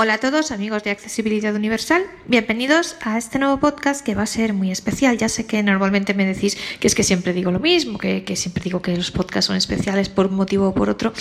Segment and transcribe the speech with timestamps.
[0.00, 4.26] Hola a todos amigos de Accesibilidad Universal, bienvenidos a este nuevo podcast que va a
[4.26, 5.18] ser muy especial.
[5.18, 8.62] Ya sé que normalmente me decís que es que siempre digo lo mismo, que, siempre
[8.62, 11.12] digo que los podcasts son especiales por un motivo o por otro,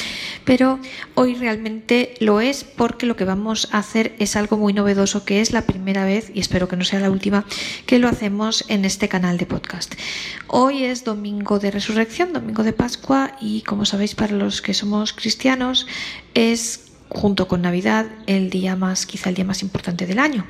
[0.46, 0.80] pero
[1.16, 5.42] hoy realmente lo es porque lo que vamos a hacer es algo muy novedoso, que
[5.42, 7.46] es la primera vez, y espero que no sea la última,
[7.88, 9.96] que lo hacemos en este canal de podcast.
[10.46, 15.14] Hoy es domingo de resurrección, domingo de Pascua, y como sabéis para los que somos
[15.14, 15.88] cristianos,
[16.36, 20.46] es junto con Navidad el día más quizá el día más importante del año.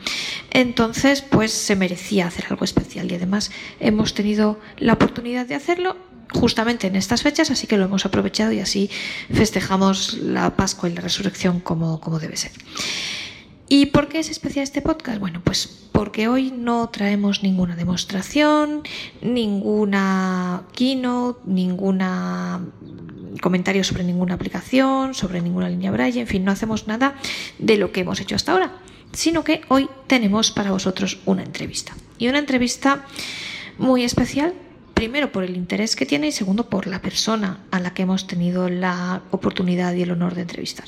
[0.51, 5.97] Entonces, pues se merecía hacer algo especial y además hemos tenido la oportunidad de hacerlo
[6.33, 8.89] justamente en estas fechas, así que lo hemos aprovechado y así
[9.31, 12.51] festejamos la Pascua y la Resurrección como, como debe ser.
[13.69, 15.19] ¿Y por qué es especial este podcast?
[15.19, 18.83] Bueno, pues porque hoy no traemos ninguna demostración,
[19.21, 22.61] ninguna keynote, ninguna
[23.41, 27.15] comentario sobre ninguna aplicación, sobre ninguna línea Braille, en fin, no hacemos nada
[27.59, 28.73] de lo que hemos hecho hasta ahora,
[29.11, 31.95] sino que hoy tenemos para vosotros una entrevista.
[32.17, 33.05] Y una entrevista
[33.77, 34.53] muy especial,
[34.93, 38.27] primero por el interés que tiene y segundo por la persona a la que hemos
[38.27, 40.85] tenido la oportunidad y el honor de entrevistar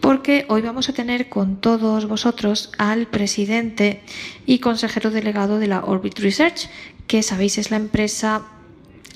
[0.00, 4.02] porque hoy vamos a tener con todos vosotros al presidente
[4.44, 6.68] y consejero delegado de la Orbit Research,
[7.06, 8.46] que sabéis es la empresa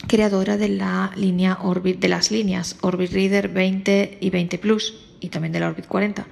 [0.07, 5.29] creadora de la línea Orbit de las líneas Orbit Reader 20 y 20 Plus y
[5.29, 6.27] también de la Orbit 40,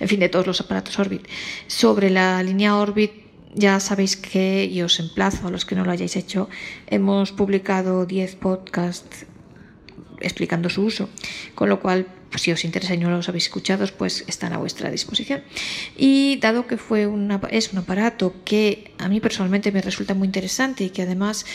[0.00, 1.26] en fin, de todos los aparatos Orbit.
[1.66, 3.12] Sobre la línea Orbit
[3.54, 6.48] ya sabéis que, y os emplazo a los que no lo hayáis hecho,
[6.86, 9.26] hemos publicado 10 podcasts
[10.20, 11.08] explicando su uso,
[11.54, 14.58] con lo cual pues, si os interesa y no los habéis escuchado, pues están a
[14.58, 15.42] vuestra disposición.
[15.96, 20.26] Y dado que fue una, es un aparato que a mí personalmente me resulta muy
[20.26, 21.46] interesante y que además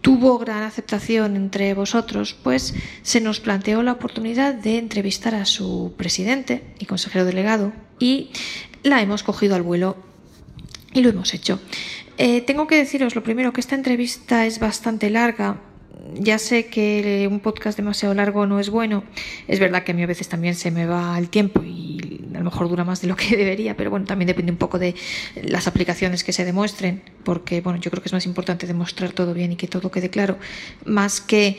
[0.00, 5.94] tuvo gran aceptación entre vosotros, pues se nos planteó la oportunidad de entrevistar a su
[5.96, 8.30] presidente y consejero delegado y
[8.82, 9.96] la hemos cogido al vuelo
[10.92, 11.60] y lo hemos hecho.
[12.18, 15.60] Eh, tengo que deciros lo primero que esta entrevista es bastante larga
[16.14, 19.04] ya sé que un podcast demasiado largo no es bueno.
[19.48, 22.38] Es verdad que a mí a veces también se me va el tiempo y a
[22.38, 24.94] lo mejor dura más de lo que debería, pero bueno, también depende un poco de
[25.42, 29.34] las aplicaciones que se demuestren, porque bueno, yo creo que es más importante demostrar todo
[29.34, 30.38] bien y que todo quede claro,
[30.84, 31.58] más que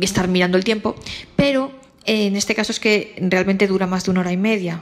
[0.00, 0.94] estar mirando el tiempo.
[1.36, 1.72] Pero
[2.04, 4.80] en este caso es que realmente dura más de una hora y media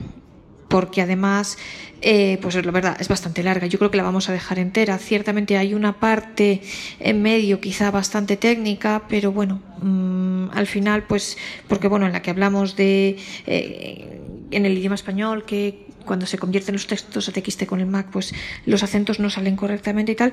[0.69, 1.59] porque además,
[2.03, 3.66] eh, pues la verdad, es bastante larga.
[3.66, 4.99] Yo creo que la vamos a dejar entera.
[4.99, 6.62] Ciertamente hay una parte
[7.00, 11.37] en medio, quizá bastante técnica, pero bueno, mm, al final, pues,
[11.69, 13.16] porque bueno, en la que hablamos de,
[13.47, 17.87] eh, en el idioma español, que cuando se convierten los textos a TXT con el
[17.87, 18.33] Mac, pues
[18.65, 20.33] los acentos no salen correctamente y tal.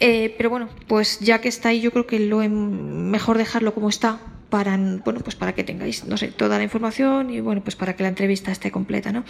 [0.00, 3.88] Eh, pero bueno, pues ya que está ahí, yo creo que lo mejor dejarlo como
[3.88, 4.20] está,
[4.50, 7.96] para, bueno, pues para que tengáis, no sé, toda la información y bueno, pues para
[7.96, 9.24] que la entrevista esté completa, ¿no?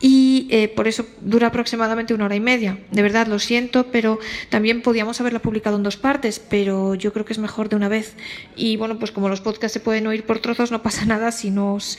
[0.00, 2.78] Y eh, por eso dura aproximadamente una hora y media.
[2.92, 7.24] De verdad, lo siento, pero también podíamos haberla publicado en dos partes, pero yo creo
[7.24, 8.14] que es mejor de una vez.
[8.54, 11.50] Y bueno, pues como los podcasts se pueden oír por trozos, no pasa nada si
[11.50, 11.98] no os,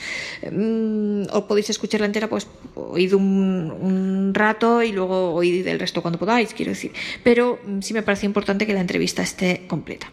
[0.50, 6.18] mm, podéis escucharla entera, pues oíd un, un, rato y luego oíd el resto cuando
[6.18, 6.92] podáis, quiero decir.
[7.22, 10.10] Pero mm, sí me parece importante que la entrevista esté completa.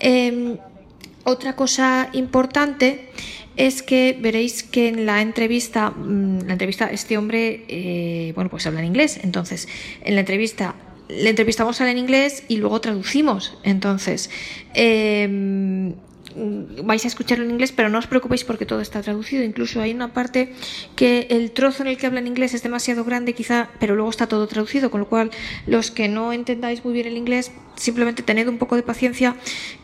[0.00, 0.58] Eh,
[1.24, 3.08] otra cosa importante
[3.56, 8.66] es que veréis que en la entrevista, mm, la entrevista, este hombre, eh, bueno, pues
[8.66, 9.20] habla en inglés.
[9.22, 9.68] Entonces,
[10.02, 10.74] en la entrevista
[11.08, 13.58] le entrevistamos a en inglés y luego traducimos.
[13.64, 14.30] Entonces,
[14.74, 15.92] eh,
[16.84, 19.44] vais a escucharlo en inglés, pero no os preocupéis porque todo está traducido.
[19.44, 20.52] Incluso hay una parte
[20.96, 24.10] que el trozo en el que habla en inglés es demasiado grande, quizá, pero luego
[24.10, 25.30] está todo traducido, con lo cual
[25.66, 29.34] los que no entendáis muy bien el inglés, simplemente tened un poco de paciencia,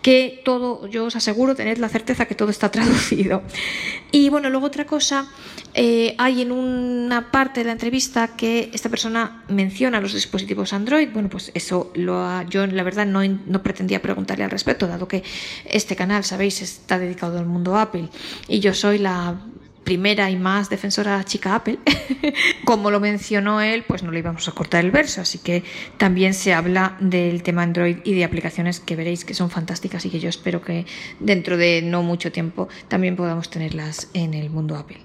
[0.03, 3.43] que todo, yo os aseguro, tened la certeza que todo está traducido.
[4.13, 5.27] Y bueno, luego otra cosa,
[5.75, 11.09] eh, hay en una parte de la entrevista que esta persona menciona los dispositivos Android.
[11.13, 15.25] Bueno, pues eso lo yo la verdad no, no pretendía preguntarle al respecto, dado que
[15.65, 18.09] este canal, sabéis, está dedicado al mundo Apple
[18.47, 19.41] y yo soy la
[19.85, 21.79] primera y más defensora chica Apple,
[22.65, 25.65] como lo mencionó él, pues no le íbamos a cortar el verso, así que
[25.97, 30.11] también se habla del tema Android y de aplicaciones que veréis que son fantásticas y
[30.11, 30.85] que yo espero que
[31.21, 34.99] dentro de no mucho tiempo también podamos tenerlas en el mundo Apple.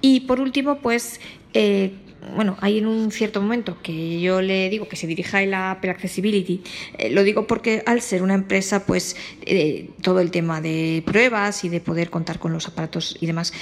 [0.00, 1.20] Y por último, pues
[1.52, 1.92] eh,
[2.34, 5.70] bueno, hay en un cierto momento que yo le digo que se dirija a la
[5.72, 6.62] Apple Accessibility,
[6.98, 11.64] eh, lo digo porque al ser una empresa, pues eh, todo el tema de pruebas
[11.64, 13.52] y de poder contar con los aparatos y demás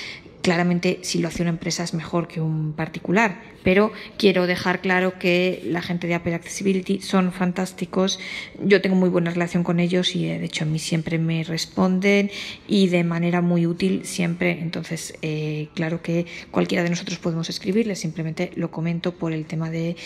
[0.45, 5.19] claramente si lo hace una empresa es mejor que un particular, pero quiero dejar claro
[5.19, 8.21] que la gente de Apple Accessibility son fantásticos,
[8.63, 11.45] yo tengo muy buena relación con ellos y eh, de hecho a mí siempre me
[11.45, 12.31] responden
[12.69, 18.01] y de manera muy útil siempre, entonces eh, claro que cualquiera de nosotros podemos escribirles,
[18.01, 19.97] simplemente lo comento por el tema de,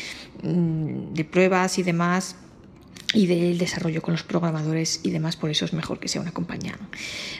[0.44, 2.36] mm, de pruebas y demás
[3.14, 6.32] y del desarrollo con los programadores y demás, por eso es mejor que sea una
[6.32, 6.78] compañía.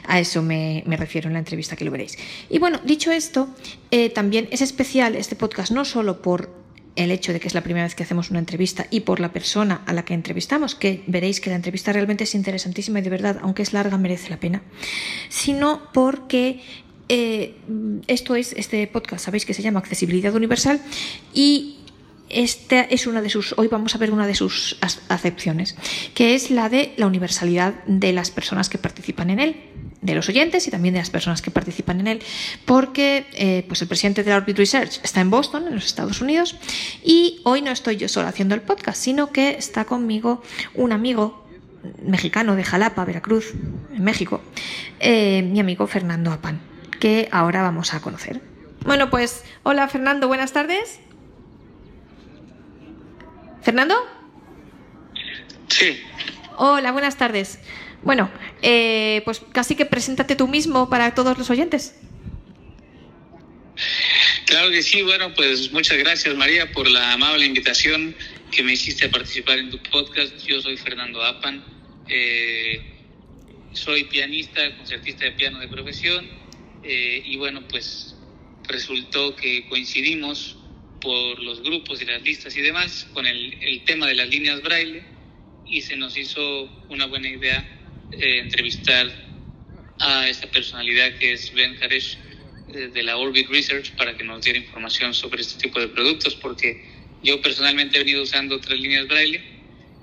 [0.07, 2.17] A eso me, refiero en la entrevista que lo veréis.
[2.49, 3.49] Y bueno, dicho esto,
[3.91, 6.49] eh, también es especial este podcast no solo por
[6.95, 9.31] el hecho de que es la primera vez que hacemos una entrevista y por la
[9.31, 13.09] persona a la que entrevistamos, que veréis que la entrevista realmente es interesantísima y de
[13.09, 14.63] verdad, aunque es larga, merece la pena,
[15.29, 16.61] sino porque
[17.07, 17.55] eh,
[18.07, 20.81] esto es, este podcast, sabéis que se llama Accesibilidad Universal
[21.33, 21.78] y
[22.29, 24.77] esta es una de sus, hoy vamos a ver una de sus
[25.09, 25.75] acepciones,
[26.13, 29.55] que es la de la universalidad de las personas que participan en él,
[30.01, 32.23] de los oyentes y también de las personas que participan en él,
[32.65, 36.21] porque eh, pues el presidente de la Orbit Research está en Boston, en los Estados
[36.21, 36.55] Unidos,
[37.03, 40.41] y hoy no estoy yo solo haciendo el podcast, sino que está conmigo
[40.75, 41.45] un amigo
[42.03, 43.53] mexicano de Jalapa, Veracruz,
[43.93, 44.41] en México,
[44.99, 46.61] eh, mi amigo Fernando Apan,
[46.99, 48.41] que ahora vamos a conocer.
[48.85, 50.99] Bueno, pues hola Fernando, buenas tardes.
[53.61, 53.95] ¿Fernando?
[55.67, 56.01] Sí.
[56.57, 57.59] Hola, buenas tardes.
[58.03, 58.29] Bueno,
[58.61, 61.99] eh, pues casi que preséntate tú mismo para todos los oyentes.
[64.45, 68.15] Claro que sí, bueno, pues muchas gracias María por la amable invitación
[68.51, 70.35] que me hiciste a participar en tu podcast.
[70.45, 71.63] Yo soy Fernando Apan,
[72.07, 72.81] eh,
[73.73, 76.27] soy pianista, concertista de piano de profesión
[76.83, 78.15] eh, y bueno, pues
[78.67, 80.58] resultó que coincidimos
[80.99, 84.61] por los grupos y las listas y demás con el, el tema de las líneas
[84.61, 85.03] braille
[85.65, 87.65] y se nos hizo una buena idea
[88.11, 89.07] eh, entrevistar
[89.99, 92.17] a esta personalidad que es Ben Haresh
[92.67, 96.35] eh, de la Orbit Research para que nos diera información sobre este tipo de productos
[96.35, 96.83] porque
[97.21, 99.43] yo personalmente he venido usando otras líneas braille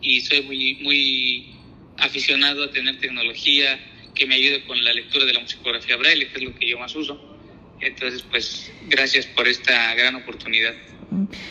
[0.00, 1.56] y soy muy, muy
[1.98, 3.80] aficionado a tener tecnología
[4.14, 6.78] que me ayude con la lectura de la musicografía braille, que es lo que yo
[6.78, 7.35] más uso.
[7.80, 10.74] Entonces, pues gracias por esta gran oportunidad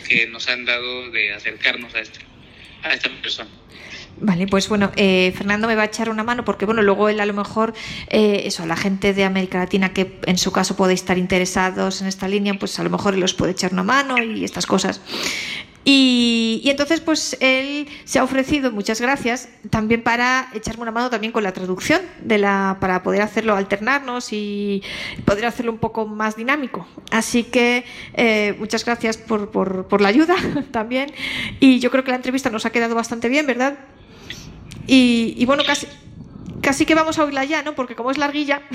[0.08, 2.20] que nos han dado de acercarnos a esta,
[2.82, 3.50] a esta persona.
[4.18, 7.20] Vale, pues bueno, eh, Fernando me va a echar una mano porque, bueno, luego él
[7.20, 7.74] a lo mejor,
[8.08, 12.06] eh, eso, la gente de América Latina que en su caso podéis estar interesados en
[12.06, 15.02] esta línea, pues a lo mejor él os puede echar una mano y estas cosas.
[15.88, 21.32] Y, entonces, pues él se ha ofrecido, muchas gracias, también para echarme una mano también
[21.32, 24.82] con la traducción, de la, para poder hacerlo, alternarnos y
[25.24, 26.88] poder hacerlo un poco más dinámico.
[27.12, 27.84] Así que
[28.14, 30.34] eh, muchas gracias por, por, la ayuda
[30.72, 31.12] también.
[31.60, 33.78] Y yo creo que la entrevista nos ha quedado bastante bien, ¿verdad?
[34.88, 35.86] Y, bueno, casi,
[36.62, 37.76] casi que vamos a oírla ya, ¿no?
[37.76, 38.62] Porque como es larguilla.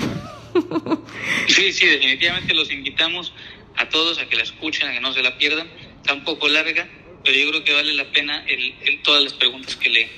[1.46, 3.32] Sí, sí, definitivamente los invitamos
[3.76, 5.66] a todos a que la escuchen, a que no se la pierdan.
[6.02, 6.86] Está un poco larga
[7.24, 10.08] pero yo creo que vale la pena el, todas las preguntas que le,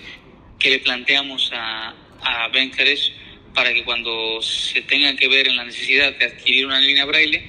[0.58, 3.12] que le planteamos a, a Ben Jerez
[3.54, 7.42] para que cuando se tengan que ver en la necesidad de adquirir una línea braille,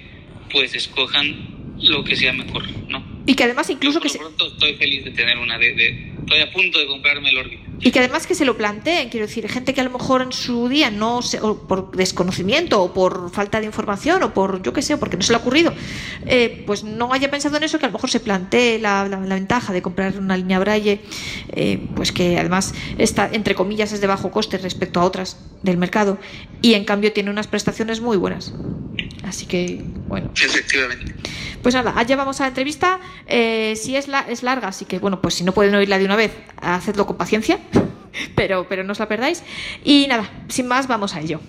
[0.51, 3.03] pues escojan lo que sea mejor, ¿no?
[3.25, 4.19] Y que además incluso que se...
[4.19, 7.59] pronto estoy feliz de tener una, de, estoy a punto de comprarme el Orbit.
[7.81, 10.31] Y que además que se lo planteen, quiero decir, gente que a lo mejor en
[10.31, 14.73] su día no se, o por desconocimiento o por falta de información o por yo
[14.73, 15.73] qué sé, porque no se le ha ocurrido,
[16.25, 19.35] eh, pues no haya pensado en eso, que a lo mejor se plantee la, la,
[19.35, 21.01] ventaja de comprar una línea Braille,
[21.49, 25.77] eh, pues que además está, entre comillas, es de bajo coste respecto a otras del
[25.77, 26.17] mercado
[26.61, 28.53] y en cambio tiene unas prestaciones muy buenas.
[29.23, 30.31] Así que, bueno.
[30.35, 31.13] Efectivamente.
[31.61, 32.99] Pues nada, allá vamos a la entrevista.
[33.25, 36.05] Eh, si es, la, es larga, así que bueno, pues si no pueden oírla de
[36.05, 37.59] una vez, hacedlo con paciencia,
[38.35, 39.43] pero, pero no os la perdáis.
[39.83, 41.39] Y nada, sin más, vamos a ello.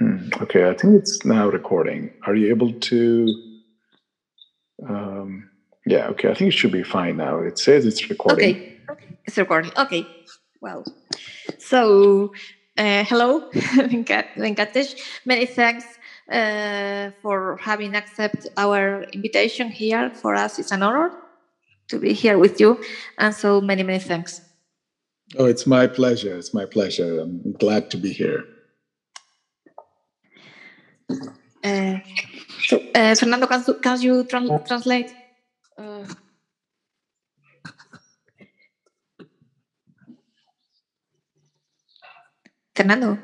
[0.00, 2.10] Um, okay, I think it's now recording.
[2.26, 3.26] Are you able to?
[4.88, 5.50] Um,
[5.86, 7.38] yeah, okay, I think it should be fine now.
[7.40, 8.56] It says it's recording.
[8.90, 9.70] Okay, it's recording.
[9.76, 10.06] Okay,
[10.60, 10.84] well,
[11.58, 12.32] so
[12.76, 14.96] uh, hello, Venkatesh.
[15.24, 15.84] Many thanks
[16.30, 20.10] uh, for having accepted our invitation here.
[20.10, 21.10] For us, it's an honor
[21.88, 22.80] to be here with you,
[23.18, 24.40] and so many, many thanks.
[25.38, 26.36] Oh, it's my pleasure.
[26.36, 27.20] It's my pleasure.
[27.20, 28.44] I'm glad to be here.
[31.62, 31.98] Uh,
[32.66, 35.12] so, uh, Fernando, can, can you tra translate?
[35.78, 36.04] Uh,
[42.74, 43.18] Fernando.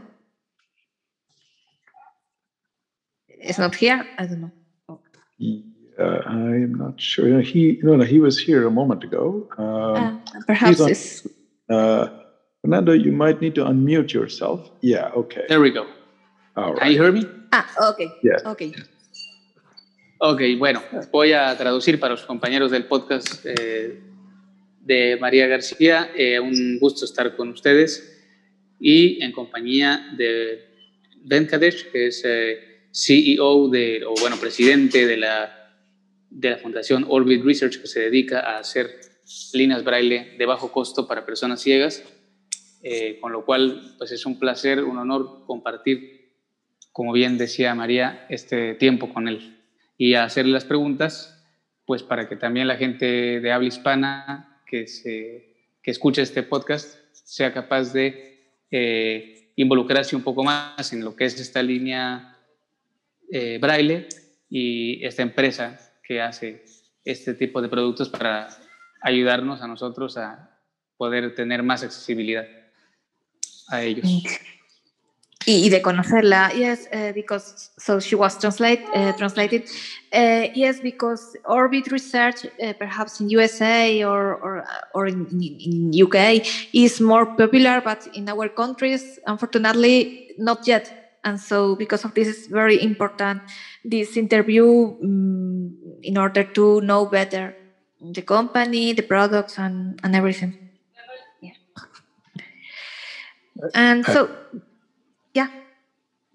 [3.40, 4.06] Is not here.
[4.18, 4.50] I don't know.
[4.88, 5.00] Oh.
[5.99, 7.40] Uh, I'm not sure.
[7.40, 9.49] He no, no, he was here a moment ago.
[9.59, 12.09] Um, uh, perhaps on, uh,
[12.62, 14.70] Fernando, you might need to unmute yourself.
[14.80, 15.11] Yeah.
[15.14, 15.44] Okay.
[15.49, 15.87] There we go.
[16.56, 17.25] All Can you hear me?
[17.52, 18.00] Ah, ok.
[18.23, 18.42] Yes.
[18.44, 18.62] Ok.
[20.23, 24.00] Ok, bueno, voy a traducir para los compañeros del podcast eh,
[24.82, 26.11] de María García.
[26.14, 28.23] Eh, un gusto estar con ustedes
[28.78, 30.62] y en compañía de
[31.25, 35.75] Venkatesh, que es eh, CEO de, o bueno, presidente de la,
[36.30, 39.00] de la Fundación Orbit Research, que se dedica a hacer
[39.52, 42.02] líneas braille de bajo costo para personas ciegas.
[42.82, 46.32] Eh, con lo cual, pues es un placer, un honor compartir,
[46.92, 49.59] como bien decía María, este tiempo con él
[49.99, 51.44] y hacerle las preguntas,
[51.85, 53.04] pues para que también la gente
[53.40, 60.23] de habla hispana que, se, que escuche este podcast sea capaz de eh, involucrarse un
[60.23, 62.38] poco más en lo que es esta línea
[63.32, 64.08] eh, braille
[64.49, 66.64] y esta empresa que hace
[67.04, 68.49] este tipo de productos para
[69.00, 70.50] ayudarnos a nosotros a
[70.96, 72.46] poder tener más accesibilidad
[73.68, 74.06] a ellos.
[75.46, 79.64] Y, de conocerla, yes, uh, because so she was translate, uh, translated.
[80.12, 82.46] Yes, because Orbit research,
[82.78, 86.44] perhaps in USA or or, or in, in UK,
[86.75, 91.00] is more popular, but in our countries, unfortunately, not yet.
[91.25, 93.43] And so, because of this, is very important
[93.85, 97.55] this interview um, in order to know better
[98.00, 100.57] the company, the products, and and everything.
[101.43, 101.53] Yeah.
[103.75, 104.31] And so,
[105.35, 105.49] yeah.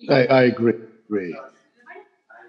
[0.09, 0.73] I, I agree.
[1.09, 1.35] agree.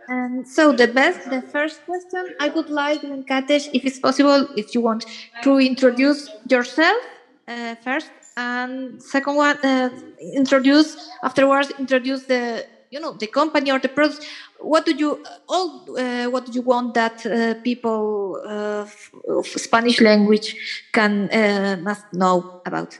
[0.08, 4.72] And so the best, the first question, I would like Venkatesh, if it's possible, if
[4.74, 5.04] you want
[5.42, 7.02] to introduce yourself
[7.48, 9.90] uh, first, and second one, uh,
[10.34, 14.20] introduce afterwards, introduce the you know the company or the products.
[14.60, 15.84] What do you all?
[15.98, 18.86] Uh, what do you want that uh, people uh,
[19.28, 20.56] of Spanish language
[20.92, 22.98] can uh, must know about?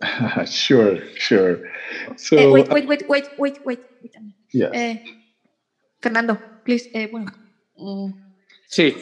[0.46, 1.58] sure, sure.
[2.16, 3.80] So Eh, wait, wait, wait, wait, wait, wait.
[4.02, 4.20] wait a
[4.52, 4.70] yeah.
[4.72, 4.96] Eh,
[6.02, 6.88] Fernando, please.
[6.94, 7.30] eh, bueno.
[7.78, 8.12] mm,
[8.68, 8.92] Sí,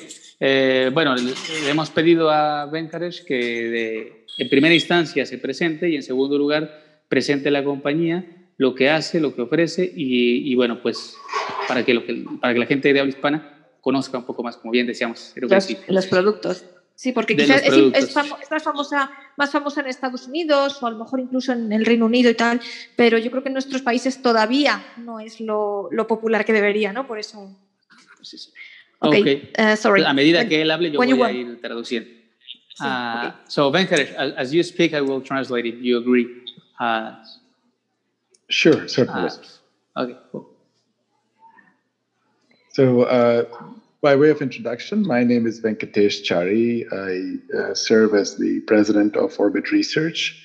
[0.45, 1.33] eh, bueno, le,
[1.71, 6.69] hemos pedido a Venkatesh que de- en primera instancia se presente y en segundo lugar
[7.09, 8.25] presente la compañía,
[8.57, 11.15] lo que hace, lo que ofrece y, y bueno, pues
[11.69, 14.57] para que, lo que, para que la gente de habla hispana conozca un poco más,
[14.57, 15.31] como bien decíamos.
[15.35, 15.79] creo que los, sí.
[15.87, 16.65] los productos.
[16.95, 20.83] Sí, porque De quizás es, es famo- es más, famosa, más famosa en Estados Unidos
[20.83, 22.61] o a lo mejor incluso en el Reino Unido y tal,
[22.97, 26.93] pero yo creo que en nuestros países todavía no es lo, lo popular que debería,
[26.93, 27.07] ¿no?
[27.07, 27.57] Por eso.
[28.17, 28.51] pues eso.
[29.03, 29.27] Ok, Ok.
[29.59, 30.05] eh, sorry.
[30.05, 31.49] A medida que él hable, yo when you voy a want.
[31.51, 32.09] ir traduciendo.
[32.81, 32.85] Uh,
[33.29, 33.35] ok.
[33.49, 35.75] So, Venkatesh, as, as you speak, I will translate it.
[35.77, 36.27] You agree?
[36.81, 37.13] Uh,
[38.49, 39.29] Sure, certainly.
[39.97, 40.47] uh, okay, cool.
[42.73, 43.45] So, uh,
[44.03, 46.85] by way of introduction, my name is Venkatesh Chari.
[46.93, 50.39] I uh, serve as the president of Orbit Research.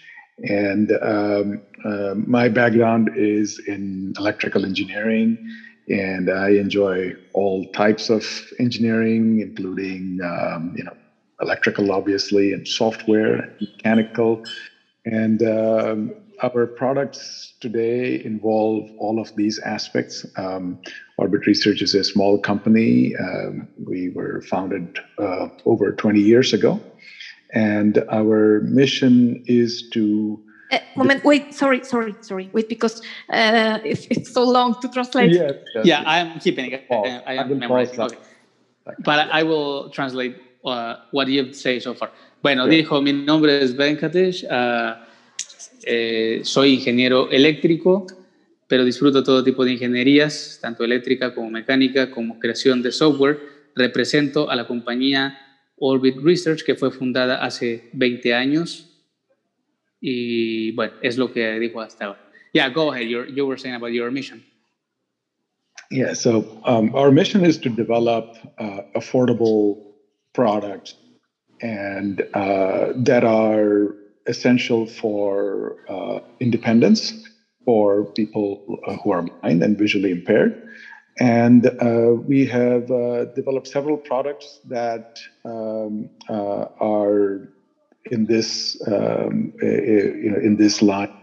[0.44, 5.38] And um, uh, my background is in electrical engineering,
[5.88, 8.26] and I enjoy all types of
[8.60, 10.96] engineering, including um, you know
[11.42, 14.44] electrical, obviously, and software, mechanical,
[15.06, 16.14] and um,
[16.44, 20.26] our products today involve all of these aspects.
[20.38, 20.80] Um,
[21.18, 23.16] Orbit Research is a small company.
[23.16, 26.80] Um, we were founded uh, over 20 years ago.
[27.54, 30.44] And our mission is to.
[30.70, 35.32] Eh, moment, wait, sorry, sorry, sorry, wait, because uh, it's, it's so long to translate.
[35.32, 36.86] Yes, yes, Yeah, I am keeping it.
[36.90, 38.00] Uh, I I am will memorizing.
[38.02, 38.18] Okay.
[39.00, 42.12] But I will translate uh, what you've said so far.
[42.42, 42.78] Bueno, Yeah.
[42.84, 44.46] dijo, mi nombre es Venkatesh,
[45.84, 48.06] eh, soy ingeniero eléctrico,
[48.68, 53.40] pero disfruto todo tipo de ingenierías, tanto eléctrica como mecánica, como creación de software.
[53.76, 55.38] Represento a la compañía
[55.78, 58.87] Orbit Research, que fue fundada hace 20 años.
[60.10, 62.20] Y bueno, es lo que dijo hasta ahora.
[62.54, 63.08] Yeah, go ahead.
[63.10, 64.42] You're, you were saying about your mission.
[65.92, 69.84] Yeah, so um, our mission is to develop uh, affordable
[70.34, 70.96] products
[71.62, 73.96] and uh, that are
[74.28, 77.28] essential for uh, independence
[77.66, 80.70] for people who are blind and visually impaired.
[81.20, 87.50] And uh, we have uh, developed several products that um, uh, are
[88.12, 91.14] in this, um, uh, you know, in this line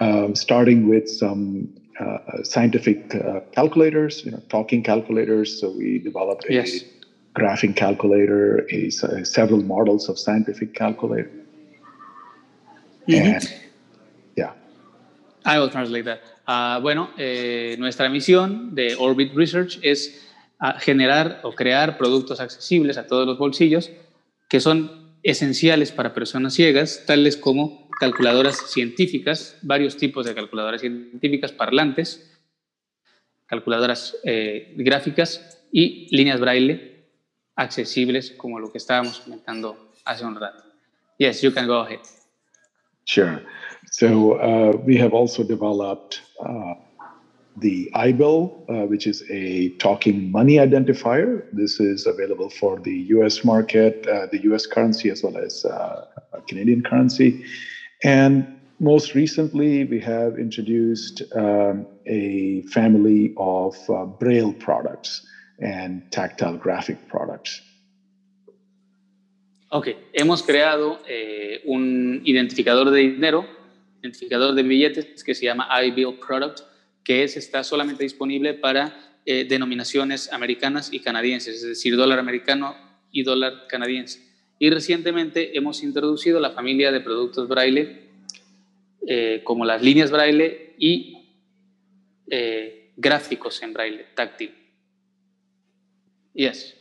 [0.00, 1.68] um, starting with some
[2.00, 5.60] uh, scientific uh, calculators, you know, talking calculators.
[5.60, 6.84] So we developed a Yes.
[7.34, 11.30] graphing calculator, a, s- several models of scientific calculator.
[13.08, 13.34] Mhm.
[13.34, 13.48] And
[14.36, 14.52] yeah,
[15.44, 16.20] I will translate that.
[16.46, 20.20] Ah, bueno, eh, nuestra misión de Orbit Research es
[20.60, 23.90] ah, generar o crear productos accesibles a todos los bolsillos
[24.48, 31.52] que son esenciales para personas ciegas, tales como calculadoras científicas, varios tipos de calculadoras científicas,
[31.52, 32.40] parlantes,
[33.46, 37.06] calculadoras eh, gráficas y líneas braille
[37.54, 40.64] accesibles como lo que estábamos comentando hace un rato.
[41.18, 42.00] Yes, you can go ahead.
[43.04, 43.42] Sure.
[43.90, 46.74] So uh, we have also developed uh,
[47.56, 51.44] the iBill, uh, which is a talking money identifier.
[51.52, 56.06] This is available for the US market, uh, the US currency, as well as uh,
[56.48, 57.44] Canadian currency.
[58.02, 58.46] And
[58.80, 65.24] most recently, we have introduced um, a family of uh, Braille products
[65.60, 67.62] and tactile graphic products.
[69.74, 73.46] Ok, hemos creado eh, un identificador de dinero,
[74.00, 76.60] identificador de billetes que se llama iBill Product,
[77.04, 82.74] que es, está solamente disponible para eh, denominaciones americanas y canadienses, es decir, dólar americano
[83.10, 84.20] y dólar canadiense.
[84.58, 88.08] Y recientemente hemos introducido la familia de productos braille,
[89.06, 91.18] eh, como las líneas braille y
[92.30, 94.54] eh, gráficos en braille, táctil.
[96.34, 96.74] Yes.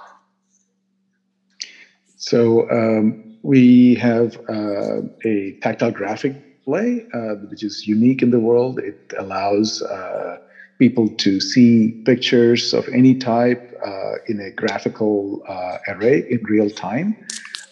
[2.17, 8.39] So um, we have uh, a tactile graphic play, uh, which is unique in the
[8.39, 8.79] world.
[8.79, 10.37] It allows uh,
[10.79, 16.69] people to see pictures of any type uh, in a graphical uh, array in real
[16.69, 17.15] time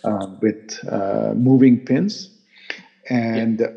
[0.04, 0.62] uh, with
[1.36, 2.30] moving pins.
[3.10, 3.68] And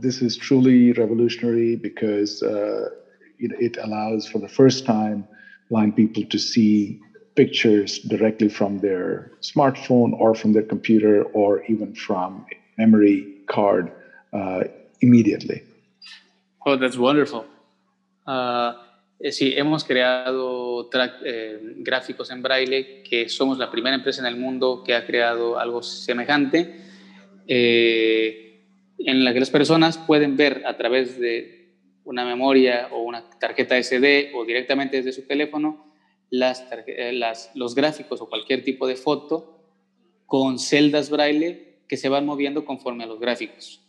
[0.00, 5.26] this is truly revolutionary because it, it allows for the first time
[5.70, 6.98] blind people to see
[7.36, 12.44] pictures directly from their smartphone or from their computer or even from
[12.76, 13.90] memory card
[14.32, 14.64] uh,
[15.00, 15.62] immediately.
[16.64, 17.46] Oh, that's wonderful.
[18.26, 18.72] Uh,
[19.30, 20.88] sí, hemos creado
[21.24, 25.58] eh, gráficos en braille, que somos la primera empresa en el mundo que ha creado
[25.58, 26.76] algo semejante,
[27.46, 28.62] eh,
[28.98, 33.76] en la que las personas pueden ver a través de una memoria o una tarjeta
[33.76, 35.92] SD o directamente desde su teléfono
[36.30, 39.62] las, eh, las, los gráficos o cualquier tipo de foto
[40.26, 43.82] con celdas braille que se van moviendo conforme a los gráficos.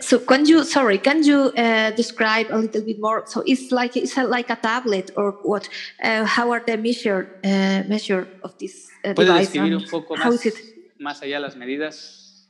[0.00, 3.96] So can you sorry can you uh, describe a little bit more so it's like
[3.96, 5.68] it's like a tablet or what
[6.02, 10.42] uh, how are the measure uh, measure of this uh, ¿Puede describir un poco más,
[10.98, 12.48] más allá las medidas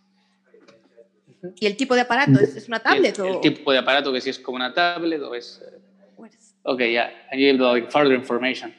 [1.60, 4.12] y el tipo de aparato es, es una tablet el, o el tipo de aparato
[4.14, 5.60] que si es como una tablet o es
[6.66, 7.10] Okay, yeah.
[7.30, 8.74] And you give like further information.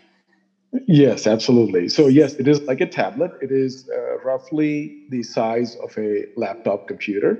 [0.87, 1.87] Yes, absolutely.
[1.87, 3.31] So yes, it is like a tablet.
[3.41, 7.39] It is uh, roughly the size of a laptop computer,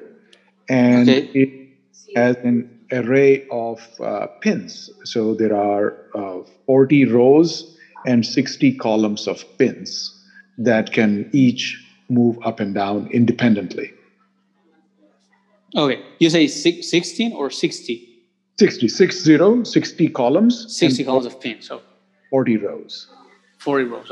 [0.70, 1.30] and okay.
[1.34, 1.70] it
[2.16, 4.90] has an array of uh, pins.
[5.04, 10.14] So there are uh, 40 rows and 60 columns of pins
[10.58, 13.94] that can each move up and down independently.
[15.76, 18.04] Okay, you say 16 or 60?
[18.58, 20.78] 60, 60, 60 columns.
[20.78, 21.68] 60 columns of pins.
[21.68, 21.82] So
[22.30, 23.08] 40 rows.
[23.60, 24.12] 40 rows.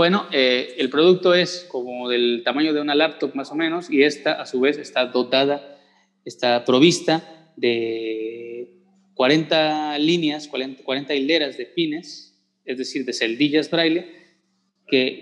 [0.00, 4.02] Bueno, eh, el producto es como del tamaño de una laptop más o menos y
[4.02, 5.78] esta a su vez está dotada,
[6.24, 8.78] está provista de
[9.12, 12.34] 40 líneas, 40, hileras de pines,
[12.64, 14.06] es decir, de celdillas braille,
[14.86, 15.20] que,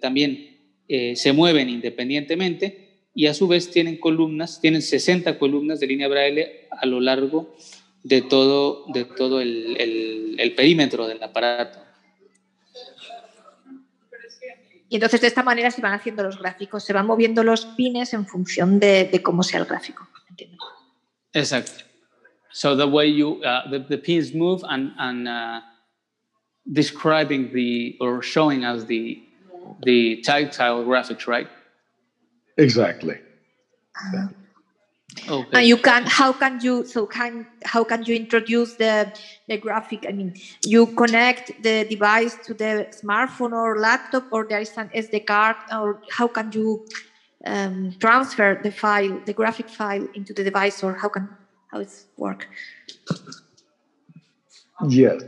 [0.00, 5.86] también eh, se mueven independientemente y a su vez tienen columnas, tienen 60 columnas de
[5.86, 7.54] línea braille a lo largo
[8.02, 11.87] de todo, de todo el, el, el perímetro del aparato.
[14.88, 18.14] Y entonces de esta manera se van haciendo los gráficos, se van moviendo los pines
[18.14, 20.08] en función de, de cómo sea el gráfico.
[21.34, 21.84] Exacto.
[22.50, 25.60] So the way you uh, the, the pins move and and uh,
[26.72, 29.22] describing the or showing us the
[29.84, 31.48] the tactile graphics, right?
[32.56, 33.16] Exactly.
[34.14, 34.28] Uh,
[35.26, 35.58] Okay.
[35.58, 39.10] And you can how can you so can how can you introduce the
[39.48, 40.04] the graphic?
[40.08, 40.32] I mean,
[40.64, 45.56] you connect the device to the smartphone or laptop, or there is an SD card,
[45.72, 46.80] or how can you
[47.46, 51.30] um, transfer the file, the graphic file, into the device, or how can
[51.68, 52.48] how it work?
[54.88, 55.22] Yes.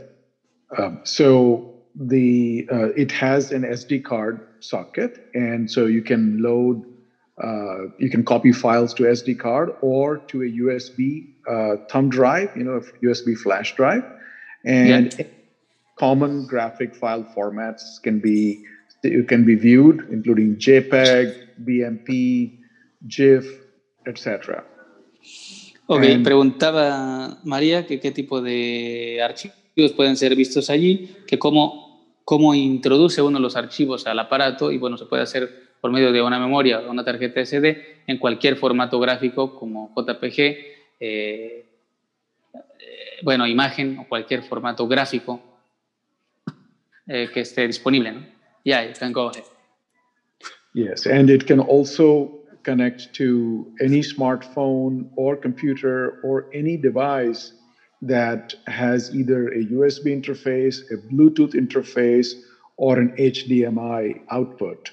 [0.77, 6.83] Um, so the uh, it has an SD card socket, and so you can load
[7.43, 12.55] uh, you can copy files to SD card or to a USB uh, thumb drive,
[12.55, 14.03] you know, a USB flash drive,
[14.63, 15.25] and yeah.
[15.97, 18.63] common graphic file formats can be
[19.27, 22.59] can be viewed, including JPEG, BMP,
[23.07, 23.45] GIF,
[24.05, 24.63] etc.
[25.87, 32.19] Ok, and, preguntaba María que qué tipo de archivos pueden ser vistos allí, que cómo,
[32.23, 36.21] cómo introduce uno los archivos al aparato y bueno, se puede hacer por medio de
[36.21, 40.65] una memoria o una tarjeta SD en cualquier formato gráfico como JPG, eh,
[40.99, 41.65] eh,
[43.23, 45.41] bueno, imagen o cualquier formato gráfico
[47.07, 48.11] eh, que esté disponible.
[48.11, 48.21] ¿no?
[48.63, 49.43] Yeah, you can go ahead.
[50.73, 52.31] Yes, and it can also
[52.63, 57.53] connect to any smartphone or computer or any device
[58.03, 62.33] that has either a USB interface, a Bluetooth interface,
[62.77, 64.91] or an HDMI output.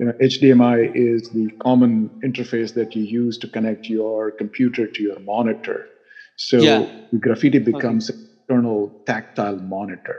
[0.00, 5.02] You know, HDMI is the common interface that you use to connect your computer to
[5.02, 5.88] your monitor.
[6.36, 6.86] So Yeah.
[7.20, 10.16] graffiti becomes an external tactile monitor.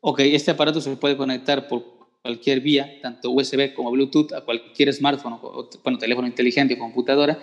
[0.00, 1.84] Ok, este aparato se puede conectar por
[2.22, 6.78] cualquier vía, tanto USB como Bluetooth, a cualquier smartphone, o, o, bueno, teléfono inteligente o
[6.78, 7.38] computadora,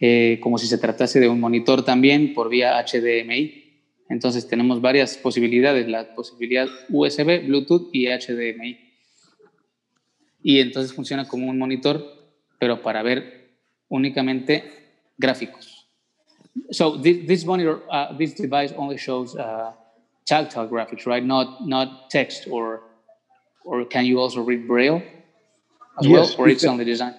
[0.00, 3.64] eh, como si se tratase de un monitor también por vía HDMI.
[4.08, 8.83] Entonces tenemos varias posibilidades, la posibilidad USB, Bluetooth y HDMI.
[10.44, 12.04] Y entonces funciona como un monitor,
[12.60, 13.48] pero para ver
[13.88, 14.62] únicamente
[15.18, 15.88] gráficos.
[16.70, 19.72] So this, this monitor, uh, this device only shows uh,
[20.26, 21.24] tactile graphics, right?
[21.24, 22.82] Not not text or
[23.64, 25.02] or can you also read braille
[25.98, 26.72] as Yes, well, or it's can.
[26.72, 27.14] only design?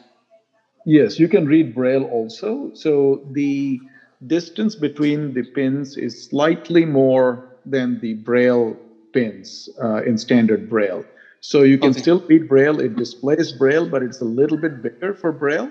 [0.85, 2.71] Yes, you can read Braille also.
[2.75, 3.79] So the
[4.27, 8.77] distance between the pins is slightly more than the Braille
[9.11, 11.03] pins uh, in standard Braille.
[11.45, 12.01] So you can Okay.
[12.01, 12.79] still read Braille.
[12.79, 15.69] It displays Braille, but it's a little bit bigger for Braille.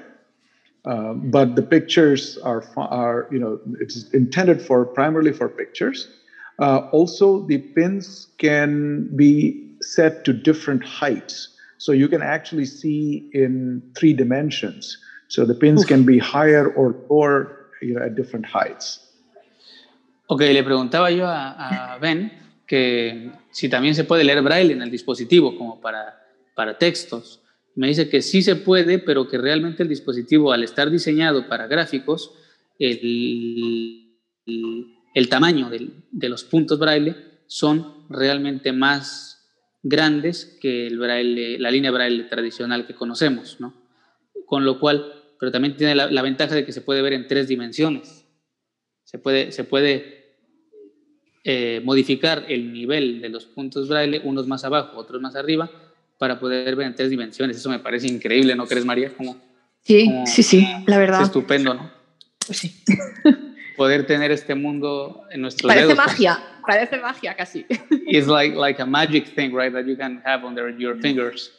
[0.84, 6.06] Um, but the pictures are, are, you know, it's intended for primarily for pictures.
[6.60, 11.48] Uh, also, the pins can be set to different heights.
[11.78, 14.96] So you can actually see in three dimensions.
[15.26, 17.48] So the pins can be higher or lower,
[17.82, 19.00] you know, at different heights.
[20.28, 22.30] Ok, le preguntaba yo a, a Ben
[22.66, 27.40] que si también se puede leer braille en el dispositivo como para, para textos.
[27.74, 31.66] Me dice que sí se puede, pero que realmente el dispositivo, al estar diseñado para
[31.66, 32.32] gráficos,
[32.78, 34.16] el,
[35.14, 39.50] el, tamaño del- de los puntos braille son realmente más
[39.82, 43.74] grandes que el braille, la línea braille tradicional que conocemos, ¿no?
[44.46, 47.26] Con lo cual, pero también tiene la, la ventaja de que se puede ver en
[47.26, 48.24] tres dimensiones.
[49.04, 50.23] Se puede, se puede
[51.44, 55.70] eh, modificar el nivel de los puntos braille, unos más abajo, otros más arriba,
[56.18, 57.56] para poder ver en tres dimensiones.
[57.58, 59.12] Eso me parece increíble, ¿no crees, María?
[59.14, 59.36] Como,
[59.82, 61.22] Sí, como- sí, sí, la es verdad.
[61.22, 61.90] estupendo, ¿no?
[62.46, 62.74] Pues sí.
[63.76, 65.96] Poder tener este mundo en nuestros Parece dedos.
[65.98, 67.66] magia, parece magia casi.
[68.06, 69.72] It's like, like a magic thing, right?
[69.72, 71.50] That you can have under your fingers.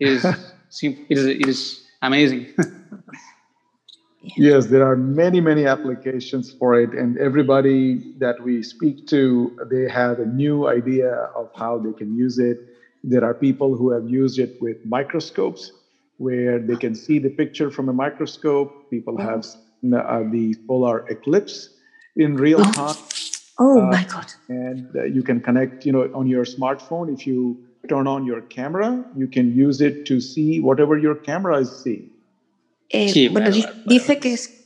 [0.00, 0.24] It is,
[0.82, 2.48] it is, it is amazing.
[4.22, 9.88] Yes, there are many, many applications for it, and everybody that we speak to, they
[9.88, 12.58] have a new idea of how they can use it.
[13.02, 15.72] There are people who have used it with microscopes,
[16.18, 18.70] where they can see the picture from a microscope.
[18.90, 21.70] People have seen, uh, the solar eclipse
[22.16, 22.72] in real Oh.
[22.72, 22.96] time,
[23.58, 24.26] Oh Uh, my god.
[24.48, 27.12] and uh, you can connect, you know, on your smartphone.
[27.12, 31.58] If you turn on your camera, you can use it to see whatever your camera
[31.58, 32.09] is seeing.
[32.90, 33.50] Eh, Sí, bueno,
[33.86, 34.60] dice que es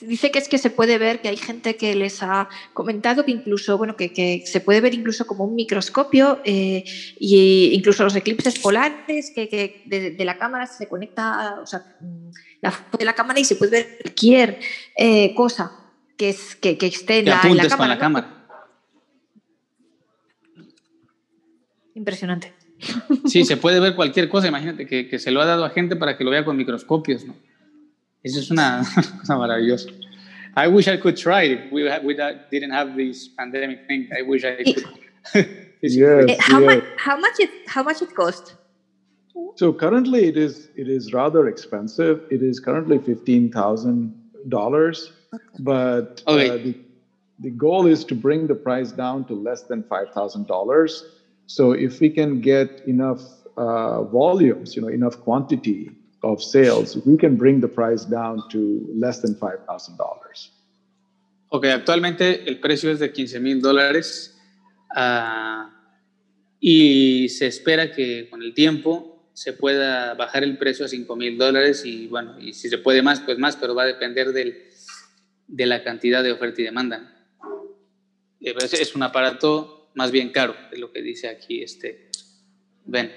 [0.00, 3.32] dice que es que se puede ver que hay gente que les ha comentado que
[3.32, 6.84] incluso bueno que, que se puede ver incluso como un microscopio eh,
[7.18, 11.96] y incluso los eclipses polares que, que de, de la cámara se conecta o sea
[12.00, 12.30] mm,
[12.62, 14.60] la foto de la cámara y se puede ver cualquier
[14.96, 15.72] eh, cosa
[16.16, 18.00] que es que, que esté en la, en la cámara, con la ¿no?
[18.00, 18.46] cámara.
[21.94, 22.54] impresionante
[23.26, 24.48] Sí, se puede ver cualquier cosa.
[24.48, 27.26] Imagínate que, que se lo ha dado a gente para que lo vea con microscopios,
[27.26, 27.34] ¿no?
[28.24, 28.82] Eso just una
[29.18, 29.86] cosa maravillosa.
[30.56, 31.60] I wish I could try it.
[31.64, 32.14] If we, ha- we
[32.50, 34.08] didn't have this pandemic thing.
[34.16, 34.84] I wish I could.
[35.82, 36.66] Yes, Eh, how, yes.
[36.66, 38.54] much, how much it how much it cost
[39.56, 42.20] So currently, it is it is rather expensive.
[42.30, 44.12] It is currently fifteen thousand
[44.48, 45.10] dollars,
[45.58, 46.74] but uh, the
[47.38, 51.04] the goal is to bring the price down to less than five thousand dollars.
[51.46, 53.22] So if we can get enough
[53.56, 55.90] uh, volumes, you know, enough quantity
[56.22, 60.52] of sales, we can bring the price down to less than five thousand dollars.
[61.48, 64.38] Ok, actualmente el precio es de 15 mil dólares
[64.94, 65.68] ah,
[66.60, 71.38] y se espera que con el tiempo se pueda bajar el precio a 5 mil
[71.38, 74.64] dólares y bueno, y si se puede más, pues más, pero va a depender del,
[75.48, 77.26] de la cantidad de oferta y demanda.
[78.40, 82.10] Eh, pues Es un aparato más bien caro, es lo que dice aquí este
[82.84, 83.10] Ben.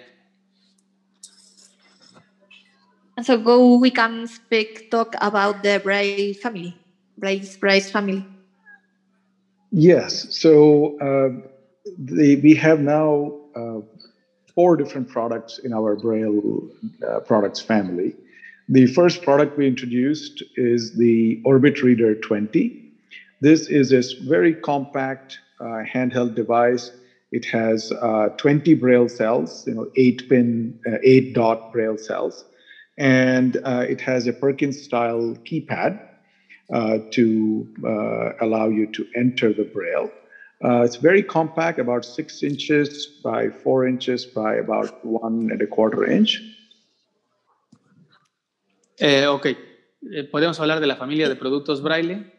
[3.15, 6.75] And so go we can speak talk about the Braille family,
[7.17, 8.25] Braille's Braille family.
[9.71, 10.35] Yes.
[10.35, 11.29] So uh,
[11.97, 13.81] the, we have now uh,
[14.55, 16.69] four different products in our Braille
[17.07, 18.15] uh, products family.
[18.69, 22.79] The first product we introduced is the Orbit Reader 20.
[23.41, 26.91] This is a very compact uh, handheld device.
[27.31, 32.45] It has uh, 20 Braille cells, you know, eight pin, uh, eight dot Braille cells,
[32.97, 35.99] and uh, it has a Perkins style keypad
[36.71, 40.11] uh, to uh, allow you to enter the Braille.
[40.85, 46.09] it's very compact, about six inches by four inches by about one and a quarter
[46.09, 46.41] inch.
[48.99, 52.31] Eh, ok, eh, podemos hablar de la familia de productos Braille,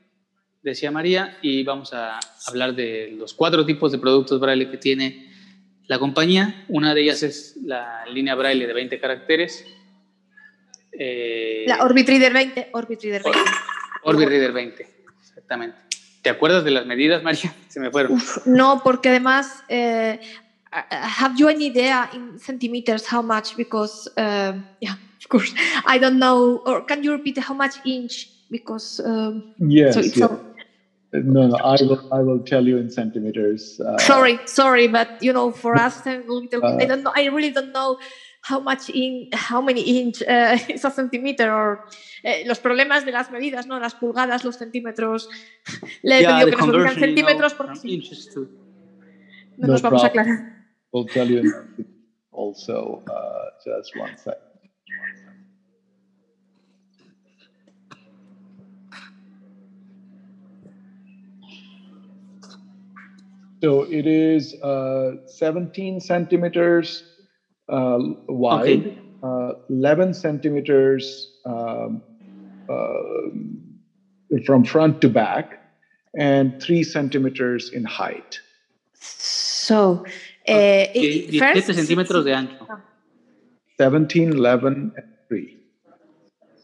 [0.63, 5.31] decía María, y vamos a hablar de los cuatro tipos de productos Braille que tiene
[5.87, 6.65] la compañía.
[6.69, 9.67] Una de ellas es la línea Braille de 20 caracteres.
[10.99, 12.69] Eh, la Orbit Reader 20.
[12.73, 13.41] Orbit Reader 20.
[14.05, 14.87] Orbit Reader 20,
[15.21, 15.79] exactamente.
[16.23, 17.55] ¿Te acuerdas de las medidas, María?
[17.69, 18.19] Se me fueron.
[18.47, 20.21] no, porque además, eh,
[20.73, 23.57] have you any idea in centimeters how much?
[23.57, 24.97] Because, uh, yeah.
[25.25, 25.55] of course.
[25.87, 26.63] I don't know.
[26.67, 28.31] Or can you repeat how much inch?
[28.51, 30.19] Because um, yes, so yes.
[31.13, 31.57] no, no.
[31.57, 32.01] I will.
[32.13, 33.81] I will tell you in centimeters.
[33.81, 37.13] Uh, sorry, sorry, but you know, for us, a little, uh, I don't know.
[37.17, 37.99] I really don't know
[38.45, 41.87] how much in, how many inch uh, is a centimeter or
[42.23, 45.29] eh, los problemas de las medidas, no, las pulgadas, los centímetros.
[46.03, 48.03] Le he yeah, pedido que nos lo digan centímetros porque sí.
[49.57, 50.67] No, no nos vamos a aclarar.
[50.93, 51.43] We'll tell you
[52.33, 53.03] also.
[53.09, 54.43] Uh, just one second.
[63.63, 67.14] So it is uh, 17 centimeters
[67.69, 67.99] uh,
[68.29, 68.99] wide, okay.
[69.23, 72.03] uh, 11 centimeters um,
[72.69, 72.75] uh,
[74.47, 75.61] from front to back,
[76.19, 78.41] and 3 centimeters in height.
[78.95, 80.05] So,
[80.49, 81.39] uh, okay.
[81.39, 82.67] first, centímetros de ancho.
[83.79, 84.93] 17, 11, and
[85.29, 85.59] 3.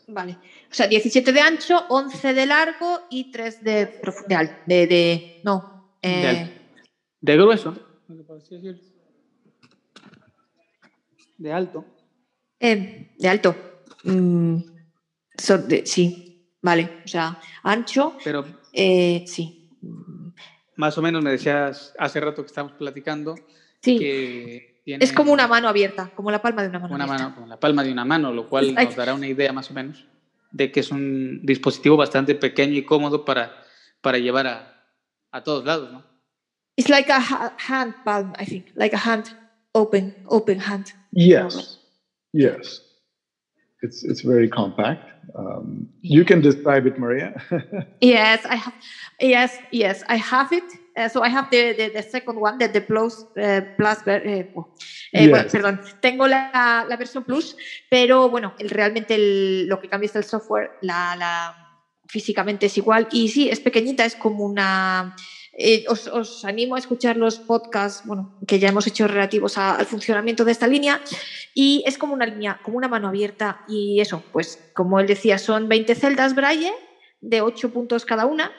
[0.09, 0.37] Vale.
[0.71, 5.89] O sea, 17 de ancho, 11 de largo y 3 de, de, de, de no.
[6.03, 6.61] Eh, de
[7.21, 7.75] de grueso,
[11.41, 11.87] De alto.
[12.61, 13.57] Eh, de alto.
[14.05, 14.57] Mm,
[15.85, 17.01] sí, vale.
[17.03, 18.19] O sea, ancho.
[18.23, 18.45] Pero.
[18.73, 19.71] Eh, sí.
[20.77, 23.35] Más o menos me decías hace rato que estábamos platicando.
[23.81, 23.99] Sí.
[23.99, 26.95] Que es como una mano abierta, como la palma de una mano.
[26.95, 29.71] Una mano, como la palma de una mano, lo cual nos dará una idea más
[29.71, 30.07] o menos
[30.51, 33.65] de que es un dispositivo bastante pequeño y cómodo para,
[34.03, 34.85] para llevar a,
[35.31, 36.05] a todos lados, ¿no?
[36.77, 37.21] It's like a
[37.69, 39.27] hand palm, I think, like a hand,
[39.73, 40.87] open, open hand.
[41.13, 41.79] Yes,
[42.33, 42.81] yes.
[43.83, 45.09] It's it's very compact.
[45.35, 46.19] Um, yeah.
[46.19, 47.41] You can describe it, Maria.
[48.01, 48.75] yes, I have.
[49.21, 50.65] Yes, yes, I have it.
[50.97, 54.51] Uh, so I have the, the, the, second one, the, the Plus, uh, plus eh,
[54.57, 54.75] oh,
[55.13, 55.31] eh, yes.
[55.31, 57.57] bueno, perdón, tengo la, la, versión Plus,
[57.89, 61.71] pero bueno, el, realmente el, lo que cambia es el software, la, la,
[62.09, 65.15] físicamente es igual y sí, es pequeñita, es como una
[65.53, 70.45] eh, os, animo a escuchar los podcasts bueno, que ya hemos hecho relativos al funcionamiento
[70.45, 71.01] de esta línea
[71.55, 75.39] y es como una línea, como una mano abierta y eso, pues como él decía,
[75.39, 76.73] son 20 celdas Braille
[77.21, 78.53] de 8 puntos cada una,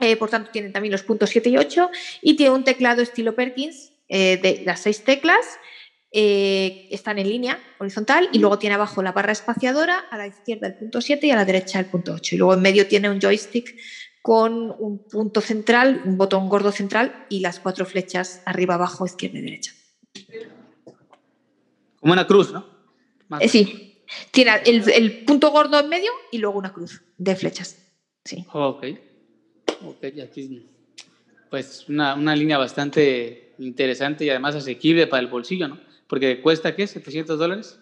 [0.00, 3.36] eh, por tanto tienen también los puntos 7 y 8 y tiene un teclado estilo
[3.36, 5.46] Perkins eh, de las 6 teclas.
[6.10, 10.74] Están en línea horizontal y luego tiene abajo la barra espaciadora, a la izquierda el
[10.74, 12.34] punto 7 y a la derecha el punto 8.
[12.34, 13.76] Y luego en medio tiene un joystick
[14.22, 19.38] con un punto central, un botón gordo central y las cuatro flechas arriba, abajo, izquierda
[19.38, 19.72] y derecha.
[22.00, 22.66] Como una cruz, ¿no?
[23.40, 27.78] Eh, sí, tiene el, punto gordo en medio y luego una cruz de flechas.
[28.24, 28.44] Sí.
[28.52, 28.84] ok.
[29.84, 30.66] Ok, aquí,
[31.50, 35.78] pues una, una línea bastante interesante y además asequible para el bolsillo, ¿no?
[36.08, 36.84] Porque cuesta, ¿qué?
[36.84, 37.78] ¿700 dólares?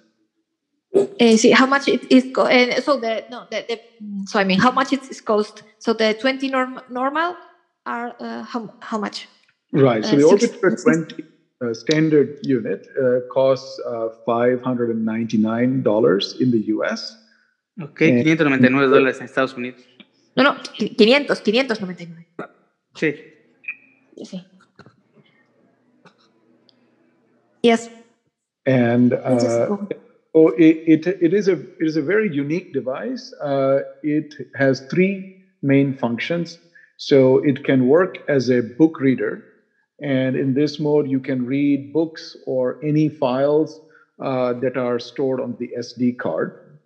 [0.96, 2.24] Uh, see how much it is.
[2.34, 3.80] Co- uh, so the no the, the
[4.26, 5.62] so I mean how much it is cost.
[5.78, 7.36] So the twenty norm, normal
[7.84, 9.28] are uh, how how much?
[9.72, 10.04] Right.
[10.04, 11.24] So the Orbit Reader twenty
[11.60, 17.16] uh, standard unit uh, costs uh, five hundred and ninety nine dollars in the U.S.
[17.78, 19.82] Okay, 599 dólares en Estados Unidos.
[20.34, 22.26] No, no, 500, 599.
[22.94, 23.14] Sí.
[24.24, 24.44] Sí.
[27.62, 27.90] Yes.
[28.64, 29.76] And uh,
[30.38, 33.32] Oh, it, it, it, is a, it is a very unique device.
[33.42, 36.58] Uh, it has three main functions.
[36.98, 39.42] So it can work as a book reader.
[40.02, 43.80] And in this mode, you can read books or any files
[44.22, 46.80] uh, that are stored on the SD card.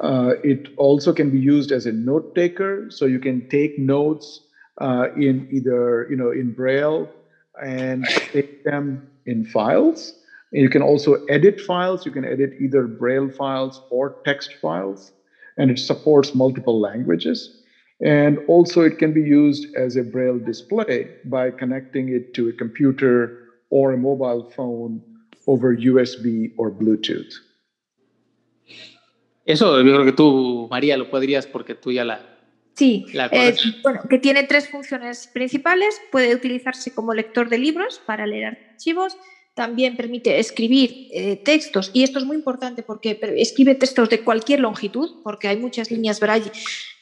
[0.00, 2.88] Uh, it also can be used as a note taker.
[2.90, 4.42] So you can take notes
[4.80, 7.08] uh, in either, you know, in Braille
[7.60, 10.12] and take them in files
[10.52, 12.06] you can also edit files.
[12.06, 15.12] You can edit either Braille files or text files,
[15.56, 17.62] and it supports multiple languages.
[18.00, 22.52] And also, it can be used as a Braille display by connecting it to a
[22.52, 25.00] computer or a mobile phone
[25.46, 27.32] over USB or Bluetooth.
[29.46, 32.20] Eso yo creo que tú, María, lo podrías porque tú ya la...
[32.74, 35.98] Sí, eh, bueno, que tiene tres funciones principales.
[36.10, 39.16] Puede utilizarse como lector de libros para leer archivos.
[39.56, 44.60] También permite escribir eh, textos, y esto es muy importante porque escribe textos de cualquier
[44.60, 46.52] longitud, porque hay muchas líneas Braille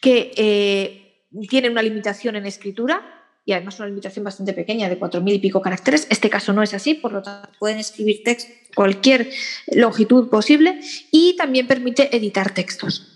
[0.01, 3.03] que eh, tienen una limitación en escritura
[3.45, 6.07] y además una limitación bastante pequeña de 4.000 y pico caracteres.
[6.11, 9.31] Este caso no es así, por lo tanto pueden escribir texto cualquier
[9.73, 10.79] longitud posible
[11.11, 13.11] y también permite editar textos.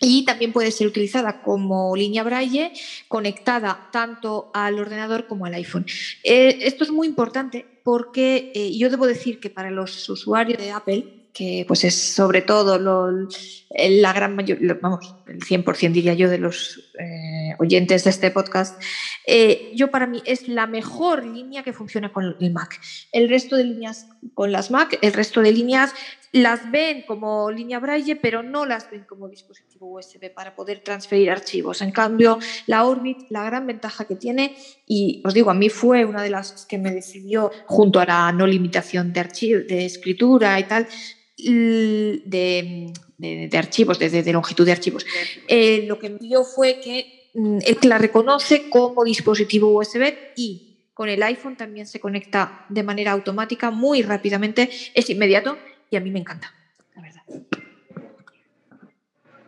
[0.00, 2.72] Y también puede ser utilizada como línea braille
[3.08, 5.84] conectada tanto al ordenador como al iPhone.
[6.22, 10.72] Eh, esto es muy importante porque eh, yo debo decir que para los usuarios de
[10.72, 16.38] Apple, que pues es sobre todo la gran mayoría, vamos, el 100% diría yo de
[16.38, 18.80] los eh, oyentes de este podcast,
[19.26, 22.80] eh, yo para mí es la mejor línea que funciona con el Mac.
[23.10, 25.92] El resto de líneas con las Mac, el resto de líneas
[26.30, 31.30] las ven como línea Braille, pero no las ven como dispositivo USB para poder transferir
[31.30, 31.80] archivos.
[31.80, 36.04] En cambio, la Orbit, la gran ventaja que tiene, y os digo, a mí fue
[36.04, 40.58] una de las que me decidió, junto a la no limitación de, archivo, de escritura
[40.58, 40.88] y tal,
[41.36, 45.04] de, de, archivos, de, de, longitud de archivos.
[45.48, 50.88] Eh, lo que me dio fue que mm, él la reconoce como dispositivo USB y
[50.94, 55.58] con el iPhone también se conecta de manera automática muy rápidamente, es inmediato
[55.90, 56.54] y a mí me encanta,
[56.94, 57.22] la verdad.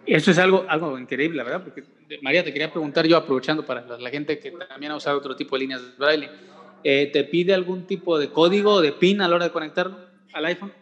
[0.05, 1.85] Eso es algo, algo increíble, la verdad, porque
[2.23, 5.57] María, te quería preguntar yo, aprovechando para la, gente que también ha usado otro tipo
[5.57, 6.31] de líneas de braille,
[6.85, 9.99] eh, ¿te pide algún tipo de código, de PIN a la hora de conectarlo
[10.33, 10.73] al iPhone?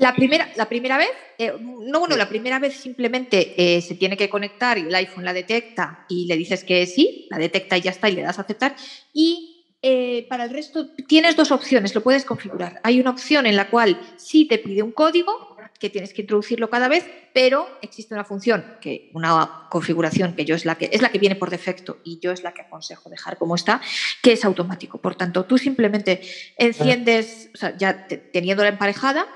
[0.00, 4.16] La primera, la primera vez, eh, no, bueno, la primera vez simplemente eh, se tiene
[4.16, 7.82] que conectar y el iPhone la detecta y le dices que sí, la detecta y
[7.82, 8.74] ya está y le das a aceptar.
[9.12, 12.80] Y eh, para el resto tienes dos opciones, lo puedes configurar.
[12.82, 16.70] Hay una opción en la cual sí te pide un código, que tienes que introducirlo
[16.70, 21.02] cada vez, pero existe una función, que una configuración que yo es la que es
[21.02, 23.82] la que viene por defecto y yo es la que aconsejo dejar como está,
[24.22, 24.98] que es automático.
[24.98, 26.22] Por tanto, tú simplemente
[26.56, 29.26] enciendes, o sea, ya teniéndola emparejada,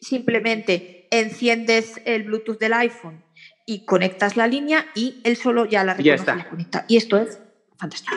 [0.00, 3.22] simplemente enciendes el Bluetooth del iPhone
[3.66, 6.84] y conectas la línea y él solo ya la reconoce y la conecta.
[6.88, 7.38] Y esto es
[7.76, 8.16] fantástico.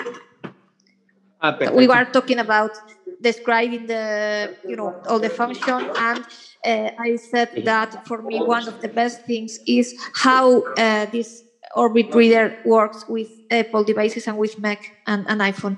[1.39, 2.71] Ah, we were talking about
[3.19, 6.25] describing the, you know, all the function and
[6.65, 11.43] uh, I said that for me one of the best things is how uh, this
[11.75, 15.75] Orbit Reader works with Apple devices and with Mac and, and iPhone.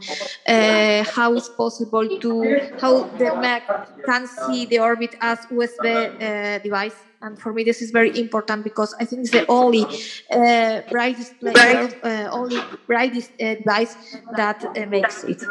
[0.47, 3.63] Uh, how it's possible to how the Mac
[4.05, 6.95] can see the Orbit as USB uh, device.
[7.21, 9.85] And for me, this is very important because I think it's the only
[10.31, 15.41] uh, braille display, uh, only braille uh, device that uh, makes it.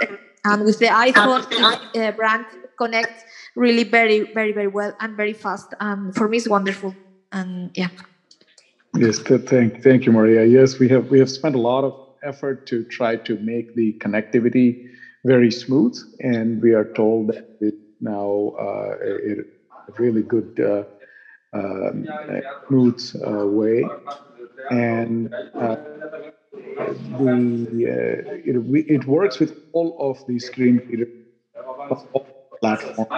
[0.44, 1.46] And with the iPhone,
[1.94, 2.44] it, brand
[2.76, 3.24] connects
[3.56, 5.74] really very, very, very well and very fast.
[5.80, 6.94] And for me, it's wonderful.
[7.32, 7.88] And yeah.
[8.96, 10.44] Yes, thank, thank you, Maria.
[10.44, 13.92] Yes, we have we have spent a lot of effort to try to make the
[14.00, 14.76] connectivity
[15.24, 19.32] very smooth, and we are told that it now uh, a,
[19.88, 20.84] a really good uh,
[21.52, 22.06] um,
[22.68, 23.84] smooth uh, way,
[24.70, 25.76] and uh,
[27.18, 30.80] the uh, it, it works with all of the screen
[31.90, 32.26] all
[32.60, 33.08] platforms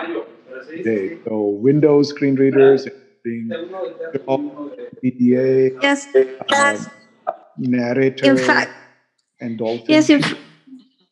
[0.68, 1.18] today.
[1.26, 2.86] So Windows screen readers
[3.26, 3.50] being
[5.02, 6.06] PDA, yes,
[6.54, 6.86] um,
[7.58, 8.70] narrator, in fact,
[9.40, 9.86] and Dolphin.
[9.88, 10.22] Yes, in,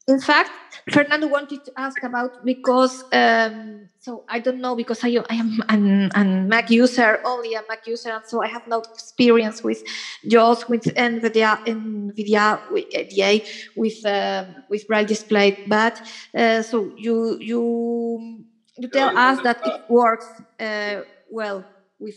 [0.07, 0.50] in fact,
[0.90, 5.61] Fernando wanted to ask about because um, so I don't know because I, I am
[5.68, 9.83] an, an, Mac user only a Mac user and so I have no experience with
[10.29, 13.44] JAWS with NVDA NVDA with ADA
[13.77, 16.00] with uh, with Braille display but
[16.37, 18.44] uh, so you you
[18.77, 20.27] you tell us that it works
[20.61, 21.00] uh,
[21.31, 21.64] well
[22.05, 22.17] with,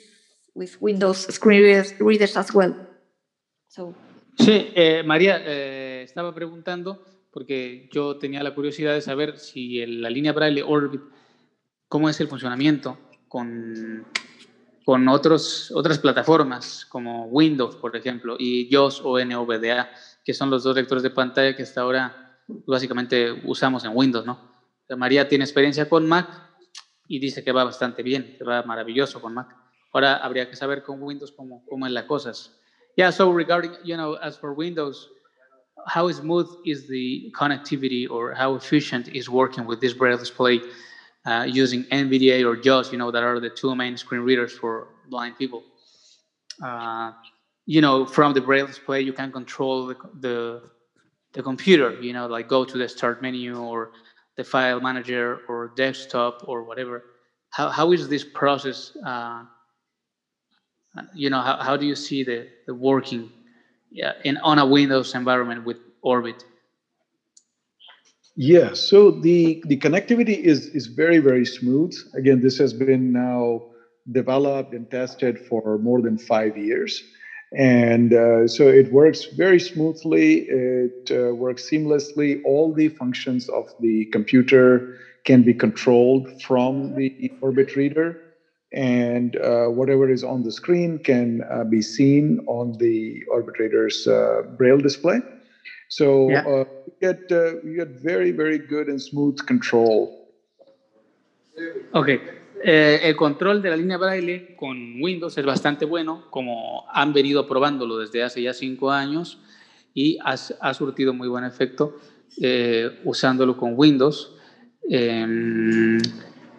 [0.54, 2.76] with Windows screen readers, readers as well.
[3.68, 3.94] So.
[4.38, 10.02] Sí, eh, María, eh, estaba preguntando, porque yo tenía la curiosidad de saber si el,
[10.02, 11.02] la línea Braille Orbit,
[11.88, 14.06] cómo es el funcionamiento con,
[14.86, 19.90] con otros, otras plataformas como Windows, por ejemplo, y JOS o NVDA,
[20.24, 24.56] que son los dos lectores de pantalla que hasta ahora básicamente usamos en Windows, ¿no?
[24.96, 26.30] María tiene experiencia con Mac
[27.08, 29.57] y dice que va bastante bien, que va maravilloso con Mac.
[29.94, 32.52] Ahora habría que saber con Windows cómo, cómo es la cosas.
[32.96, 35.08] Yeah, so regarding, you know, as for Windows,
[35.86, 40.62] how smooth is the connectivity or how efficient is working with this Braille display?
[41.28, 44.88] uh, using NVDA or JAWS, you know, that are the two main screen readers for
[45.10, 45.66] blind people.
[46.64, 47.12] Uh,
[47.66, 50.62] you know, from the Braille display, you can control the, the,
[51.34, 53.90] the computer, you know, like go to the start menu or
[54.38, 57.04] the file manager or desktop or whatever.
[57.50, 58.92] How, how is this process?
[59.06, 59.44] Uh,
[61.14, 63.30] you know, how, how do you see the, the working
[63.92, 66.44] yeah, in on a Windows environment with Orbit?
[68.36, 71.96] Yeah, so the, the connectivity is, is very, very smooth.
[72.14, 73.64] Again, this has been now
[74.12, 77.04] developed and tested for more than five years.
[77.58, 82.42] And uh, so it works very smoothly, it uh, works seamlessly.
[82.46, 88.27] All the functions of the computer can be controlled from the Orbit reader,
[88.74, 94.08] and uh, whatever is on the screen can uh, be seen on the Orbit reader's
[94.08, 95.22] uh, Braille display.
[95.90, 96.44] So Yeah.
[96.46, 100.14] uh, you get uh, you get very very good and smooth control.
[101.94, 102.10] Ok,
[102.64, 107.46] Eh, el control de la línea braille con Windows es bastante bueno, como han venido
[107.46, 109.40] probándolo desde hace ya cinco años
[109.94, 111.98] y ha, ha surtido muy buen efecto
[112.42, 114.36] eh, usándolo con Windows.
[114.90, 116.00] Em,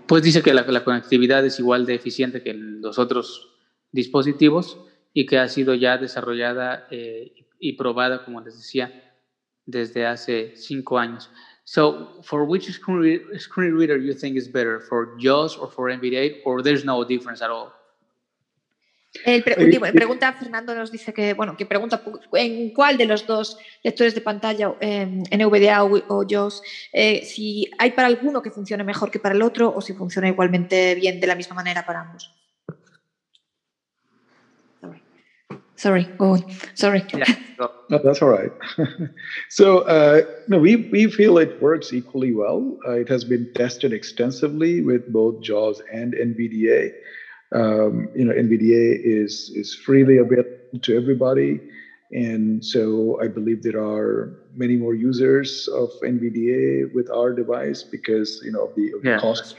[0.09, 3.56] pues dice que la, conectividad es igual de eficiente que en los otros
[3.92, 4.78] dispositivos
[5.12, 9.14] y que ha sido ya desarrollada eh, y probada, como les decía,
[9.66, 11.30] desde hace cinco años.
[11.64, 15.90] So, for which screen, re- screen reader you think is better, for JAWS or for
[15.90, 17.78] NVDA, or there's no difference at all?
[19.24, 22.02] El pre- Eh, eh, pregunta Fernando nos dice que bueno que pregunta
[22.34, 27.70] en cuál de los dos lectores de pantalla eh, NVDA o, o JAWS eh, si
[27.78, 31.20] hay para alguno que funcione mejor que para el otro o si funciona igualmente bien
[31.20, 32.34] de la misma manera para ambos.
[34.80, 35.02] Sorry,
[35.76, 36.44] Sorry, go on.
[36.74, 37.02] Sorry.
[37.12, 37.24] Yeah,
[37.56, 38.52] so- No, that's all right.
[39.48, 42.76] so, uh, no, we, we feel it works equally well.
[42.86, 46.92] Uh, it has been tested extensively with both JAWS and NVDA.
[47.53, 51.61] Um, you know, NVDA is is freely available to everybody,
[52.12, 58.40] and so I believe there are many more users of NVDA with our device because
[58.44, 59.18] you know of the, of Yeah.
[59.18, 59.57] cost.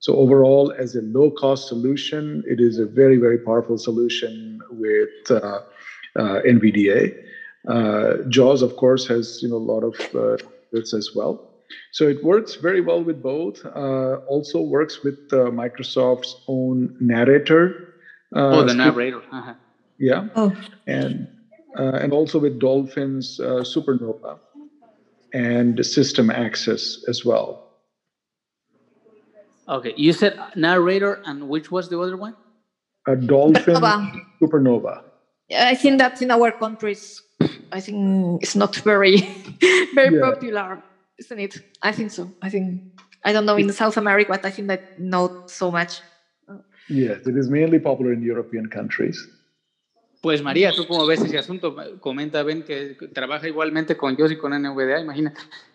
[0.00, 5.60] So overall, as a low-cost solution, it is a very, very powerful solution with uh,
[6.16, 7.14] uh, NVDA.
[7.68, 10.36] Uh, JAWS, of course, has you know a lot of uh,
[10.72, 11.49] this as well.
[11.92, 13.64] So it works very well with both.
[13.64, 17.94] Uh, also works with uh, Microsoft's own narrator.
[18.34, 19.22] Uh, oh, the narrator.
[19.32, 19.54] Uh-huh.
[19.98, 20.56] Yeah, Oh,
[20.86, 21.28] and
[21.78, 24.38] uh, and also with Dolphin's uh, Supernova
[25.34, 27.66] and System Access as well.
[29.68, 32.34] Okay, you said narrator, and which was the other one?
[33.06, 34.22] A Dolphin Supernova.
[34.42, 35.02] Supernova.
[35.54, 37.22] I think that in our countries,
[37.72, 39.16] I think it's not very,
[39.94, 40.30] very Yeah.
[40.30, 40.82] popular,
[41.20, 41.54] isn't it?
[41.82, 42.32] I think so.
[42.42, 42.82] I think
[43.24, 46.02] I don't know in South America, but I think that not so much.
[46.88, 49.28] Yes, it is mainly popular in European countries.
[50.22, 51.74] Pues María, ¿tú cómo ves ese asunto?
[52.00, 55.32] Comenta Ben que trabaja igualmente con JAWS y con NVDA, imagina.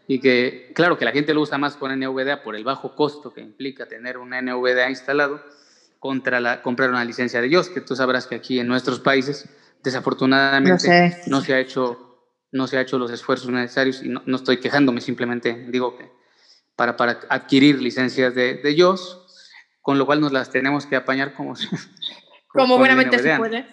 [0.07, 3.33] Y que, claro, que la gente lo usa más con NVDA por el bajo costo
[3.33, 5.41] que implica tener un NVDA instalado
[5.99, 9.49] contra la, comprar una licencia de JAWS, que tú sabrás que aquí en nuestros países,
[9.83, 11.21] desafortunadamente, No sé.
[11.25, 12.04] no se ha hecho,
[12.55, 16.09] no se ha hecho los esfuerzos necesarios y no, no estoy quejándome, simplemente digo que
[16.75, 18.95] para, para adquirir licencias de, de
[19.81, 21.53] con lo cual nos las tenemos que apañar como,
[22.47, 23.67] Como buenamente se puede.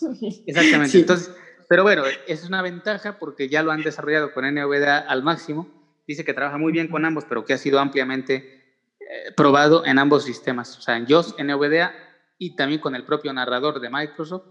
[0.46, 0.88] Exactamente.
[0.88, 1.00] Sí.
[1.00, 1.30] Entonces,
[1.68, 5.68] pero bueno, es una ventaja porque ya lo han desarrollado con NVDA al máximo.
[6.06, 9.98] Dice que trabaja muy bien con ambos, pero que ha sido ampliamente eh, probado en
[9.98, 11.92] ambos sistemas, o sea, en JAWS, NVDA
[12.38, 14.46] y también con el propio narrador de Microsoft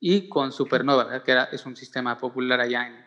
[0.00, 1.22] y con Supernova, ¿verdad?
[1.22, 3.06] que era, es un sistema popular allá en,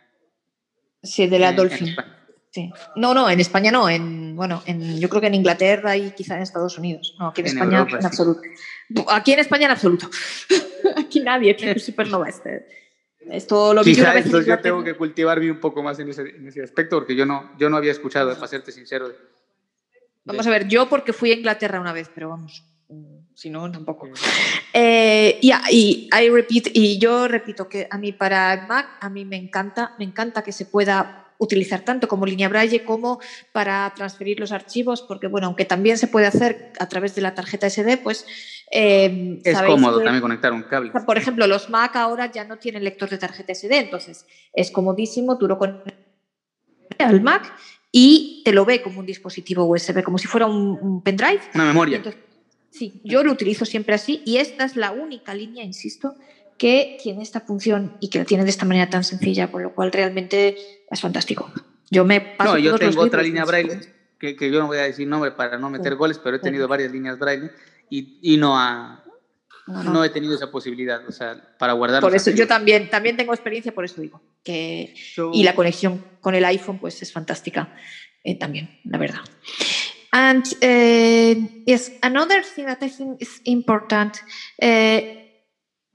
[1.01, 1.87] Sí, de la en- en Dolphin.
[1.89, 2.19] España.
[2.51, 2.71] Sí.
[2.95, 3.89] No, no, en España no.
[3.89, 7.15] En, bueno, en, yo creo que en Inglaterra y quizá en Estados Unidos.
[7.19, 8.07] No, aquí en, En España Europa, en sí.
[8.07, 8.41] absoluto.
[9.09, 10.07] Aquí en España en absoluto.
[10.95, 12.29] aquí nadie tiene Supernova.
[12.29, 12.67] Este.
[13.31, 15.97] Esto lo vi una Quizá vez en entonces yo tengo que cultivarme un poco más
[15.99, 19.11] en ese, en ese aspecto porque yo no, yo no había escuchado, para serte sincero.
[20.25, 22.63] Vamos a ver, yo porque fui a Inglaterra una vez, pero vamos,
[23.35, 24.07] si no, tampoco.
[24.73, 29.25] Eh, y, y, I repeat, y yo repito que a mí para Mac, a mí
[29.25, 33.19] me encanta, me encanta que se pueda utilizar tanto como línea braille como
[33.51, 37.35] para transferir los archivos, porque bueno, aunque también se puede hacer a través de la
[37.35, 38.25] tarjeta SD, pues
[38.71, 40.91] eh, Es cómodo que- también conectar un cable.
[41.05, 45.37] Por ejemplo, los Mac ahora ya no tienen lector de tarjeta SD, entonces es comodísimo,
[45.37, 45.93] tú lo conectas
[46.99, 47.51] al Mac
[47.91, 51.41] y te lo ve como un dispositivo USB, como si fuera un, un pendrive.
[51.53, 51.97] Una memoria.
[51.97, 52.21] Entonces,
[52.73, 56.15] sí, yo lo utilizo siempre así y esta es la única línea, insisto,
[56.57, 59.73] que tiene esta función y que la tiene de esta manera tan sencilla, por lo
[59.73, 60.55] cual realmente
[60.89, 61.51] es fantástico.
[61.89, 64.67] Yo me paso No, yo todos los tengo otra línea braille ese- que, yo no
[64.67, 67.51] voy a decir nombre para no meter goles, pero he tenido varias líneas braille
[67.89, 69.03] y, y no, ha,
[69.67, 72.01] no, he tenido esa posibilidad, o sea, para guardar.
[72.01, 74.21] Por eso yo también, también tengo experiencia, por eso digo.
[74.43, 74.93] Que,
[75.33, 77.75] y la conexión con el iPhone pues es fantástica
[78.23, 79.19] eh, también, la verdad.
[80.13, 84.21] And uh, yes, another thing that I think is important.
[84.61, 85.01] Uh,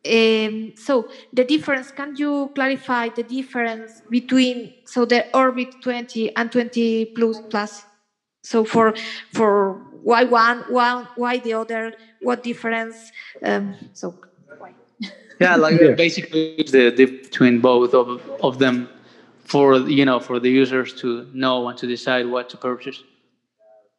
[0.06, 6.50] um, so the difference, can you clarify the difference between so the Orbit 20 and
[6.50, 7.84] 20 plus plus?
[8.42, 8.94] So for
[9.32, 13.12] for why one, one, why the other, what difference?
[13.44, 14.14] Um, so
[14.58, 14.74] why?
[15.40, 15.92] yeah, like yeah.
[15.92, 18.88] basically the difference between both of, of them
[19.44, 23.04] for you know for the users to know and to decide what to purchase.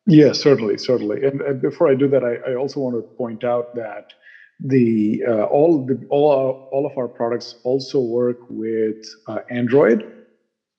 [0.10, 1.24] Yes, certainly, certainly.
[1.24, 4.12] And, and before I do that, I, I, also want to point out that
[4.60, 10.12] the uh, all the all our, all of our products also work with uh, Android.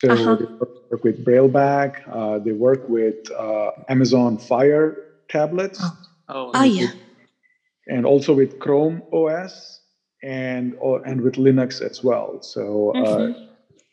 [0.02, 0.34] So uh-huh.
[0.34, 0.44] they
[0.90, 2.02] work with Brailleback.
[2.10, 4.96] Uh, they work with uh, Amazon Fire
[5.28, 5.80] tablets.
[5.80, 5.96] Oh,
[6.28, 6.88] oh, oh yeah.
[7.86, 9.80] and also with Chrome OS
[10.24, 12.42] and uh, and with Linux as well.
[12.42, 13.44] So uh, mm-hmm.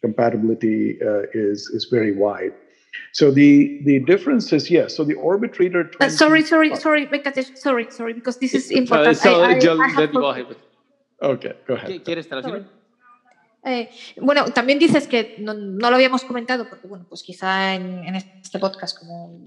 [0.02, 0.98] compatibility
[1.34, 2.54] is is very wide.
[3.12, 4.96] So the the difference is yes.
[4.96, 5.86] So the Orbit Reader.
[5.86, 9.18] 20, uh, sorry, sorry, sorry, Venkatesh, sorry, sorry, because this is important.
[9.18, 10.56] So, I, I, I let go ahead.
[11.22, 12.04] Okay, go ahead.
[12.04, 12.66] ¿Quieres traducir?
[13.66, 13.90] Eh,
[14.22, 18.16] bueno, también dices que no, no, lo habíamos comentado, porque bueno, pues quizá en, en
[18.16, 19.46] este podcast, como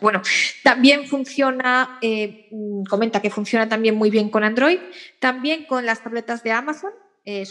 [0.00, 0.20] bueno,
[0.64, 4.78] también funciona, eh, mm, comenta que funciona también muy bien con Android,
[5.20, 6.92] también con las tabletas de Amazon,
[7.24, 7.46] eh,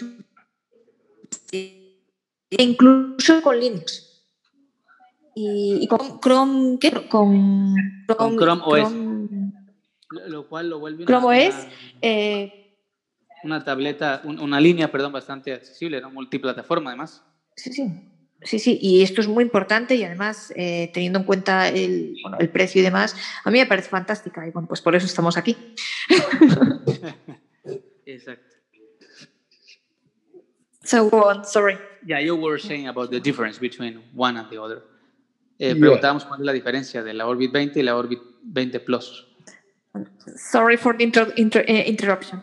[1.51, 4.10] e incluso con Linux
[5.35, 6.91] y, con Chrome, ¿qué?
[7.07, 7.75] Con
[8.07, 8.93] Chrome, Chrome OS.
[10.27, 11.67] lo cual lo vuelve Chrome una, OS.
[12.01, 12.77] Eh,
[13.43, 16.11] una tableta, una línea, perdón, bastante accesible, ¿no?
[16.11, 17.23] multiplataforma además.
[17.55, 18.07] Sí, sí.
[18.43, 22.37] Sí, sí, y esto es muy importante y además, eh, teniendo en cuenta el, bueno,
[22.39, 25.37] el precio y demás, a mí me parece fantástica y bueno, pues por eso estamos
[25.37, 25.55] aquí.
[28.05, 28.55] Exacto.
[30.83, 31.77] So go on, sorry.
[32.03, 34.81] Yeah, you were saying about the difference between one and the other.
[35.63, 39.27] Eh, preguntábamos cuál es la diferencia de la Orbit 20 y la Orbit 20 Plus.
[40.35, 42.41] Sorry for the inter inter uh, interruption.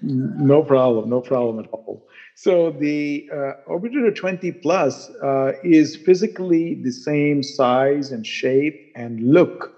[0.00, 2.06] no problem, no problem at all.
[2.36, 8.92] So the uh, Orbit Reader 20 Plus uh, is physically the same size and shape
[8.94, 9.74] and look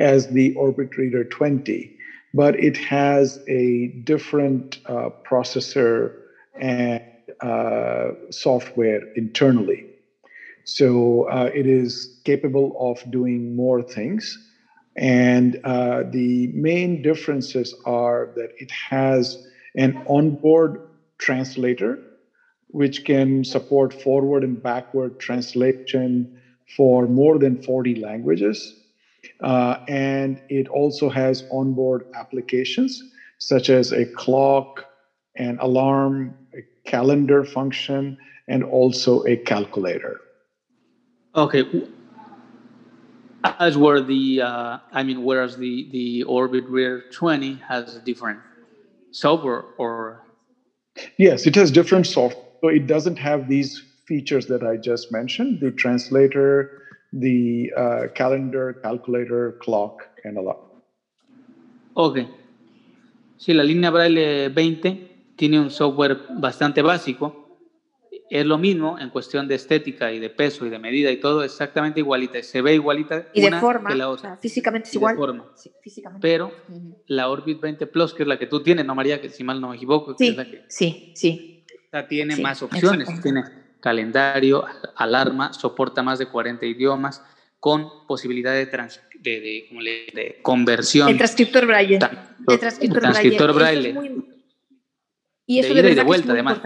[0.00, 1.96] as the Orbit Reader 20,
[2.34, 6.14] but it has a different uh, processor
[6.58, 7.02] and
[7.42, 9.87] uh, software internally.
[10.68, 14.38] So uh, it is capable of doing more things.
[14.96, 19.38] And uh, the main differences are that it has
[19.76, 20.76] an onboard
[21.16, 21.98] translator,
[22.66, 26.28] which can support forward and backward translation
[26.76, 28.74] for more than 40 languages.
[29.40, 33.02] Uh, and it also has onboard applications
[33.38, 34.84] such as a clock,
[35.34, 40.20] an alarm, a calendar function, and also a calculator.
[41.34, 41.64] Okay.
[43.44, 48.40] As where the, uh, I mean, whereas the, the Orbit Reader 20 has a different
[49.12, 50.24] software or?
[51.18, 52.44] Yes, it has different software.
[52.60, 58.72] So it doesn't have these features that I just mentioned, the translator, the uh, calendar,
[58.82, 60.58] calculator, clock, and a lot.
[61.94, 62.18] Ok.
[63.36, 67.47] Sí, la línea Braille 20 tiene un software bastante básico
[68.30, 71.42] es lo mismo en cuestión de estética y de peso y de medida y todo,
[71.42, 72.42] exactamente igualita.
[72.42, 74.36] Se ve igualita y de forma, que la otra.
[74.36, 75.16] físicamente es igual.
[75.16, 75.46] forma.
[76.20, 76.52] Pero
[77.06, 79.20] la Orbit 20 Plus, que es la que tú tienes, ¿no, María?
[79.20, 80.14] Que si mal no me equivoco.
[80.18, 81.64] Sí, es la que, sí, sí.
[82.08, 83.08] tiene más opciones.
[83.22, 83.44] Tiene
[83.80, 84.64] calendario,
[84.96, 87.24] alarma, soporta más de 40 idiomas,
[87.60, 88.66] con posibilidad de,
[89.20, 91.08] de, conversión.
[91.08, 91.98] El transcriptor braille.
[92.48, 92.58] el
[92.92, 93.94] transcriptor, braille.
[95.46, 96.60] Y eso de, de, de vuelta, además.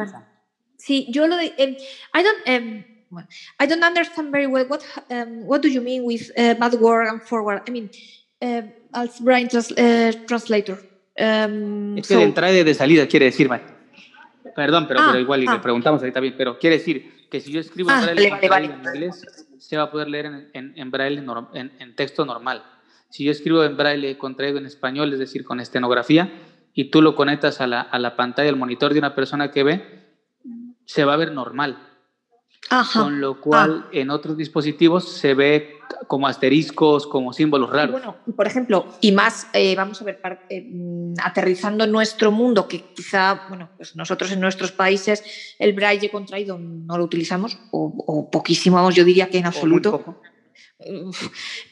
[0.84, 1.54] Sí, yo lo de.
[1.58, 1.76] Um,
[2.12, 2.48] I don't.
[2.48, 3.26] Um, well,
[3.60, 7.22] I don't understand very well what um, what do you mean with uh, backward and
[7.22, 7.62] forward.
[7.68, 7.88] I mean,
[8.40, 8.62] uh,
[8.92, 10.78] als brain trans, uh, translator.
[11.16, 13.48] Um, es que so, de entrada y de salida quiere decir,
[14.56, 15.54] perdón, pero, ah, pero igual y ah.
[15.54, 18.48] le preguntamos ahorita bien, pero quiere decir que si yo escribo en ah, braille, vale,
[18.48, 19.24] vale, en inglés,
[19.58, 21.22] se va a poder leer en, en, en braille
[21.54, 22.64] en, en, texto normal.
[23.08, 26.32] Si yo escribo en braille contraído en español, es decir, con estenografía,
[26.74, 29.62] y tú lo conectas a la, a la pantalla, al monitor de una persona que
[29.62, 30.01] ve,
[30.84, 31.88] se va a ver normal.
[32.94, 33.88] Con lo cual, ah.
[33.92, 35.76] en otros dispositivos se ve
[36.06, 37.92] como asteriscos, como símbolos raros.
[37.92, 42.68] Bueno, por ejemplo, y más, eh, vamos a ver, eh, mm, aterrizando en nuestro mundo,
[42.68, 45.22] que quizá, bueno, pues nosotros en nuestros países
[45.58, 50.18] el braille contraído no lo utilizamos, o, poquísimo, yo diría que en absoluto.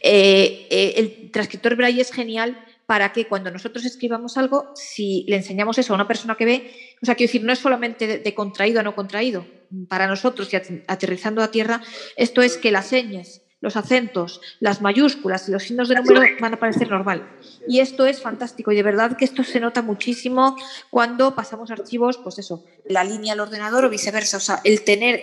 [0.02, 5.78] eh, el transcriptor braille es genial para que cuando nosotros escribamos algo, si le enseñamos
[5.78, 8.80] eso a una persona que ve, o sea, quiero decir, no es solamente de, contraído
[8.80, 9.46] a no contraído.
[9.88, 10.56] Para nosotros, y
[10.88, 11.80] aterrizando a tierra,
[12.16, 16.54] esto es que las señas los acentos, las mayúsculas y los signos de número van
[16.54, 17.28] a parecer normal.
[17.68, 20.56] Y esto es fantástico y de verdad que esto se nota muchísimo
[20.88, 24.38] cuando pasamos archivos, pues eso, la línea al ordenador o viceversa.
[24.38, 25.20] O sea, el tener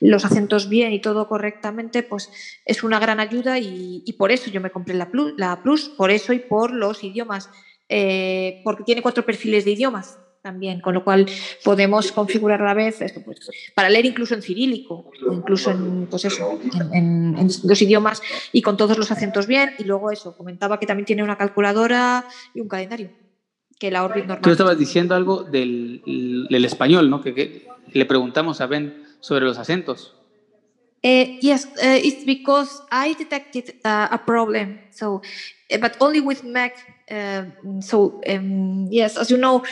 [0.00, 2.30] los acentos bien y todo correctamente, pues
[2.66, 6.10] es una gran ayuda y, por eso yo me compré la Plus, la Plus, por
[6.10, 7.48] eso y por los idiomas,
[7.88, 11.26] eh, porque tiene cuatro perfiles de idiomas también, con lo cual
[11.64, 13.38] podemos configurar a la vez esto, pues,
[13.74, 16.58] para leer incluso en cirílico o incluso en, pues eso,
[16.92, 18.22] en, distintos idiomas
[18.52, 19.70] y con todos los acentos bien.
[19.78, 23.10] Y luego eso, comentaba que también tiene una calculadora y un calendario,
[23.78, 24.42] que la Orbit normal.
[24.42, 26.02] Tú estabas diciendo algo del,
[26.50, 27.22] del español, ¿no?
[27.22, 30.14] Que, le preguntamos a Ben sobre los acentos.
[31.04, 34.78] Uh, yes, uh, it's because I detected uh, a problem.
[34.92, 35.20] So,
[35.80, 36.74] but only with Mac.
[37.80, 39.62] so, um, yes, as you know,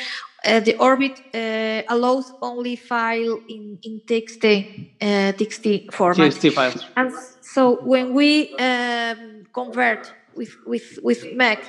[0.44, 6.32] Uh, the orbit uh, allows only file in, in TXT, uh, TXT format.
[6.32, 6.84] TXT files.
[6.96, 7.12] And
[7.42, 11.62] so when we um, convert with, with, with Mac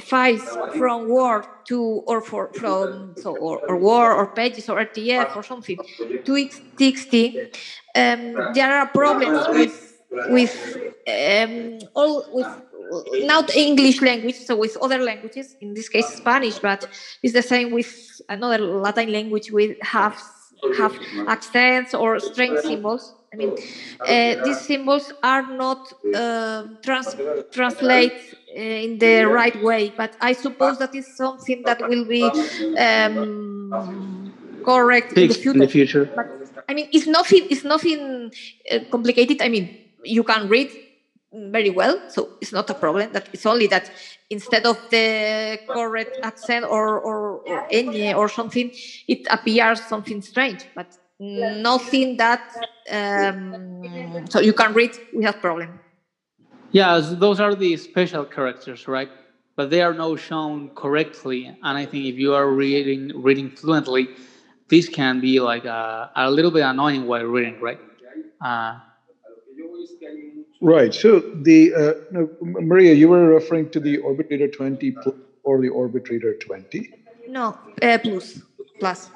[0.00, 0.46] files
[0.76, 5.42] from Word to, or for, from, so, or, or Word or Pages or RTF or
[5.42, 5.78] something
[6.24, 6.32] to
[6.76, 7.56] TXT,
[7.96, 10.76] um, there are problems with, with
[11.08, 12.46] um, all, with
[13.26, 16.86] not English language, so with other languages, in this case Spanish, but
[17.22, 20.16] it's the same with another Latin language with half
[20.76, 23.14] have accents or strange symbols.
[23.32, 23.50] I mean,
[24.00, 27.16] uh, these symbols are not uh, trans
[27.50, 28.12] translate
[28.56, 32.22] uh, in the right way, but I suppose that is something that will be
[32.78, 34.32] um,
[34.64, 35.50] correct in the future.
[35.50, 36.04] In the future.
[36.14, 36.26] But,
[36.68, 37.46] I mean, it's nothing.
[37.50, 38.32] It's nothing
[38.70, 39.42] uh, complicated.
[39.42, 40.70] I mean, you can read
[41.50, 43.12] very well, so it's not a problem.
[43.12, 43.90] That it's only that
[44.30, 48.70] instead of the correct accent or or, or any or something,
[49.08, 52.42] it appears something strange, but nothing that
[52.90, 55.80] um, so you can read without problem.
[56.72, 59.08] Yeah, those are the special characters, right?
[59.56, 64.08] But they are not shown correctly, and I think if you are reading reading fluently,
[64.68, 67.78] this can be like a, a little bit annoying while reading, right?
[68.44, 68.78] Uh,
[70.64, 70.94] Right.
[70.94, 74.96] So the uh, no, Maria, you were referring to the Orbit Reader 20
[75.42, 76.90] or the Orbit Reader 20?
[77.28, 78.40] No, uh, plus.
[78.80, 79.10] Plus.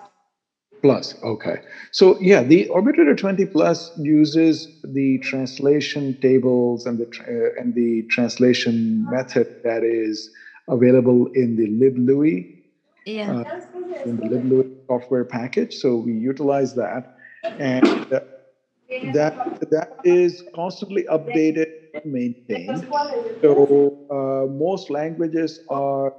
[0.82, 1.14] Plus.
[1.22, 1.56] Okay.
[1.90, 7.74] So yeah, the Orbit Reader 20 Plus uses the translation tables and the uh, and
[7.74, 10.30] the translation method that is
[10.68, 12.62] available in the LibLouis.
[13.06, 13.38] Yeah.
[13.38, 13.60] Uh,
[14.04, 15.76] in the LibLouis software package.
[15.76, 18.20] So we utilize that and uh,
[18.88, 19.34] that
[19.70, 22.86] that is constantly updated and maintained.
[23.42, 26.12] So uh, most languages are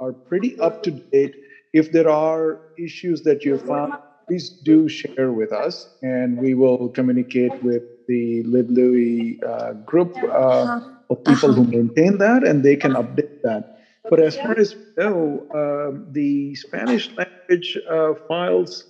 [0.00, 1.34] are pretty up to date.
[1.72, 3.94] If there are issues that you found,
[4.28, 10.68] please do share with us, and we will communicate with the LibLouis uh, group uh,
[11.10, 13.64] of people who maintain that, and they can update that.
[14.08, 18.84] But as far as we know, um, the Spanish language uh, files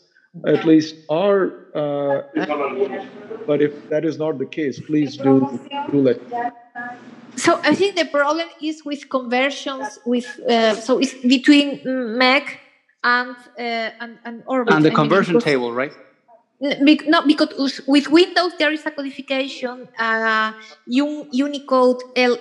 [0.47, 2.22] at least are uh,
[3.47, 5.61] but if that is not the case please do
[5.91, 6.18] do let
[7.37, 11.80] so i think the problem is with conversions with uh, so it's between
[12.18, 12.61] mac
[13.05, 14.74] and uh, and, and orbit.
[14.74, 15.93] And the conversion mean, table right?
[16.61, 20.53] Not because with windows there is a codification uh,
[20.87, 22.39] unicode le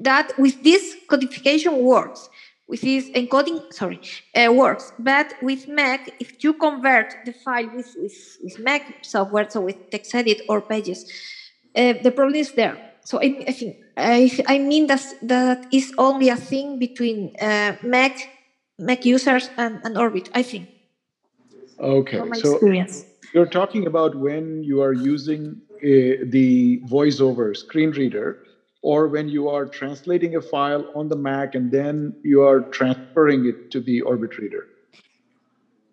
[0.00, 2.28] that with this codification works
[2.68, 4.00] with this encoding, sorry,
[4.34, 4.92] uh, works.
[4.98, 9.90] But with Mac, if you convert the file with, with, with Mac software, so with
[9.90, 11.04] TextEdit or Pages,
[11.76, 12.78] uh, the problem is there.
[13.04, 17.72] So I, I think I, I mean that that is only a thing between uh,
[17.82, 18.16] Mac
[18.78, 20.30] Mac users and, and Orbit.
[20.34, 20.68] I think.
[21.80, 23.04] Okay, so experience.
[23.34, 28.44] you're talking about when you are using uh, the VoiceOver screen reader
[28.82, 33.46] or when you are translating a file on the Mac and then you are transferring
[33.46, 34.66] it to the Orbit Reader?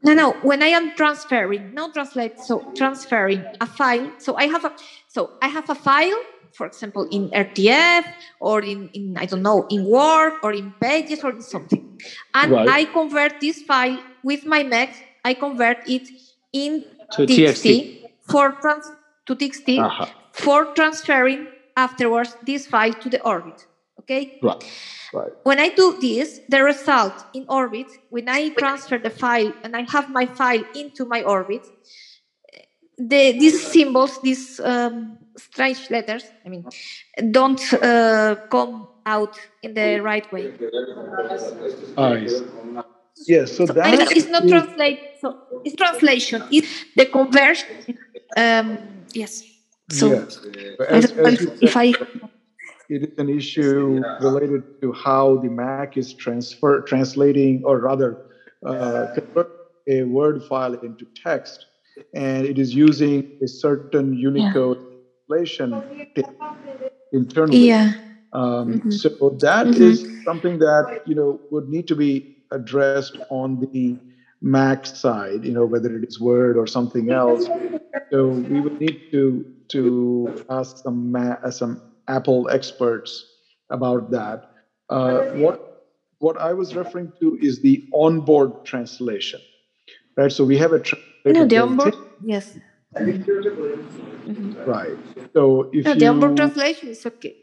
[0.02, 0.32] No, no.
[0.42, 4.12] When I am transferring, not translate, so transferring a file.
[4.18, 4.74] So I have a
[5.08, 6.20] so I have a file,
[6.54, 8.06] for example, in RTF
[8.40, 12.00] or in, in I don't know, in Word or in Pages or in something,
[12.34, 12.70] and right.
[12.70, 14.96] I convert this file with my Mac.
[15.26, 16.08] I convert it
[16.54, 18.90] in to TXT, TXT for trans
[19.26, 20.06] to TXT uh-huh.
[20.32, 23.65] for transferring afterwards this file to the orbit.
[23.99, 24.39] Okay?
[24.41, 24.63] Right.
[25.13, 25.32] Right.
[25.43, 29.82] When I do this, the result in orbit, when I transfer the file and I
[29.89, 31.65] have my file into my orbit,
[32.97, 36.65] the, these symbols, these um, strange letters, I mean,
[37.32, 40.51] don't uh, come out in the right way.
[41.97, 42.41] Ah, yes.
[43.28, 44.99] Yes, so, So that I it's not translate.
[45.20, 46.43] So it's translation.
[46.51, 47.67] It's the conversion.
[48.38, 48.78] Um,
[49.13, 49.43] yes.
[49.90, 50.40] So yes.
[50.90, 51.94] As- don't as if, said, I.
[52.90, 58.18] it is an issue related to how the Mac is transfer translating, or rather,
[58.66, 59.50] uh, convert
[59.88, 61.66] a Word file into text,
[62.14, 64.78] and it is using a certain Unicode
[65.28, 65.84] translation
[67.12, 67.68] internally.
[67.68, 67.94] Yeah.
[68.34, 68.94] Um, Mhm.
[68.94, 69.10] So
[69.42, 69.82] that Mhm.
[69.90, 73.98] is something that you know would need to be addressed on the
[74.42, 75.44] Mac side.
[75.44, 77.48] You know whether it is Word or something else.
[78.12, 83.26] So we would need to to ask some Ma- uh, some Apple experts
[83.70, 84.39] about that.
[84.89, 85.59] Uh, what
[86.20, 89.39] what I was referring to is the onboard translation,
[90.17, 90.32] right?
[90.32, 91.93] So we have a translator No, the onboard.
[91.93, 92.57] in, Yes.
[94.28, 94.65] Mhm.
[94.67, 94.97] right?
[95.36, 97.36] So if No, you the onboard translation is okay.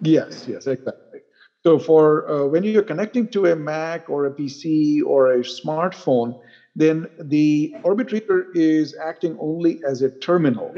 [0.00, 1.20] Yes, yes, exactly.
[1.64, 6.34] So for uh, when you're connecting to a Mac or a PC or a smartphone,
[6.74, 10.74] then the Orbit Reader is acting only as a terminal.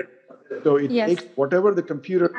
[0.63, 1.09] So it Yes.
[1.09, 2.31] takes whatever the computer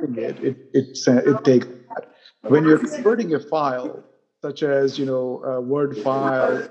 [0.00, 2.04] it it it, sa- it takes that.
[2.42, 4.04] When you're converting a file,
[4.42, 6.68] such as you know a Word file,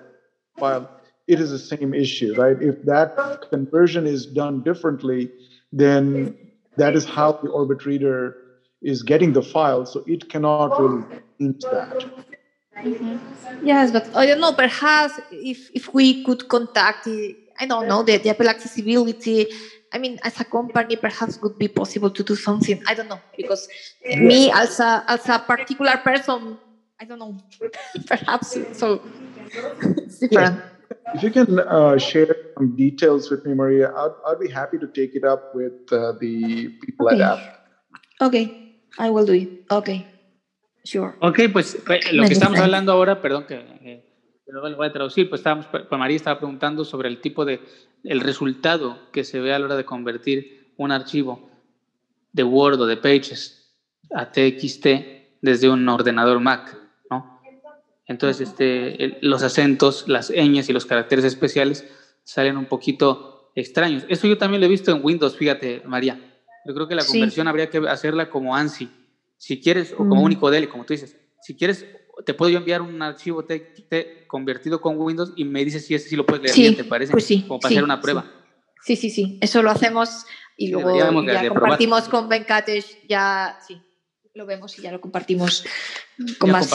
[0.57, 0.89] file,
[1.28, 2.57] it is the same issue, right?
[2.61, 3.09] If that
[3.49, 5.30] conversion is done differently,
[5.71, 6.36] then
[6.78, 8.36] that is how the Orbit Reader
[8.82, 11.03] is getting the file, so it cannot really
[11.39, 12.05] change that.
[12.78, 13.65] Mm-hmm.
[13.65, 14.53] Yes, but I don't know.
[14.53, 19.47] Perhaps if if we could contact, the, I don't know, the, the Apple accessibility.
[19.93, 22.81] I mean, as a company, perhaps would be possible to do something.
[22.88, 23.67] I don't know because
[24.05, 26.57] me as a as a particular person,
[26.99, 27.38] I don't know.
[28.07, 28.99] perhaps so
[30.05, 30.59] it's different.
[31.15, 34.88] If you can uh, share some details with me, Maria, I'd, I'd be happy to
[34.88, 37.21] take it up with uh, the people Okay.
[37.21, 38.27] at Apple.
[38.27, 38.45] Okay,
[38.99, 39.49] I will do it.
[39.71, 40.05] Okay,
[40.83, 41.15] sure.
[41.21, 44.03] Ok, pues eh, lo que estamos hablando ahora, perdón que, que-
[44.45, 47.43] que luego lo voy a traducir, pues estábamos, pues María estaba preguntando sobre el tipo
[47.45, 47.59] de,
[48.08, 51.49] el resultado que se ve a la hora de convertir un archivo
[52.32, 53.74] de Word o de Pages
[54.12, 54.88] a TXT
[55.41, 56.78] desde un ordenador Mac,
[57.10, 57.41] ¿no?
[58.05, 61.86] Entonces, este, los acentos, las ñes y los caracteres especiales
[62.24, 64.05] salen un poquito extraños.
[64.08, 66.18] Eso yo también lo he visto en Windows, fíjate, María.
[66.66, 67.12] Yo creo que la Sí.
[67.14, 68.89] conversión habría que hacerla como ANSI.
[69.38, 70.26] Si quieres, o como Mm.
[70.26, 71.16] único DL, como tú dices.
[71.41, 71.86] Si quieres,
[72.26, 76.07] te puedo yo enviar un archivo TXT convertido con Windows y me dices si ese
[76.09, 77.11] sí lo puedes leer Sí, bien, ¿te parece?
[77.11, 78.26] pues sí, Como para sí, hacer una prueba.
[78.84, 79.38] Sí, sí, sí.
[79.41, 81.61] Eso lo hacemos y luego deberíamos ya de probar.
[81.61, 82.99] compartimos con Venkatesh.
[83.07, 83.84] Ya, sí,
[84.34, 85.63] lo vemos y ya lo compartimos
[86.39, 86.70] con, Ya más,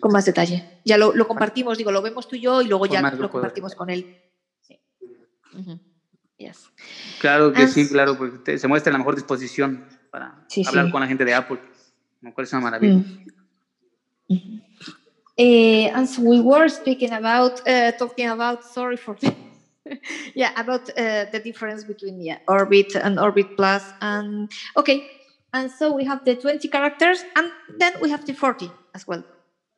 [0.00, 0.80] con más detalle.
[0.84, 3.30] Ya lo, lo compartimos, digo, lo vemos tú y yo y luego Con ya lo
[3.30, 4.06] compartimos con él.
[4.60, 4.78] Sí.
[5.54, 5.80] Ujú.
[6.36, 6.70] Yes.
[7.18, 10.90] Claro que Ah, sí, claro, porque te- se muestra en la mejor disposición para hablar
[10.90, 11.58] con la gente de Apple,
[12.22, 12.94] lo cual es una maravilla.
[14.28, 14.60] Mm.
[15.40, 19.16] And so we were speaking about, uh, talking about, sorry for
[20.34, 23.92] yeah, about uh, the difference between yeah, Orbit and Orbit Plus.
[24.00, 25.02] And okay,
[25.52, 29.22] and so we have the 20 characters and then we have the 40 as well.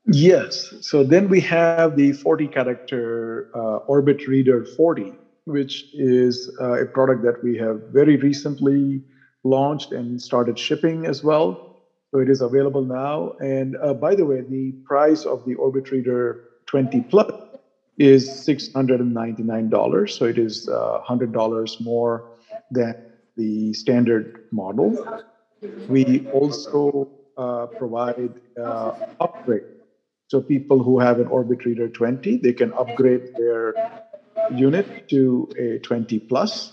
[0.07, 0.75] Yes.
[0.81, 5.13] So then we have the 40 character uh, Orbit Reader 40,
[5.45, 9.03] which is uh, a product that we have very recently
[9.45, 11.72] launched and started shipping as well.
[12.13, 13.33] So it is available now.
[13.41, 17.33] And uh, by the way, the price of the Orbit Reader 20 Plus
[17.97, 20.11] is $699.
[20.11, 22.29] So it is uh, $100 more
[22.71, 22.95] than
[23.37, 25.23] the standard model.
[25.89, 27.09] We also
[27.39, 29.65] uh, provide uh, upgrade.
[30.29, 33.75] So people who have an Orbit Reader 20, they can upgrade their
[34.55, 36.73] unit to a 20 plus.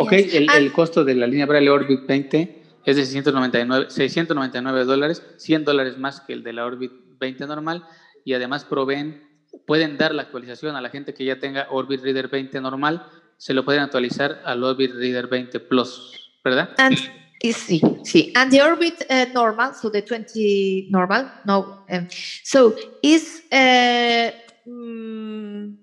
[0.00, 4.84] Ok, el, And- el costo de la línea Braille Orbit 20 es de 699, 699
[4.84, 7.84] dólares, 100 dólares más que el de la Orbit 20 normal
[8.24, 9.22] y además proveen,
[9.66, 13.54] pueden dar la actualización a la gente que ya tenga Orbit Reader 20 normal, se
[13.54, 16.12] lo pueden actualizar al Orbit Reader 20 Plus,
[16.44, 16.70] ¿verdad?
[16.78, 16.96] And
[17.42, 22.08] see, see, and the Orbit uh, normal, so the 20 normal, no, um,
[22.42, 24.30] so is uh,
[24.66, 25.76] mm,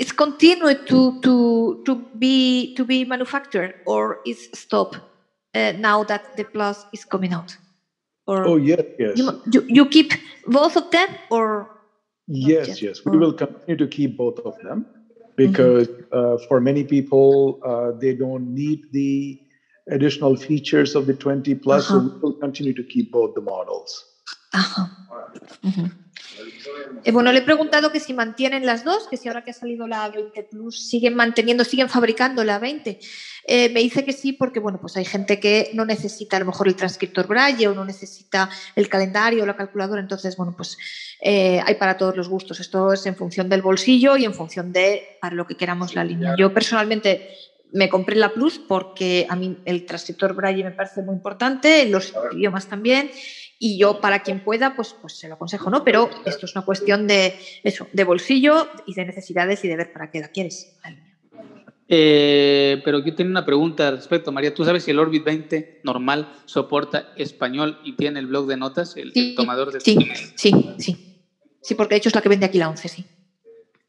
[0.00, 4.96] is continued to to to be to be manufactured or is stop
[5.54, 7.58] uh, now that the plus is coming out
[8.26, 9.18] or Oh, yes, yes.
[9.18, 10.12] you, you, you keep
[10.46, 11.68] both of them or
[12.28, 13.00] Yes, yes.
[13.04, 13.18] We Oh.
[13.18, 14.86] will continue to keep both of them
[15.36, 19.38] because uh, for many people, uh, they don't need the
[19.90, 21.90] additional features of the 20 plus.
[21.90, 22.00] So Uh-huh.
[22.00, 24.06] we will continue to keep both the models.
[24.54, 24.86] uh-huh.
[25.64, 25.92] Mhm.
[27.04, 29.54] Eh, bueno, le he preguntado que si mantienen las dos, que si ahora que ha
[29.54, 32.98] salido la 20 Plus siguen manteniendo, siguen fabricando la 20.
[33.46, 36.46] Eh, me dice que sí, porque bueno, pues hay gente que no necesita a lo
[36.46, 40.00] mejor el transcriptor Braille o no necesita el calendario o la calculadora.
[40.00, 40.76] Entonces, bueno, pues
[41.20, 42.60] eh, hay para todos los gustos.
[42.60, 46.04] Esto es en función del bolsillo y en función de para lo que queramos la
[46.04, 46.34] línea.
[46.38, 47.30] Yo personalmente
[47.72, 52.12] me compré la Plus porque a mí el transcriptor Braille me parece muy importante, los
[52.32, 53.10] idiomas también,
[53.62, 55.84] y yo para quien pueda, pues, pues se lo aconsejo, ¿no?
[55.84, 59.92] Pero esto es una cuestión de eso, de bolsillo y de necesidades y de ver
[59.92, 60.74] para qué la quieres.
[61.86, 64.54] Eh, pero yo tengo una pregunta al respecto, María.
[64.54, 68.96] ¿Tú sabes si el Orbit 20 normal soporta español y tiene el blog de notas,
[68.96, 69.98] el, tomador de Sí,
[70.36, 71.20] sí, sí.
[71.60, 73.04] Sí, porque de hecho es la que vende aquí la 11, sí.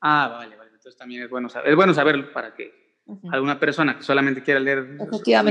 [0.02, 0.72] Ah, vale, vale.
[0.74, 2.98] Entonces también es bueno, saber, es bueno saberlo para que
[3.32, 4.98] alguna persona que solamente quiera leer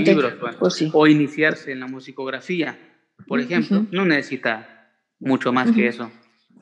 [0.04, 2.89] libros pues o iniciarse en la musicografía,
[3.30, 4.88] por ejemplo, no necesita
[5.20, 6.10] mucho más que eso.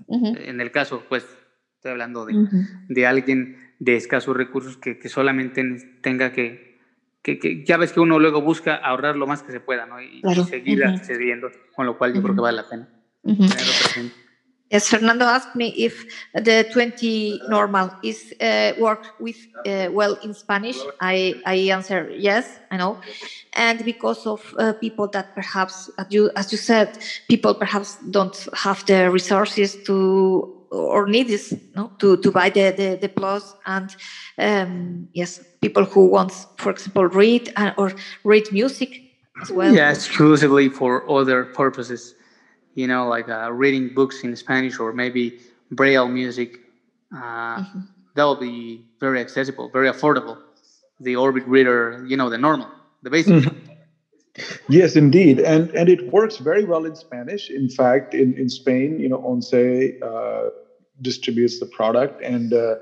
[0.06, 1.24] En el caso, pues,
[1.76, 2.34] estoy hablando de,
[2.90, 5.64] de alguien de escasos recursos que, que solamente
[6.02, 6.78] tenga que,
[7.22, 9.98] que, que, ya ves que uno luego busca ahorrar lo más que se pueda, ¿no?
[10.02, 12.86] Y, seguir accediendo, con lo cual yo creo que vale la pena.
[14.70, 16.04] Yes, Fernando asked me if
[16.34, 20.76] the 20 normal is uh, work with uh, well in Spanish.
[21.00, 22.98] I, I answer yes, I know,
[23.54, 26.90] and because of uh, people that perhaps, as you as you said,
[27.28, 32.72] people perhaps don't have the resources to or need this no to, to buy the,
[32.76, 33.96] the, the plus and
[34.38, 37.92] um, yes people who want for example read uh, or
[38.24, 39.02] read music
[39.40, 39.74] as well.
[39.74, 42.14] Yeah exclusively for other purposes
[42.78, 45.40] you know, like uh, reading books in Spanish or maybe
[45.72, 46.60] Braille music,
[47.12, 47.80] uh, mm-hmm.
[48.14, 50.38] that will be very accessible, very affordable.
[51.00, 52.70] The Orbit Reader, you know, the normal,
[53.02, 53.34] the basic.
[53.34, 53.64] Mm-hmm.
[54.68, 57.50] Yes, indeed, and and it works very well in Spanish.
[57.50, 60.50] In fact, in in Spain, you know, ONCE uh,
[61.02, 62.76] distributes the product, and uh,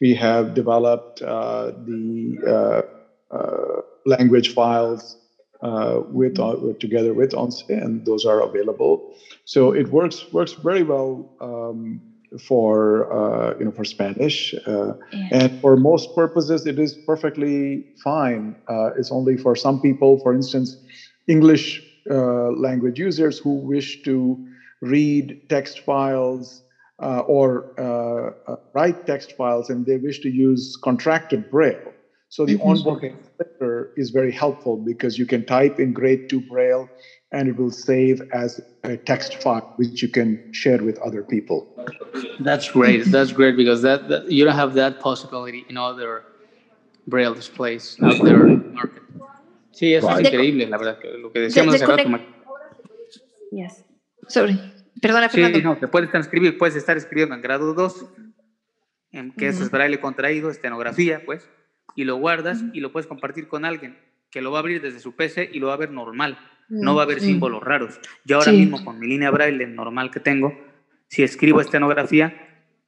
[0.00, 2.08] we have developed uh, the
[2.56, 5.18] uh, language files
[5.62, 9.14] uh, with, uh, together with ONCE, and those are available.
[9.44, 12.00] So it works works very well um,
[12.40, 15.28] for uh, you know for Spanish, uh, yeah.
[15.30, 18.56] and for most purposes it is perfectly fine.
[18.68, 20.76] Uh, it's only for some people, for instance,
[21.28, 24.36] English uh, language users who wish to
[24.80, 26.62] read text files.
[27.36, 27.74] or
[28.74, 31.92] write text files, and they wish to use contracted Braille.
[32.32, 32.88] So the mm-hmm.
[32.88, 33.14] onboarding
[33.98, 36.88] is very helpful because you can type in grade 2 Braille
[37.30, 41.58] and it will save as a text file which you can share with other people.
[42.40, 43.04] That's great.
[43.12, 46.24] That's great because that, that you don't have that possibility in other
[47.06, 49.02] Braille displays out there in the market.
[49.72, 50.24] Sí, eso right.
[50.24, 50.98] es increíble, la verdad.
[51.20, 52.18] Lo que decíamos hace rato.
[53.50, 53.84] Yes.
[54.28, 54.58] Sorry.
[55.02, 55.58] Perdona, Fernando.
[55.58, 58.06] Sí, no, te puedes transcribir, puedes estar escribiendo en grado 2,
[59.12, 61.46] en que eso es braille contraído, estenografía, pues
[61.96, 63.96] y lo guardas y lo puedes compartir con alguien
[64.30, 66.38] que lo va a abrir desde su PC y lo va a ver normal.
[66.68, 68.00] No va a haber símbolos raros.
[68.24, 70.58] Yo ahora mismo con mi línea braille normal que tengo,
[71.06, 72.34] si escribo estenografía,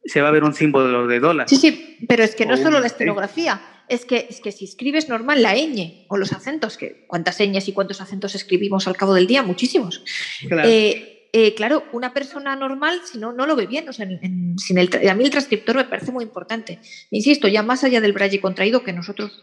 [0.04, 1.48] se va a ver un símbolo de dólar.
[1.48, 5.10] Sí, sí, pero es que no solo la estenografía, es que, es que si escribes
[5.10, 9.12] normal la ñ o los acentos, que cuántas ñes y cuántos acentos escribimos al cabo
[9.12, 10.02] del día, muchísimos.
[10.48, 10.68] Claro.
[10.68, 13.88] Eh, eh, claro, una persona normal, si no, no lo ve bien.
[13.88, 16.78] O sea, sin el, a mí el transcriptor me parece muy importante.
[17.10, 19.42] Insisto, ya más allá del braille contraído, que nosotros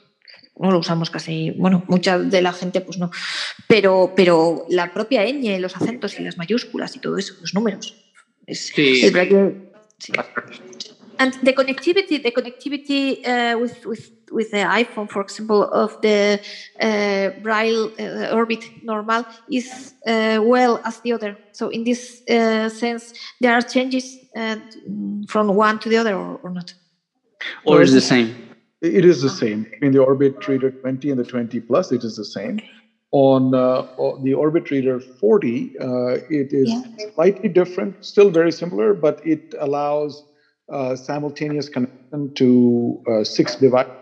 [0.57, 3.11] no lo usamos casi, bueno, mucha de la gente pues no,
[3.67, 7.93] pero, pero la propia ñ, los acentos y las mayúsculas y todo eso, los números.
[8.47, 9.03] Es, sí.
[9.03, 9.55] El braille,
[9.97, 10.13] sí.
[11.21, 16.39] And the connectivity, the connectivity uh, with, with with the iPhone, for example, of the
[16.79, 21.37] uh, Braille uh, Orbit Normal is uh, well as the other.
[21.51, 24.55] So in this uh, sense, there are changes uh,
[25.27, 26.73] from one to the other, or, or not?
[27.65, 28.29] Or is the same?
[28.81, 29.69] It is the same.
[29.81, 32.59] In the Orbit Reader 20 and the 20 Plus, it is the same.
[33.11, 33.81] On uh,
[34.23, 35.75] the Orbit Reader 40,
[36.29, 36.83] it is yeah.
[37.13, 40.23] slightly different, still very similar, but it allows
[40.95, 44.01] simultaneous connection to six devices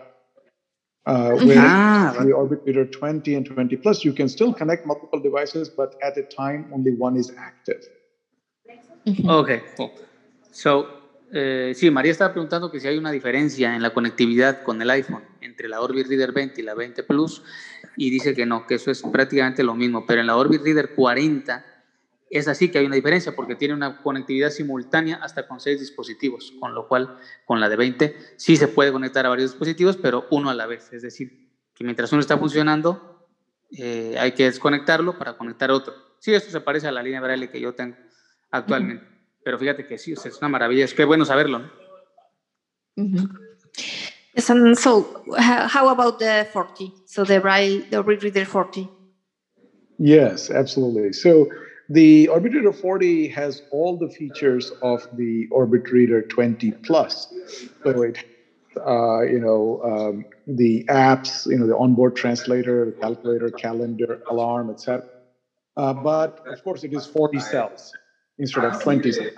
[1.06, 5.20] uh, where ah, the Orbit Reader 20 and 20 Plus, you can still connect multiple
[5.20, 7.82] devices, but at a time, only one is active.
[9.26, 9.92] Ok, cool.
[10.52, 10.86] So,
[11.32, 14.90] eh, sí, María estaba preguntando que si hay una diferencia en la conectividad con el
[14.90, 17.42] iPhone entre la Orbit Reader 20 y la 20 Plus,
[17.96, 20.94] y dice que no, que eso es prácticamente lo mismo, pero en la Orbit Reader
[20.94, 21.64] 40
[22.30, 26.52] es así que hay una diferencia porque tiene una conectividad simultánea hasta con seis dispositivos,
[26.60, 30.26] con lo cual con la de 20 sí se puede conectar a varios dispositivos, pero
[30.30, 30.92] uno a la vez.
[30.92, 33.26] Es decir, que mientras uno está funcionando,
[33.72, 35.92] eh, hay que desconectarlo para conectar otro.
[36.20, 37.96] Sí, esto se parece a la línea braille que yo tengo
[38.50, 39.04] actualmente.
[39.42, 41.58] pero fíjate que sí, es una maravilla, es que bueno saberlo.
[41.58, 41.70] ¿no?
[44.34, 46.92] Yes, and so, how about the 40?
[47.06, 48.88] So the Braille, the Reader 40?
[49.98, 51.12] Yes, absolutely.
[51.12, 51.48] So
[51.90, 57.34] the Orbit Reader 40 has all the features of the Orbit Reader 20 Plus.
[57.82, 58.24] So it,
[58.86, 65.04] uh, you know, um, the apps, you know, the onboard translator, calculator, calendar, alarm, etc.
[65.76, 67.92] Uh, but of course, it is 40 cells
[68.38, 69.32] instead of 20 cells.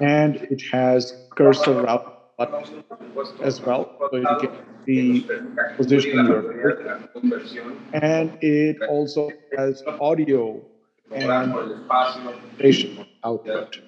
[0.00, 2.82] And it has cursor route button
[3.42, 4.50] as well, so you can
[4.86, 5.28] see
[5.76, 7.10] position your.
[7.92, 10.62] And it also has audio
[11.14, 11.54] and
[12.56, 13.78] station output.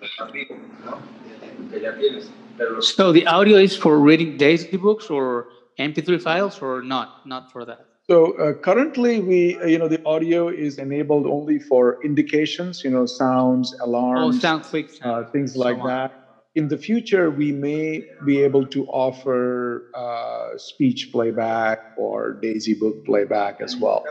[2.80, 5.48] So the audio is for reading daisy books or
[5.78, 7.26] MP3 files or not?
[7.26, 7.86] Not for that.
[8.08, 12.90] So uh, currently, we uh, you know the audio is enabled only for indications, you
[12.90, 16.22] know, sounds, alarms, oh, sound quick, uh, things like so that.
[16.54, 23.04] In the future, we may be able to offer uh, speech playback or Daisy Book
[23.04, 24.04] playback as well.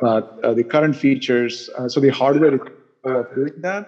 [0.00, 2.60] But uh, the current features, uh, so the hardware is
[3.04, 3.86] of doing that.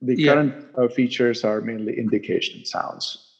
[0.00, 0.32] The Yeah.
[0.34, 3.38] current features are mainly indication sounds.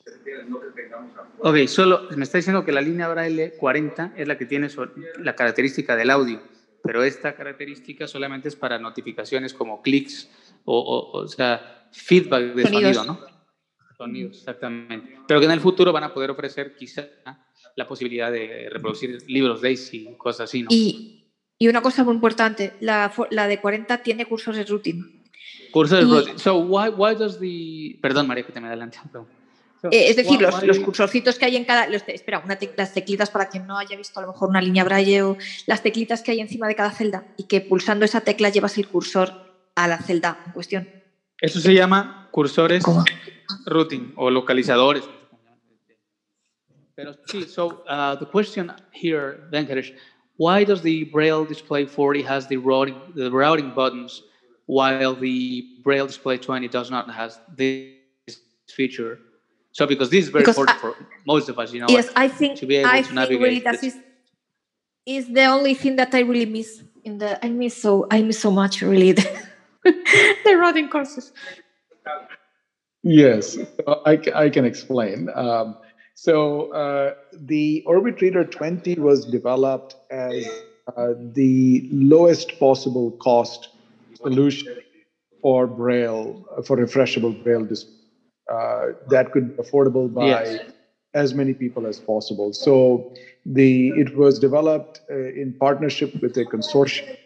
[1.40, 4.68] Ok, solo me está diciendo que la línea Braille 40 es la que tiene
[5.18, 6.40] la característica del audio,
[6.84, 10.28] pero esta característica solamente es para notificaciones como clics
[10.64, 12.96] o, o, o sea, feedback de Sonidos.
[12.96, 13.20] sonido, ¿no?
[13.96, 15.16] Sonidos, exactamente.
[15.26, 17.08] Pero que en el futuro van a poder ofrecer quizá
[17.74, 20.68] la posibilidad de reproducir libros Daisy y cosas así, ¿no?
[20.70, 21.21] Y,
[21.62, 25.22] y una cosa muy importante, la, la de 40 tiene cursos de routing.
[25.70, 26.38] Curso de y- routing.
[26.38, 27.98] So why, why does the...
[28.02, 28.98] Perdón, María, que te me adelante.
[29.04, 29.28] perdón.
[29.80, 31.88] So, Eh, es decir, why- los, why- los cursorcitos que hay en cada.
[31.88, 34.60] Los, espera, una tec- las teclitas para quien no haya visto a lo mejor una
[34.60, 35.36] línea braille o
[35.66, 38.86] las teclitas que hay encima de cada celda y que pulsando esa tecla llevas el
[38.88, 39.32] cursor
[39.76, 40.88] a la celda en cuestión.
[41.40, 43.04] Eso se llama cursores ¿Cómo?
[43.66, 45.04] routing o localizadores.
[46.94, 49.94] Pero sí, so uh, the question here, Venkatesh,
[50.36, 54.22] why does the Braille Display 40 has the routing, the routing buttons
[54.66, 59.18] while the Braille Display 20 does not has this feature?
[59.72, 60.94] So because this is very Because important I- for
[61.26, 61.88] most of us, you know.
[61.88, 63.82] yes, I think to be able I to think navigate really that this.
[63.82, 63.96] is
[65.04, 68.38] is the only thing that I really miss in the I miss so I miss
[68.38, 69.24] so much really the,
[70.44, 71.32] the routing courses.
[73.02, 73.58] Yes,
[74.06, 75.28] I, I can explain.
[75.34, 75.74] Um,
[76.22, 80.46] so uh, the Orbit Reader 20 was developed as
[80.96, 83.70] uh, the lowest possible cost
[84.14, 84.76] solution
[85.40, 87.86] for Braille, for refreshable Braille dis-
[88.48, 90.60] uh, that could be affordable by Yes.
[91.14, 92.52] as many people as possible.
[92.52, 93.12] So
[93.44, 97.16] the it was developed uh, in partnership with a consortium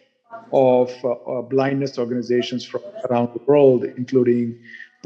[0.51, 4.57] of uh, blindness organizations from around the world, including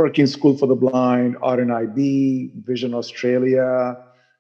[0.02, 3.96] Perkins School for the Blind, RNIB, Vision Australia,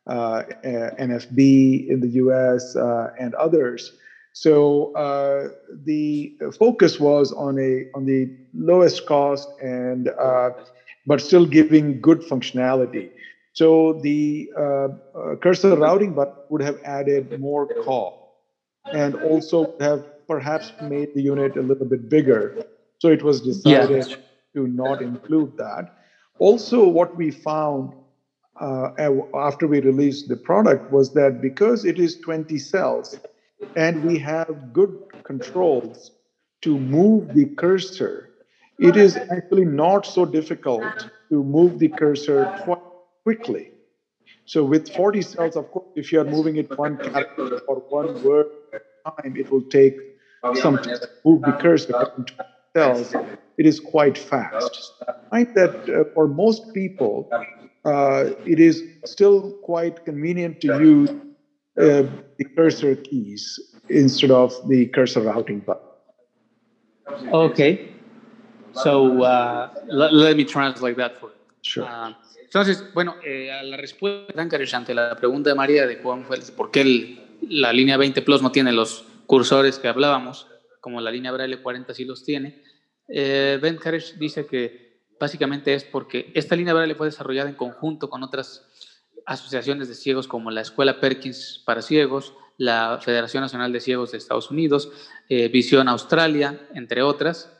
[0.07, 3.93] uh, NFB in the US, uh, and others.
[4.33, 5.49] So uh,
[5.85, 8.21] the focus was on a on the
[8.55, 10.49] lowest cost and uh,
[11.05, 13.11] but still giving good functionality.
[13.53, 13.67] So
[14.01, 18.09] the uh, uh, cursor routing button would have added more call
[18.91, 22.65] and also would have perhaps made the unit a little bit bigger.
[22.97, 24.17] So it was decided
[24.53, 25.95] to not include that.
[26.39, 27.93] Also, what we found
[28.59, 28.89] uh,
[29.35, 33.17] after we released the product was that because it is 20 cells
[33.75, 36.11] and we have good controls
[36.61, 38.29] to move the cursor,
[38.79, 42.81] it is actually not so difficult to move the cursor quite
[43.23, 43.71] quickly.
[44.45, 48.21] So with 40 cells, of course, if you are moving it one character or one
[48.23, 49.95] word at a time, it will take
[50.55, 51.93] some time to move the cursor
[52.75, 53.15] into cells.
[53.57, 54.93] It is quite fast.
[55.07, 57.29] I find that uh, for most people,
[57.85, 62.03] uh, it is still quite convenient to use uh,
[62.37, 63.59] the cursor keys
[63.89, 65.87] instead of the cursor routing button.
[67.33, 67.89] Okay.
[68.73, 71.35] So uh, let, let me translate that for you.
[71.61, 71.85] Sure.
[71.87, 76.01] Ah, entonces, bueno, eh, a la respuesta de Ancares ante la pregunta de María de
[76.01, 77.19] cómo fue, por qué el-
[77.49, 80.47] la línea 20 Plus no tiene los cursores que hablábamos,
[80.81, 82.63] como la línea Braille 40 sí los tiene,
[83.07, 88.09] eh, Ben Karesh dice que básicamente es porque esta línea Braille fue desarrollada en conjunto
[88.09, 88.67] con otras
[89.25, 94.17] asociaciones de ciegos como la Escuela Perkins para Ciegos, la Federación Nacional de Ciegos de
[94.17, 94.91] Estados Unidos,
[95.29, 97.51] eh, Visión Australia, entre otras,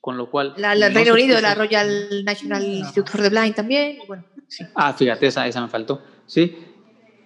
[0.00, 0.54] con lo cual...
[0.56, 3.98] La, la no Reino Unido, la Royal National Institute for the Blind también.
[4.06, 4.64] Bueno, sí.
[4.74, 6.02] Ah, fíjate, esa, esa me faltó.
[6.26, 6.56] Sí.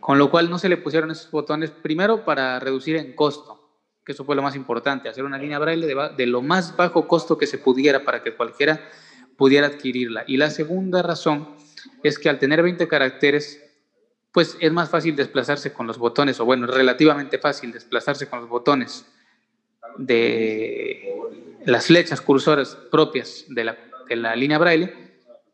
[0.01, 3.64] Con lo cual no se le pusieron esos botones primero para reducir en costo,
[4.05, 7.09] que eso fue lo más importante, hacer una línea braille de, de lo más bajo
[7.09, 8.81] costo que se pudiera para que cualquiera
[9.37, 10.25] pudiera adquirirla.
[10.27, 11.49] Y la segunda razón
[12.03, 13.63] es que al tener 20 caracteres,
[14.33, 18.49] pues es más fácil desplazarse con los botones, o bueno, relativamente fácil desplazarse con los
[18.49, 19.07] botones
[19.97, 21.13] de
[21.65, 23.79] las flechas cursoras propias de la,
[24.09, 24.93] de la línea braille,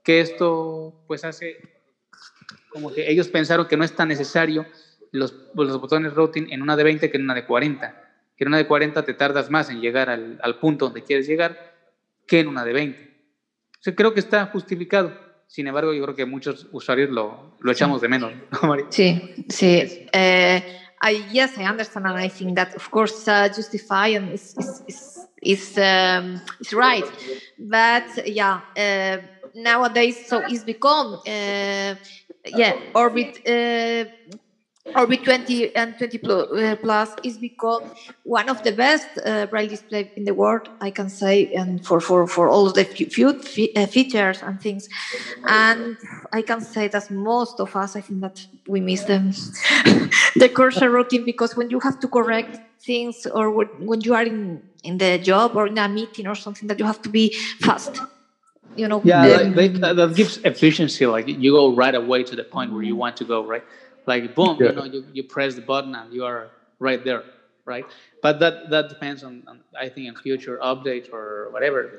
[0.03, 1.59] que esto pues hace
[2.71, 4.65] como que ellos pensaron que no es tan necesario
[5.11, 8.10] los, los botones routing en una de 20 que en una de 40.
[8.41, 11.27] Que en una de 40 te tardas más en llegar al, al punto donde quieres
[11.27, 11.75] llegar
[12.27, 13.03] que en una de 20.
[13.03, 15.13] O sea, creo que está justificado.
[15.47, 18.33] Sin embargo, yo creo que muchos usuarios lo, lo echamos de menos.
[18.51, 18.87] ¿no, María?
[18.89, 20.07] Sí, sí.
[20.15, 20.59] Uh,
[21.03, 24.85] I, yes, I understand, and I think that, of course, uh, justify and is is
[24.89, 27.05] is, is, um, is right.
[27.59, 29.19] But yeah, uh,
[29.55, 31.95] nowadays, so it's become uh,
[32.57, 34.11] yeah, Orbit uh,
[34.95, 37.83] Orbit 20 and 20 plus, uh, is because
[38.23, 42.01] one of the best uh, braille display in the world, I can say, and for
[42.01, 44.89] for for all the few fe- uh, features and things.
[45.47, 45.99] And
[46.33, 48.37] I can say that most of us, I think that
[48.69, 49.31] we miss them,
[50.37, 54.23] the cursor routing, because when you have to correct things or when, when you are
[54.25, 57.33] in in the job or in a meeting or something, that you have to be
[57.61, 58.01] fast.
[58.75, 61.07] You know, Yeah, um, like, they, that that gives efficiency.
[61.07, 63.63] Like you go right away to the point where you want to go, right?
[64.07, 64.69] Like boom, Yeah.
[64.69, 67.25] you know, you, you press the button and you are right there,
[67.65, 67.87] right?
[68.23, 71.91] But that that depends on, on I think in future updates or whatever.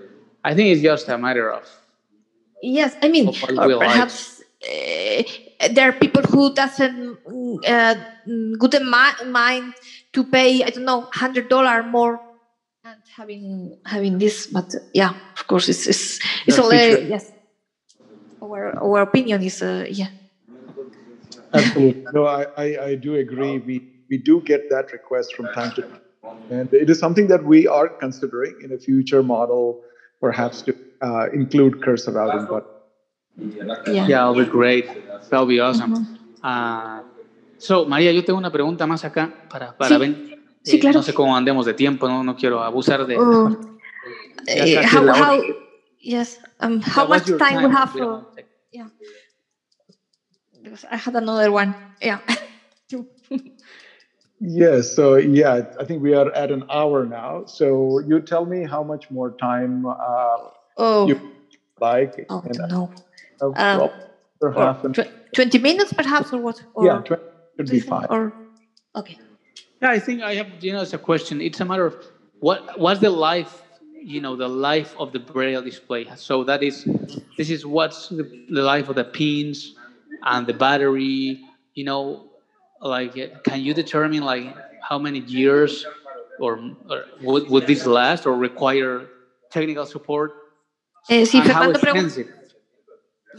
[0.43, 1.65] I think it's just a matter of
[2.63, 3.27] Yes, I mean,
[3.57, 5.23] or perhaps uh,
[5.71, 7.17] there are people who doesn't
[7.67, 7.95] uh,
[8.59, 9.73] good in mi- mind
[10.13, 12.19] to pay I don't know hundred dollar more
[12.83, 16.97] and having having this, but uh, yeah, of course, it's it's it's The all uh,
[17.07, 17.31] yes.
[18.41, 20.09] Our our opinion is uh, yeah.
[21.53, 22.05] Absolutely.
[22.13, 23.59] No, I, I, I do agree.
[23.59, 26.01] We, we do get that request from time to time.
[26.49, 29.81] And it is something that we are considering in a future model,
[30.19, 32.47] perhaps to uh, include cursor routing.
[32.49, 32.63] But
[33.87, 34.07] Yeah.
[34.07, 34.85] Yeah, that'll be great.
[35.29, 36.05] That'll be awesome.
[36.43, 37.03] Ah,
[37.57, 39.99] so, María, yo tengo una pregunta más acá para, para Sí.
[39.99, 40.15] Ben.
[40.63, 40.97] Sí, Eh, claro.
[40.99, 43.17] No sé cómo andemos de tiempo, no, no quiero abusar de.
[43.17, 43.49] Uh,
[44.47, 45.23] Ya uh, casi how la hora.
[45.25, 45.41] how
[45.99, 47.93] yes um how So much your time, we have?
[47.95, 48.25] We Uh, don't
[48.71, 48.87] yeah.
[50.63, 51.75] Because I had another one.
[52.01, 52.19] Yeah.
[54.39, 57.45] yes, so yeah, I think we are at an hour now.
[57.45, 60.37] So you tell me how much more time uh,
[60.77, 61.07] oh.
[61.07, 61.19] you
[61.79, 62.25] like.
[62.29, 62.91] Oh, I and don't know.
[63.41, 63.93] Um, drop
[64.39, 66.61] for half an Tw- 20 minutes perhaps or what?
[66.73, 67.23] Or Yeah, 20
[67.57, 67.89] should do you be think?
[67.89, 68.07] fine.
[68.09, 68.33] Or
[68.95, 69.17] okay.
[69.81, 71.41] Yeah, I think I have, you know, it's a question.
[71.41, 71.95] It's a matter of
[72.39, 73.63] what what's the life,
[74.03, 76.07] you know, the life of the braille display.
[76.15, 76.85] So that is,
[77.37, 79.75] this is what's the, the life of the pins
[80.23, 81.39] and the battery.
[81.73, 82.31] You know,
[82.81, 83.13] like
[83.43, 85.85] can you determine like how many years
[86.39, 86.59] or,
[86.89, 89.07] or would, would this last or require
[89.51, 90.31] technical support?
[91.09, 91.71] Eh, sí, and how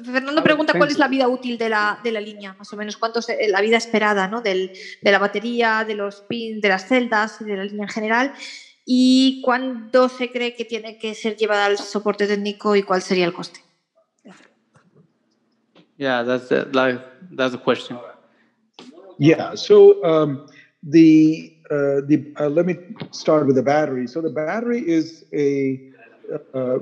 [0.05, 2.77] Fernando, pregun- pregunta cuál es la vida útil de la, de la línea, más o
[2.77, 4.41] menos, cuánto es eh, la vida esperada ¿no?
[4.41, 7.89] Del, de la batería, de los pins, de las celdas y de la línea en
[7.89, 8.33] general,
[8.85, 13.25] y cuándo se cree que tiene que ser llevada al soporte técnico y cuál sería
[13.27, 13.61] el coste.
[16.03, 17.01] Yeah, that's the, like,
[17.31, 17.99] that's the question.
[19.19, 19.55] Yeah.
[19.55, 20.41] So um,
[20.83, 22.77] the uh, the uh, let me
[23.13, 24.07] start with the battery.
[24.09, 25.81] So the battery is a
[26.55, 26.79] uh,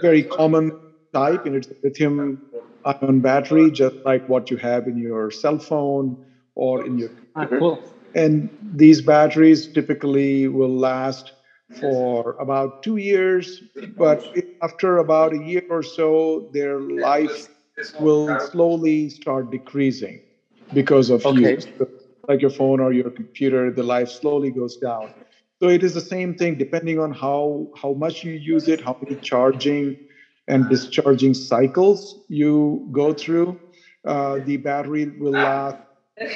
[0.00, 0.70] very common
[1.12, 6.16] type, and it's a lithium-ion battery, just like what you have in your cell phone
[6.54, 7.80] or in your Ah, cool.
[8.14, 11.32] And these batteries typically will last
[11.80, 13.62] for about two years,
[13.96, 14.22] but
[14.62, 17.48] after about a year or so, their life
[17.98, 20.20] will slowly start decreasing
[20.72, 21.56] because of Okay.
[21.56, 21.66] use.
[22.28, 25.12] Like your phone or your computer, the life slowly goes down.
[25.62, 28.94] So it is the same thing depending on how how much you use it, how
[29.00, 29.96] many charging
[30.48, 33.56] and discharging cycles you go through.
[34.06, 35.76] Uh, the battery will last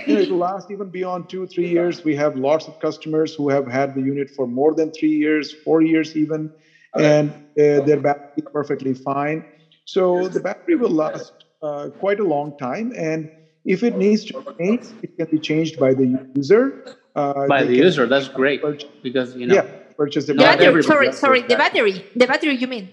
[0.07, 2.03] you know, it'll last even beyond two, three years.
[2.05, 5.53] We have lots of customers who have had the unit for more than three years,
[5.65, 6.51] four years even,
[6.97, 7.31] and
[7.61, 9.45] uh, their battery is perfectly fine.
[9.87, 11.33] So the battery will last
[11.63, 12.93] uh, quite a long time.
[12.99, 13.31] And
[13.65, 16.85] if it needs to change, it can be changed by the user.
[17.15, 19.55] Uh, By the can user, that's great purchase- because you know.
[19.55, 19.65] yeah,
[19.97, 22.05] purchase the battery, sorry, sorry, the battery.
[22.15, 22.91] The battery you mean?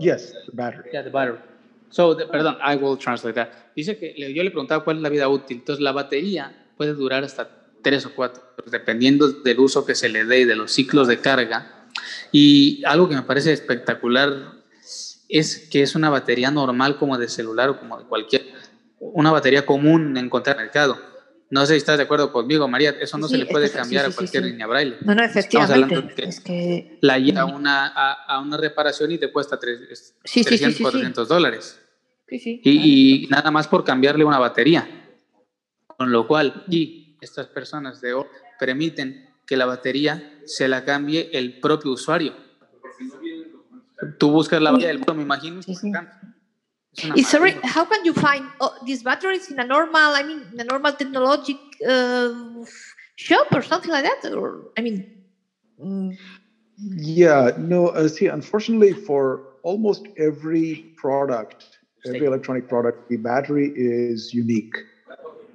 [0.00, 0.88] Yes, the battery.
[0.94, 1.38] Yeah, the battery.
[1.90, 3.50] So, the- perdón, I will translate that.
[3.76, 5.58] Dice que le- yo le preguntaba cuál es la vida útil.
[5.58, 7.50] Entonces, la batería puede durar hasta
[7.82, 11.18] tres o cuatro, dependiendo del uso que se le dé y de los ciclos de
[11.18, 11.90] carga.
[12.32, 14.57] Y algo que me parece espectacular
[15.28, 18.46] es que es una batería normal como de celular o como de cualquier,
[18.98, 20.98] una batería común en encontrar en el mercado.
[21.50, 24.10] No sé si estás de acuerdo conmigo, María, eso no se le puede cambiar a
[24.10, 24.96] cualquier línea braille.
[25.00, 26.28] No, no, efectivamente.
[26.28, 26.98] es que...
[27.00, 31.80] La lleva a una, a, una reparación y te cuesta tres, 300, 400 dólares.
[32.30, 34.86] Y, y, nada más por cambiarle una batería.
[35.86, 38.14] Con lo cual, y estas personas de
[38.58, 42.34] permiten que la batería se la cambie el propio usuario.
[44.18, 45.60] Tú buscas la batería del me imagino,
[47.14, 50.60] y sorry, how can you find oh, these batteries in a normal, I mean, in
[50.60, 51.56] a normal technologic
[51.86, 52.32] uh,
[53.16, 54.32] shop or something like that?
[54.34, 55.06] Or I mean,
[55.80, 56.16] mm.
[56.96, 57.88] yeah, no.
[57.88, 64.76] Uh, see, unfortunately, for almost every product, every electronic product, the battery is unique.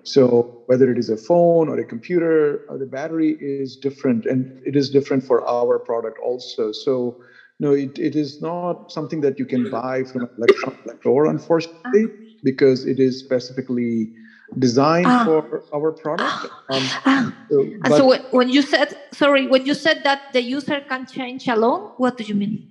[0.03, 4.61] So whether it is a phone or a computer, uh, the battery is different, and
[4.65, 6.71] it is different for our product also.
[6.71, 7.21] So
[7.63, 12.05] no, it, it is not something that you can buy from an electronic store, unfortunately,
[12.43, 14.11] because it is specifically
[14.59, 15.23] designed ah.
[15.25, 16.29] for our product.
[16.29, 16.63] Ah.
[16.69, 17.33] Um, ah.
[17.49, 21.91] So, so when you said, sorry, when you said that the user can change alone,
[21.97, 22.69] what do you mean?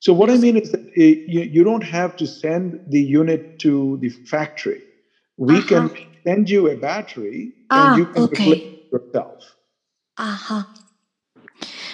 [0.00, 3.58] So what I mean is that it, you, you don't have to send the unit
[3.60, 4.82] to the factory.
[5.36, 5.68] We uh-huh.
[5.68, 8.42] can send you a battery ah, and you can okay.
[8.42, 9.54] replace it yourself.
[10.16, 10.77] Ajá.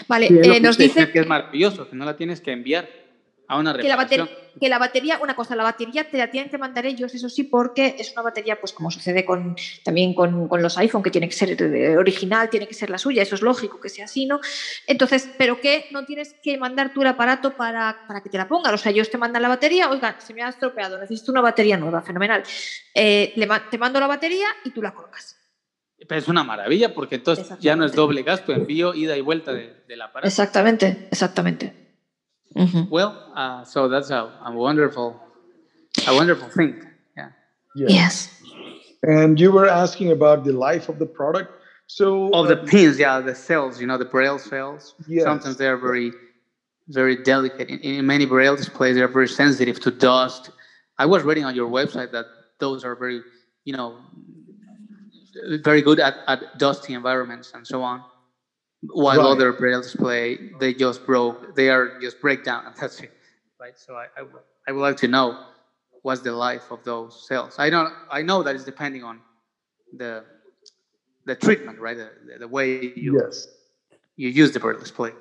[0.09, 2.89] Vale, eh, nos dice que es maravilloso, que no la tienes que enviar
[3.47, 4.29] a una que la,
[4.59, 7.43] que la batería, una cosa, la batería te la tienen que mandar ellos, eso sí,
[7.43, 11.29] porque es una batería, pues como sucede con, también con, con los iPhone, que tiene
[11.29, 14.41] que ser original, tiene que ser la suya, eso es lógico que sea así, ¿no?
[14.87, 18.49] Entonces, pero que no tienes que mandar tú el aparato para, para que te la
[18.49, 21.41] pongan, o sea, ellos te mandan la batería, oiga, se me ha estropeado, necesito una
[21.41, 22.43] batería nueva, fenomenal.
[22.95, 23.35] Eh,
[23.71, 25.44] te mando la batería y tú la colocas.
[26.09, 29.53] Pero es una maravilla porque entonces ya no es doble gasto, envío, ida y vuelta
[29.53, 30.29] de, del aparato.
[30.29, 31.73] Exactamente, exactamente.
[32.55, 32.89] Uh -huh.
[32.91, 35.17] Well, uh, so that's a, a, wonderful,
[36.07, 36.75] a wonderful thing.
[37.17, 37.33] Yeah.
[37.75, 37.91] Yes.
[37.91, 38.31] yes.
[39.03, 41.51] And you were asking about the life of the product.
[41.87, 44.95] So of the uh, pins, yeah, the cells, you know, the braille cells.
[45.07, 45.25] Yes.
[45.25, 46.13] Sometimes they're very,
[46.89, 47.69] very delicate.
[47.69, 50.51] In, in many braille displays, they're very sensitive to dust.
[50.99, 52.27] I was reading on your website that
[52.59, 53.21] those are very,
[53.65, 53.99] you know,
[55.63, 58.03] very good at, at dusty environments and so on.
[58.83, 59.27] While right.
[59.27, 61.57] other braille display, they just broke.
[61.57, 63.13] They are just breakdown, and that's it.
[63.59, 63.73] Right.
[63.77, 64.25] So I, I,
[64.69, 65.47] I would like to know
[66.03, 67.57] what's the life of those cells.
[67.59, 67.93] I don't.
[68.11, 69.21] I know that it's depending on
[69.97, 70.25] the
[71.25, 71.97] the treatment, right?
[71.97, 73.47] The, the way you yes.
[74.17, 75.13] you use the braille display.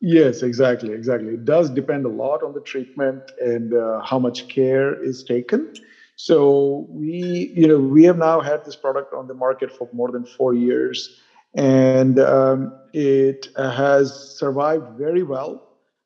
[0.00, 1.34] Yes, exactly, exactly.
[1.34, 5.74] It does depend a lot on the treatment and uh, how much care is taken.
[6.22, 10.10] So we, you know, we have now had this product on the market for more
[10.10, 11.08] than four years,
[11.54, 15.62] and um, it has survived very well.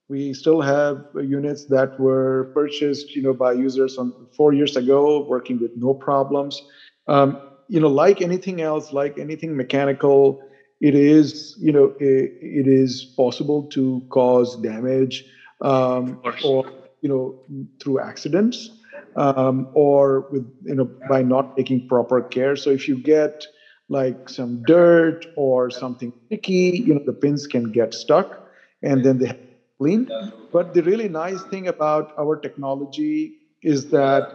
[0.09, 5.19] We still have units that were purchased, you know, by users on four years ago,
[5.19, 6.63] working with no problems.
[7.09, 7.37] Um,
[7.67, 10.39] you know, like anything else, like anything mechanical,
[10.81, 15.25] it is, you know, it, it is possible to cause damage
[15.61, 16.65] um, or,
[17.01, 17.35] you know,
[17.81, 18.71] through accidents
[19.17, 22.57] um, or with you know by not taking proper care.
[22.57, 23.47] So if you get
[23.89, 28.39] like some dirt or something sticky, you know the pins can get stuck,
[28.83, 29.39] and then they have
[29.79, 30.11] cleaned.
[30.53, 34.33] But the really nice thing about our technology is that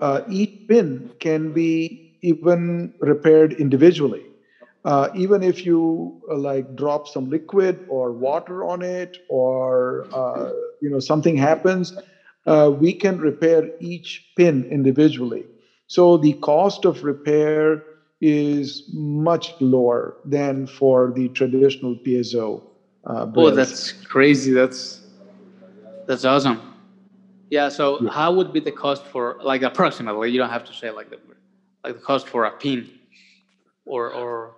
[0.00, 4.22] uh, each pin can be even repaired individually.
[4.84, 10.50] Uh, even if you uh, like drop some liquid or water on it, or uh,
[10.80, 11.92] you know something happens,
[12.46, 15.44] uh, we can repair each pin individually.
[15.88, 17.82] So the cost of repair
[18.20, 22.62] is much lower than for the traditional piezo.
[23.04, 24.52] Uh, oh, that's crazy.
[24.52, 25.00] That's
[26.06, 26.74] that's awesome.
[27.50, 27.68] Yeah.
[27.68, 28.10] So yeah.
[28.10, 30.30] how would be the cost for like approximately?
[30.30, 31.18] You don't have to say like the
[31.84, 32.88] like the cost for a pin,
[33.84, 34.54] or or.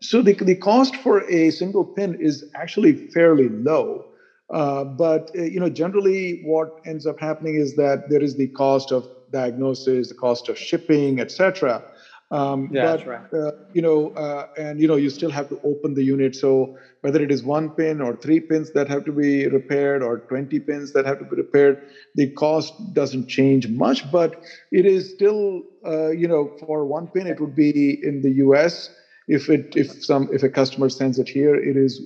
[0.00, 4.06] So the the cost for a single pin is actually fairly low.
[4.50, 8.48] Uh, but uh, you know, generally, what ends up happening is that there is the
[8.48, 11.82] cost of diagnosis, the cost of shipping, etc.
[12.30, 13.24] Um, yeah, but, right.
[13.32, 16.34] uh, you know, uh, and you know, you still have to open the unit.
[16.34, 16.70] So
[17.00, 20.58] whether it is one pin or three pins that have to be repaired, or 20
[20.60, 21.78] pins that have to be repaired,
[22.14, 24.10] the cost doesn't change much.
[24.10, 24.36] But
[24.70, 28.90] it is still, uh, you know, for one pin, it would be in the U.S.
[29.26, 32.00] If it if some if a customer sends it here, it is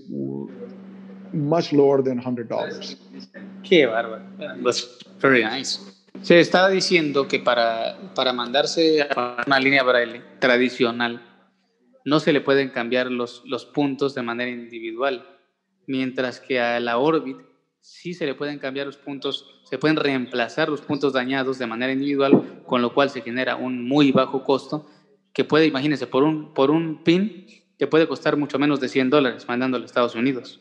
[1.32, 2.96] much lower than $100.
[3.62, 4.22] Qué bárbaro.
[4.62, 5.80] That's very nice.
[6.22, 11.20] Se estaba diciendo que para, para mandarse a una línea braille tradicional
[12.04, 15.26] no se le pueden cambiar los, los puntos de manera individual,
[15.86, 17.38] mientras que a la Orbit
[17.80, 21.92] sí se le pueden cambiar los puntos, se pueden reemplazar los puntos dañados de manera
[21.92, 24.86] individual, con lo cual se genera un muy bajo costo
[25.32, 27.46] que puede, imagínense, por un, por un pin
[27.78, 30.60] te puede costar mucho menos de 100 dólares mandándolo a Estados Unidos.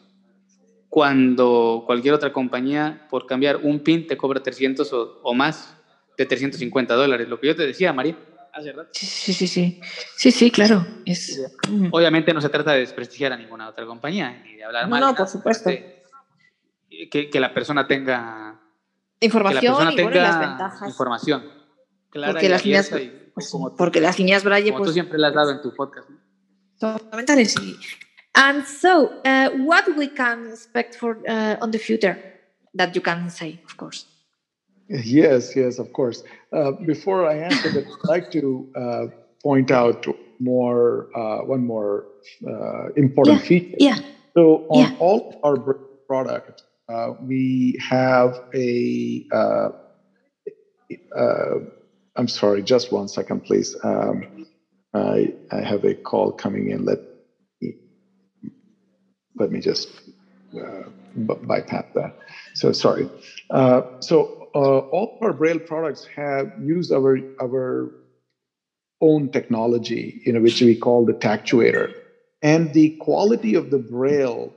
[0.91, 5.73] Cuando cualquier otra compañía, por cambiar un pin, te cobra 300 o, o más
[6.17, 7.29] de 350 dólares.
[7.29, 8.17] Lo que yo te decía, María,
[8.51, 8.89] hace rato.
[8.91, 9.79] Sí, sí, sí, sí.
[10.17, 10.85] Sí, sí, claro.
[11.05, 11.41] Es...
[11.91, 14.99] Obviamente no se trata de desprestigiar a ninguna otra compañía, ni de hablar No, mal.
[14.99, 15.69] no, nada, por supuesto.
[15.69, 16.03] simplemente
[17.09, 18.59] Que, que la persona tenga,
[19.17, 20.89] que la Información persona y, bueno, tenga las ventajas.
[20.89, 21.43] información
[22.09, 24.79] clara Porque y las líneas, abierta y pues, como, tú- porque las líneas Braille como
[24.79, 26.09] tú pues, siempre le has dado en tu podcast.
[26.09, 26.17] ¿no?
[26.77, 27.55] son fundamentales.
[27.61, 27.77] y-
[28.35, 32.17] And so, uh, what we can expect for uh, on the future
[32.73, 34.05] that you can say, of course.
[34.89, 36.23] Yes, yes, of course.
[36.53, 39.05] Uh, before I answer that, I'd like to uh,
[39.43, 40.05] point out
[40.39, 42.05] more uh, one more
[42.47, 43.77] uh, important Yeah, feature.
[43.79, 43.97] Yeah.
[44.35, 44.97] So on Yeah.
[44.99, 45.57] all our
[46.07, 49.25] products, uh, we have a.
[49.31, 49.69] Uh,
[51.17, 51.59] uh,
[52.17, 53.75] I'm sorry, just one second, please.
[53.83, 54.45] Um,
[54.93, 56.85] I I have a call coming in.
[56.85, 56.99] Let
[59.41, 59.89] let me just
[60.61, 60.83] uh,
[61.15, 62.11] bypass that.
[62.53, 63.09] So sorry.
[63.49, 67.91] Uh, so uh, all our Braille products have used our our
[69.01, 71.91] own technology, you know, which we call the tactuator,
[72.41, 74.53] and the quality of the Braille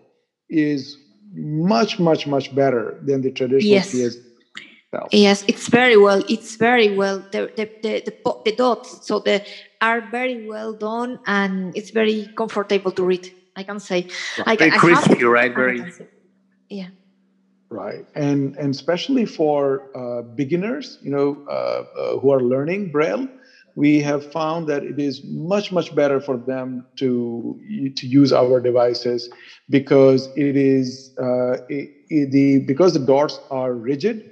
[0.51, 0.98] is
[1.35, 3.90] much, much, much better than the traditional Yes.
[3.90, 4.16] PS.
[5.11, 6.23] Yes, it's very well.
[6.28, 7.24] It's very well.
[7.32, 9.43] The the the, the, the dots so the
[9.81, 13.27] are very well done and it's very comfortable to read.
[13.56, 14.06] I can say.
[14.47, 15.52] I can, Very I have crispy, it, right?
[15.55, 15.85] Very.
[16.68, 16.89] Yeah.
[17.70, 23.26] Right, and and especially for uh, beginners, you know, uh, uh, who are learning Braille,
[23.74, 27.59] we have found that it is much much better for them to
[27.97, 29.28] to use our devices
[29.68, 34.22] because it is uh, it, it- the because the dots are rigid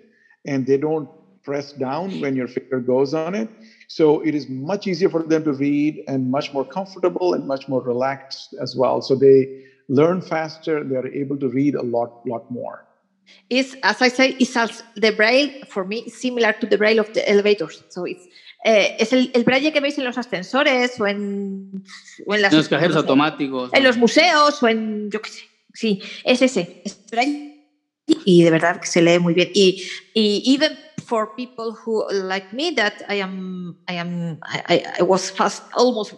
[0.47, 1.09] and they don't
[1.45, 3.49] press down when your finger goes on it.
[3.99, 7.69] So it is much easier for them to read and much more comfortable and much
[7.69, 9.03] more relaxed as well.
[9.03, 10.83] So they learn faster.
[10.83, 12.87] They're able to read a lot lot more.
[13.51, 17.13] It's as I say, it's as the braille for me similar to the braille of
[17.13, 17.85] the elevators.
[17.91, 18.25] So it's
[18.65, 21.85] eh, es el, el braille que veis en los ascensores o en,
[22.27, 23.75] o en las En los cajeros no sé, automáticos.
[23.75, 23.89] en ¿no?
[23.89, 25.43] los museos o en yo qué sé.
[25.75, 26.81] Sí, es ese.
[26.83, 27.69] Es braille
[28.25, 29.51] y de verdad que se lee muy bien.
[29.53, 29.83] Y,
[30.15, 30.73] y even
[31.13, 36.15] for people who like me that I am I am I, I- was fast almost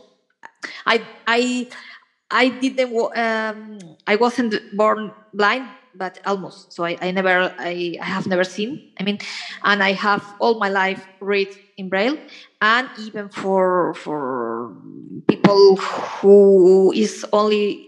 [0.86, 1.66] I I
[2.30, 6.72] I didn't um, I wasn't born blind but almost.
[6.72, 9.18] So I, I never I, I have never seen I mean
[9.64, 12.18] and I have all my life read in braille.
[12.60, 14.74] And even for for
[15.28, 15.76] people
[16.20, 17.80] who is only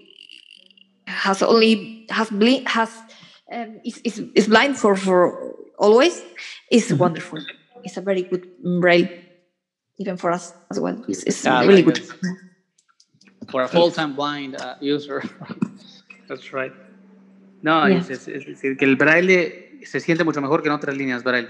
[1.07, 3.05] has only has bli- has
[3.53, 6.25] um, is, is, is blind for for always
[6.71, 7.39] is wonderful
[7.85, 8.47] it's a very good
[8.81, 9.09] braille
[9.99, 12.01] even for us as well it's, it's Ah, really good.
[13.49, 15.23] For a full-time blind uh, user.
[16.29, 16.73] That's right.
[17.63, 17.99] No, Yeah.
[17.99, 21.23] es, es- es decir, que el braille se siente mucho mejor que en otras líneas
[21.23, 21.49] braille.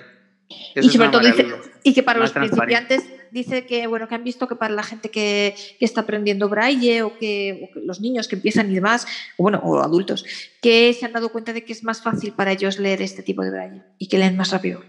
[0.74, 1.46] Eso y sobre todo dice,
[1.82, 4.82] y que para Más los principiantes dice que bueno que han visto que para la
[4.82, 8.74] gente que, que está aprendiendo braille o que, o que los niños que empiezan y
[8.74, 10.24] demás o bueno o adultos
[10.60, 13.42] que se han dado cuenta de que es más fácil para ellos leer este tipo
[13.42, 14.80] de braille y que leen más rápido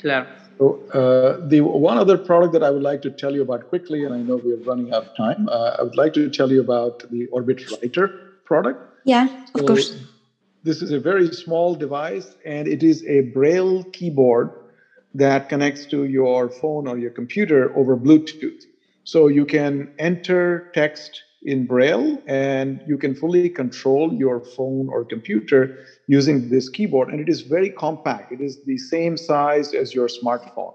[0.00, 0.26] Claro.
[0.58, 4.04] So, uh, the one other product that I would like to tell you about quickly,
[4.04, 6.50] and I know we are running out of time, uh, I would like to tell
[6.50, 8.06] you about the Orbit Writer
[8.44, 8.78] product.
[9.04, 9.96] yeah of So course
[10.64, 14.50] This is a very small device, and it is a Braille keyboard
[15.14, 18.64] that connects to your phone or your computer over Bluetooth.
[19.04, 25.04] So you can enter text in Braille, and you can fully control your phone or
[25.04, 25.78] computer
[26.08, 27.08] using this keyboard.
[27.08, 28.32] And it is very compact.
[28.32, 30.74] It is the same size as your smartphone,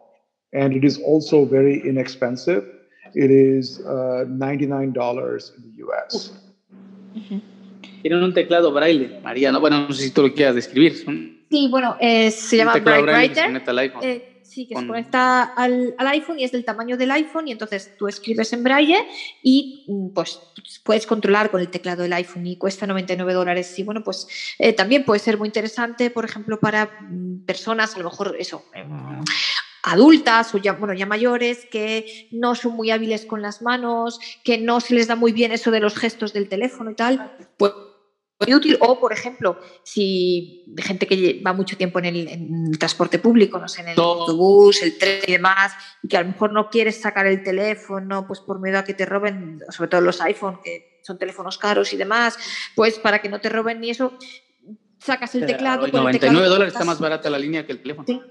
[0.54, 2.64] and it is also very inexpensive.
[3.14, 6.32] It is uh, $99 in the US.
[8.02, 9.52] Tienen un teclado braille, María.
[9.52, 10.94] No, bueno, no sé si tú lo quieras describir.
[10.94, 14.04] Es un, sí bueno eh, se llama Bright Writer conecta al iPhone.
[14.04, 17.48] Eh, sí, que Con- se conecta al, al iPhone y es del tamaño del iPhone
[17.48, 18.98] y entonces tú escribes en braille
[19.42, 20.42] y mm, pues
[20.84, 23.78] puedes controlar con el teclado del iPhone y cuesta 99 dólares.
[23.78, 24.26] Y bueno, pues
[24.60, 28.66] eh, también puede ser muy interesante, por ejemplo, para mm, personas, a lo mejor eso,
[28.74, 29.22] em,
[29.84, 34.58] adultas o ya, bueno, ya mayores que no son muy hábiles con las manos, que
[34.58, 37.74] no se les da muy bien eso de los gestos del teléfono y tal, pues
[38.46, 38.78] muy útil.
[38.80, 43.20] O, por ejemplo, si de gente que va mucho tiempo en el, en el transporte
[43.20, 44.22] público, no sé, en el Todo.
[44.22, 48.26] autobús, el tren y demás, y que a lo mejor no quieres sacar el teléfono,
[48.28, 51.94] pues por miedo a que te roben, sobre todo los iPhone, que son teléfonos caros
[51.94, 52.38] y demás,
[52.76, 54.18] pues para que no te roben ni eso,
[55.00, 55.82] sacas el teclado.
[55.82, 58.06] Claro, y con el 99 teclado dólares está más barata la línea que el teléfono.
[58.08, 58.22] Sí.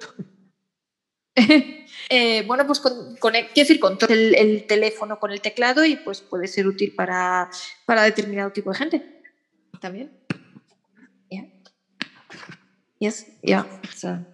[2.11, 5.85] eh, bueno, pues con, con quiero decir, con todo el, el, teléfono, con el teclado
[5.85, 7.49] y pues puede ser útil para,
[7.87, 9.22] para determinado tipo de gente.
[9.83, 10.11] También.
[11.29, 11.45] Yeah.
[13.01, 13.65] Yes, yeah.
[13.91, 14.25] So,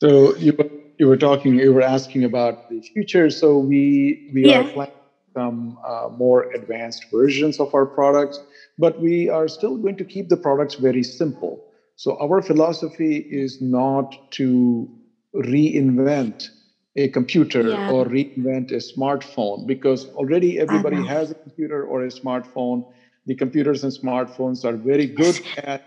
[0.00, 0.56] so you,
[0.98, 3.28] you were talking, you were asking about the future.
[3.28, 4.60] So we, we yeah.
[4.60, 4.94] are planning
[5.34, 8.40] some uh, more advanced versions of our products,
[8.78, 11.62] but we are still going to keep the products very simple.
[11.96, 14.88] So our philosophy is not to
[15.34, 16.48] reinvent
[16.96, 17.90] a computer yeah.
[17.90, 22.86] or reinvent a smartphone because already everybody has a computer or a smartphone.
[23.26, 25.82] The computers and smartphones are very good at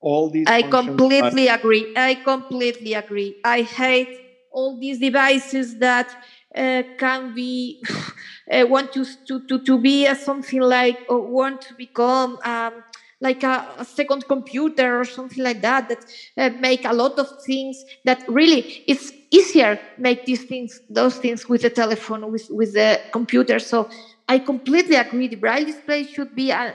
[0.00, 0.46] all these.
[0.48, 1.90] I completely agree.
[1.94, 3.36] I completely agree.
[3.44, 4.08] I hate
[4.50, 6.08] all these devices that
[6.54, 7.78] uh, can be
[8.52, 12.82] uh, want to, to, to, to be a something like or want to become um,
[13.20, 15.98] like a, a, second computer or something like that that
[16.36, 21.48] uh, make a lot of things that really it's easier make these things those things
[21.48, 23.86] with the telephone with with the computer so
[24.34, 26.74] i completely agree the braille display should be a,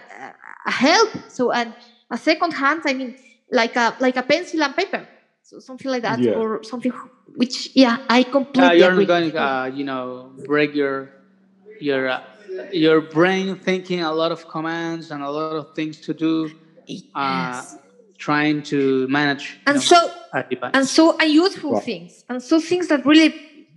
[0.71, 1.69] a help so and
[2.11, 3.11] a second hand i mean
[3.59, 5.03] like a like a pencil and paper
[5.47, 6.39] so something like that yeah.
[6.39, 6.93] or something
[7.41, 9.05] which yeah i completely uh, you're agree.
[9.13, 10.97] going to uh, you know break your
[11.79, 12.21] your uh,
[12.71, 16.33] your brain thinking a lot of commands and a lot of things to do
[17.15, 17.77] uh, yes.
[18.17, 19.99] trying to manage and know, so
[20.73, 21.79] and so unuseful wow.
[21.79, 23.29] things and so things that really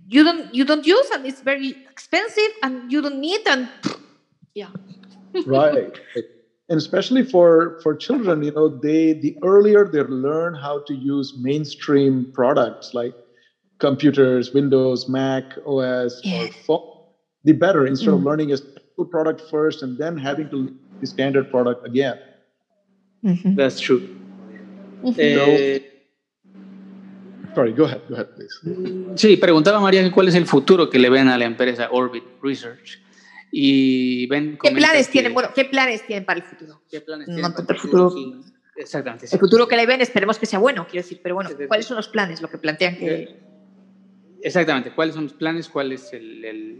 [0.07, 3.69] you don't you don't use and it's very expensive and you don't need and
[4.61, 4.71] yeah
[5.45, 5.99] right
[6.69, 11.33] and especially for for children you know they the earlier they learn how to use
[11.49, 13.13] mainstream products like
[13.79, 16.49] computers windows mac os yes.
[16.49, 16.99] or phone
[17.43, 18.17] the better instead mm.
[18.17, 18.57] of learning a
[19.05, 22.19] product first and then having to the standard product again.
[23.23, 23.55] Mm-hmm.
[23.55, 24.19] That's true.
[25.03, 25.85] Mm-hmm.
[27.53, 28.55] Sorry, go ahead, go ahead, please.
[29.15, 32.99] Sí, preguntaba María cuál es el futuro que le ven a la empresa Orbit Research.
[33.51, 35.33] Y ven ¿Qué planes que, tienen?
[35.33, 36.81] Bueno, ¿qué planes tienen para el futuro?
[36.89, 38.11] ¿Qué planes tienen no, para el futuro?
[38.11, 38.35] Sí,
[38.75, 39.27] exactamente.
[39.27, 39.35] Sí.
[39.35, 41.97] El futuro que le ven, esperemos que sea bueno, quiero decir, pero bueno, ¿cuáles son
[41.97, 42.41] los planes?
[42.41, 43.15] Lo que plantean que.
[43.15, 43.39] Eh,
[44.41, 46.77] Exactamente, cuáles son los planes, cuál es el,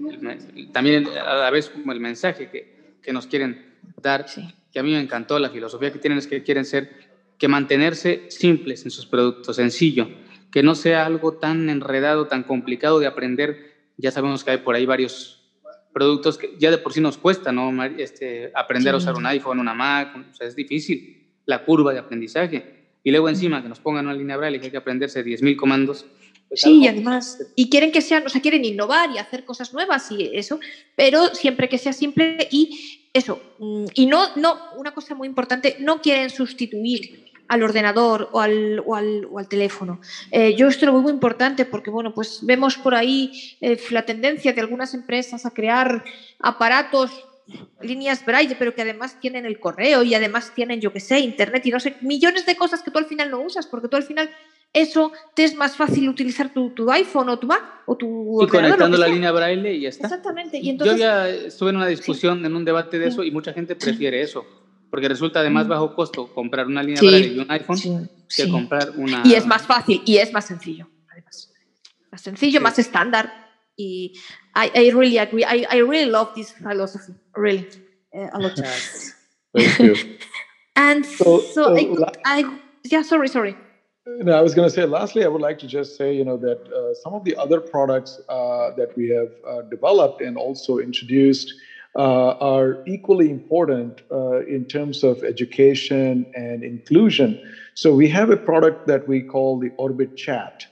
[0.71, 4.25] también a la vez como el mensaje que, que nos quieren dar,
[4.71, 6.89] que a mí me encantó, la filosofía que tienen es que quieren ser,
[7.37, 10.07] que mantenerse simples en sus productos, sencillo,
[10.51, 13.73] que no sea algo tan enredado, tan complicado de aprender.
[13.97, 15.51] Ya sabemos que hay por ahí varios
[15.93, 17.83] productos que ya de por sí nos cuesta, ¿no?
[17.83, 21.99] Este, aprender a usar un iPhone, una Mac, o sea, es difícil la curva de
[21.99, 22.79] aprendizaje.
[23.03, 26.05] Y luego encima que nos pongan una línea braille que hay que aprenderse 10.000 comandos,
[26.49, 29.71] pues sí, y además, y quieren que sean, o sea, quieren innovar y hacer cosas
[29.71, 30.59] nuevas y eso,
[30.95, 35.77] pero siempre que sea simple y eso, mm, y no, no, una cosa muy importante,
[35.79, 39.99] no quieren sustituir al ordenador o al, o al, o al teléfono.
[40.31, 44.05] Eh, yo esto lo veo muy importante porque, bueno, pues vemos por ahí eh, la
[44.05, 46.05] tendencia de algunas empresas a crear
[46.39, 47.11] aparatos
[47.81, 51.65] líneas braille, pero que además tienen el correo y además tienen, yo qué sé, internet
[51.65, 54.03] y no sé, millones de cosas que tú al final no usas, porque tú al
[54.03, 54.29] final
[54.71, 58.47] eso te es más fácil utilizar tu, tu iPhone o tu Mac o tu y
[58.47, 60.05] conectando la línea braille y ya está.
[60.05, 60.59] Exactamente.
[60.59, 63.51] Y entonces, Yo ya estuve en una discusión, en un debate de eso y mucha
[63.53, 64.45] gente prefiere eso,
[64.89, 65.69] porque resulta de más mm.
[65.69, 69.21] bajo costo comprar una línea braille y un iPhone que comprar una...
[69.25, 71.53] Y es más fácil y es más sencillo, además.
[72.11, 73.31] Más sencillo, más estándar.
[73.75, 74.13] Y
[74.55, 75.43] I, I really agree.
[75.43, 77.67] I, I really love this philosophy, really.
[78.13, 78.55] Uh, a lot.
[79.55, 79.95] Thank you.
[80.75, 81.87] and so, so, I,
[82.25, 83.55] I, yeah, sorry, sorry.
[84.05, 86.37] No, I was going to say, lastly, I would like to just say, you know,
[86.37, 90.79] that uh, some of the other products uh, that we have uh, developed and also
[90.79, 91.55] introduced uh,
[91.95, 97.41] are equally important uh, in terms of education and inclusion.
[97.73, 100.65] So we have a product that we call the Orbit Chat,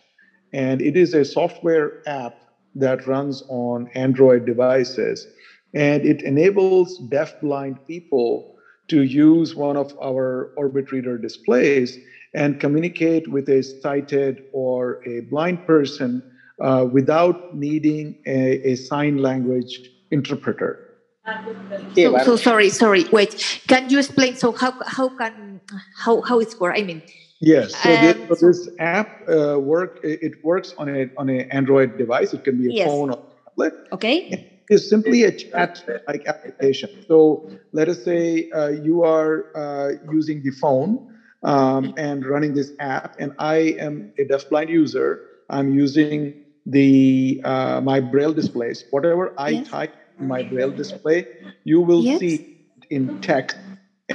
[0.53, 2.35] and it is a software app
[2.75, 5.27] that runs on Android devices,
[5.73, 8.55] and it enables deaf-blind people
[8.87, 11.97] to use one of our Orbit Reader displays
[12.33, 16.23] and communicate with a sighted or a blind person
[16.61, 20.86] uh, without needing a, a, sign language interpreter.
[21.95, 23.03] So, so, sorry, sorry.
[23.11, 24.35] Wait, can you explain?
[24.35, 25.59] So how how can
[25.95, 26.75] how how it's work?
[26.77, 27.01] I mean.
[27.39, 27.75] Yes.
[27.75, 31.97] So, um, this, so this, app uh, work it works on a on an Android
[31.97, 32.33] device.
[32.33, 32.87] It can be a yes.
[32.87, 33.73] phone or tablet.
[33.91, 34.53] Okay.
[34.69, 36.89] It's simply a chat-like application.
[37.07, 42.71] So let us say uh, you are uh, using the phone um, and running this
[42.79, 43.15] app.
[43.17, 45.23] And I am a deafblind user.
[45.49, 46.33] I'm using
[46.65, 48.83] the uh, my braille displays.
[48.89, 49.69] Whatever I yes.
[49.69, 51.27] type my braille display,
[51.63, 52.19] you will yes.
[52.19, 52.57] see
[52.89, 53.57] in text,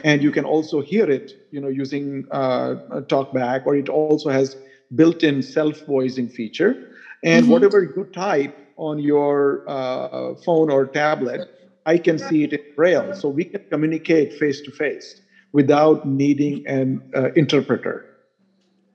[0.05, 1.47] and you can also hear it.
[1.51, 2.77] You know, using uh,
[3.09, 4.57] TalkBack, or it also has
[4.95, 6.89] built-in self-voicing feature.
[7.24, 7.53] And mm-hmm.
[7.53, 11.49] whatever you type on your uh, phone or tablet,
[11.87, 13.15] I can see it in Braille.
[13.15, 15.20] So we can communicate face to face
[15.53, 18.07] without needing an uh, interpreter.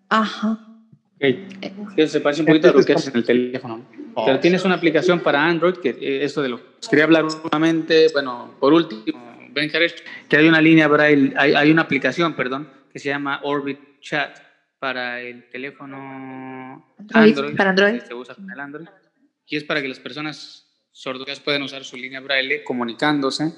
[0.09, 0.59] Ajá.
[1.17, 2.07] Okay.
[2.07, 3.81] se parece un poquito lo que es en el teléfono.
[4.25, 8.07] Pero tienes una aplicación para Android, que eh, eso de lo que quería hablar últimamente,
[8.13, 9.71] bueno, por último, Ben
[10.29, 14.37] que hay una línea braille, hay, hay, una aplicación, perdón, que se llama Orbit Chat
[14.79, 17.55] para el teléfono Android.
[17.55, 18.01] Para Android.
[18.01, 18.87] Se usa con el Android.
[19.47, 23.53] Y es para que las personas sordas puedan usar su línea braille comunicándose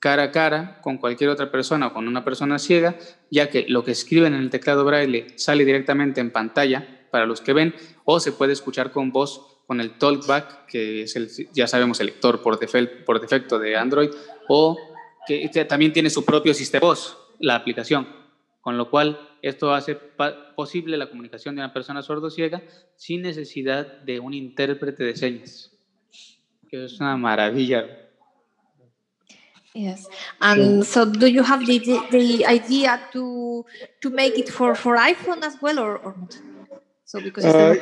[0.00, 2.96] cara a cara con cualquier otra persona o con una persona ciega,
[3.30, 7.40] ya que lo que escriben en el teclado braille sale directamente en pantalla para los
[7.40, 11.68] que ven o se puede escuchar con voz con el Talkback, que es el, ya
[11.68, 12.58] sabemos, el lector por,
[13.04, 14.10] por defecto de Android,
[14.48, 14.76] o
[15.28, 18.08] que también tiene su propio sistema voz, la aplicación,
[18.62, 19.94] con lo cual esto hace
[20.56, 22.64] posible la comunicación de una persona sordo-ciega
[22.96, 25.70] sin necesidad de un intérprete de señas,
[26.68, 27.86] que es una maravilla.
[29.72, 30.08] Yes.
[30.40, 33.64] And so, do you have the, the, the, idea to
[34.00, 36.49] to make it for, for iPhone as well, or, or not?
[37.10, 37.74] So, because uh,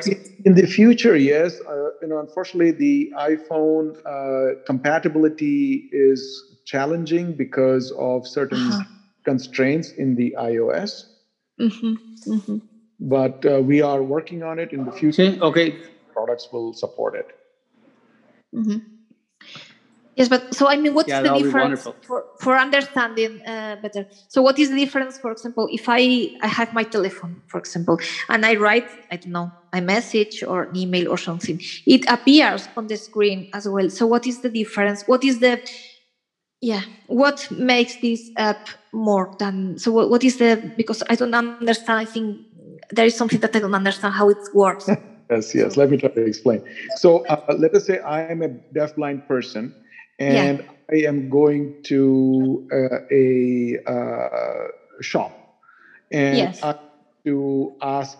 [0.43, 1.61] in the future, yes.
[1.61, 8.81] Uh, you know, unfortunately, the iPhone uh, compatibility is challenging because of certain uh-huh.
[9.25, 11.03] constraints in the iOS.
[11.61, 11.93] Mm-hmm.
[12.33, 12.57] Mm-hmm.
[13.01, 15.37] But uh, we are working on it in the future.
[15.39, 15.77] Okay.
[16.11, 17.27] Products will support it.
[18.55, 18.79] Mm-hmm.
[20.19, 24.05] Yes, but so I mean, what's yeah, the difference for, for understanding uh, better?
[24.27, 27.97] So, what is the difference, for example, if I, I have my telephone, for example,
[28.27, 32.67] and I write, I don't know, a message or an email or something, it appears
[32.75, 33.89] on the screen as well.
[33.89, 35.03] So, what is the difference?
[35.05, 35.57] What is the,
[36.59, 41.33] yeah, what makes this app more than, so what, what is the, because I don't
[41.33, 42.41] understand, I think
[42.91, 44.89] there is something that I don't understand how it works.
[45.31, 46.61] yes, yes, let me try to explain.
[46.97, 49.73] So, uh, let us say I am a deafblind person
[50.19, 50.65] and yeah.
[50.91, 54.67] I am going to uh, a uh,
[55.01, 55.39] shop
[56.11, 56.63] and yes.
[56.63, 56.75] I
[57.25, 58.17] to ask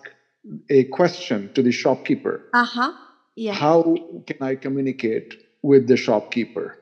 [0.70, 2.46] a question to the shopkeeper.
[2.54, 2.94] Uh huh.
[3.36, 3.54] Yeah.
[3.54, 3.96] How
[4.28, 6.78] can I communicate with the shopkeeper?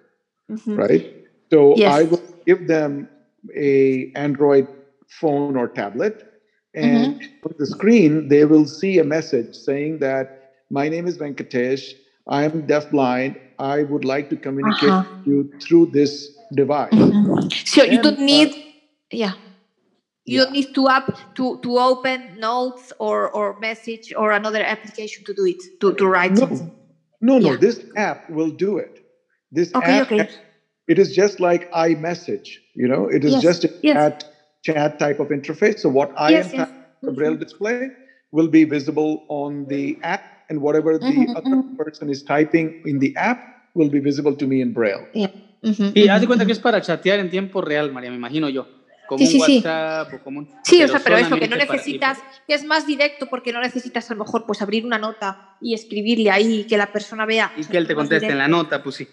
[0.49, 0.75] Mm-hmm.
[0.75, 1.13] Right.
[1.51, 1.93] So yes.
[1.93, 3.09] I will give them
[3.55, 4.67] a Android
[5.07, 6.41] phone or tablet,
[6.73, 7.47] and mm-hmm.
[7.47, 11.93] on the screen they will see a message saying that my name is Venkatesh.
[12.27, 13.39] I am deafblind.
[13.59, 15.15] I would like to communicate uh-huh.
[15.25, 16.93] you through this device.
[16.93, 17.49] Mm-hmm.
[17.65, 18.61] So and, you don't uh, need, uh,
[19.11, 19.33] yeah.
[20.25, 20.43] You yeah.
[20.43, 25.33] don't need to app to, to open notes or, or message or another application to
[25.33, 26.39] do it, to, to write no.
[26.39, 26.71] something.
[27.21, 27.57] No, no, yeah.
[27.57, 29.03] this app will do it.
[29.51, 30.29] This okay, app, okay.
[30.87, 33.41] it is just like iMessage, you know, it is yes.
[33.41, 33.95] just a yes.
[33.95, 35.79] chat, chat type of interface.
[35.79, 36.69] So what I yes, am yes.
[37.01, 37.89] the braille display
[38.31, 41.75] will be visible on the app and whatever the mm-hmm, other mm-hmm.
[41.75, 43.39] person is typing in the app
[43.73, 45.07] will be visible to me in Braille.
[45.13, 45.31] Yeah.
[45.61, 48.67] Y haz de cuenta que es para chatear en tiempo real, María, me imagino yo.
[49.07, 50.15] Como sí, un sí, WhatsApp sí.
[50.17, 50.49] o como un...
[50.63, 54.09] Sí, o sea, pero eso, que no necesitas, que es más directo porque no necesitas
[54.11, 57.53] a lo mejor pues abrir una nota y escribirle ahí y que la persona vea.
[57.55, 59.07] Y que él te conteste en la nota, pues sí.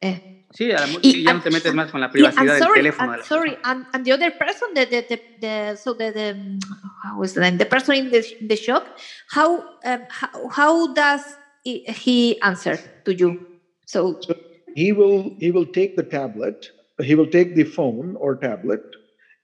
[0.00, 0.31] Eh.
[0.54, 0.70] Sí,
[1.02, 3.12] y, ya no te metes más con la privacidad del teléfono.
[3.14, 6.58] And, sorry, and, and, the other person, the, the, the, the so the, the
[7.02, 7.40] how was the?
[7.50, 8.84] The person in the, the shop,
[9.30, 11.22] how, um, how, how does
[11.64, 13.46] he answer to you?
[13.86, 14.34] So, so
[14.74, 16.70] he will he will take the tablet,
[17.00, 18.82] he will take the phone or tablet,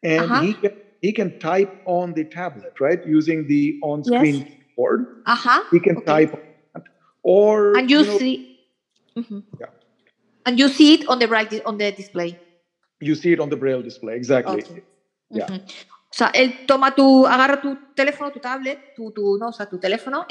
[0.03, 0.43] and uh-huh.
[0.43, 4.49] he can he can type on the tablet, right, using the on-screen yes.
[4.49, 5.23] keyboard.
[5.25, 5.65] Uh huh.
[5.71, 6.05] He can okay.
[6.05, 6.63] type,
[7.23, 8.61] or and you, you know, see.
[9.17, 9.41] Mm-hmm.
[9.59, 9.67] Yeah
[10.49, 12.41] and you see it on the right on the display.
[13.01, 14.63] You see it on the braille display, exactly.
[14.63, 14.83] Okay.
[15.31, 15.51] Yeah.
[15.51, 15.63] Uh -huh.
[16.11, 19.67] O sea, él toma tu, agarra tu teléfono, tu tablet, tu, tu, no, o sea,
[19.67, 20.27] tu teléfono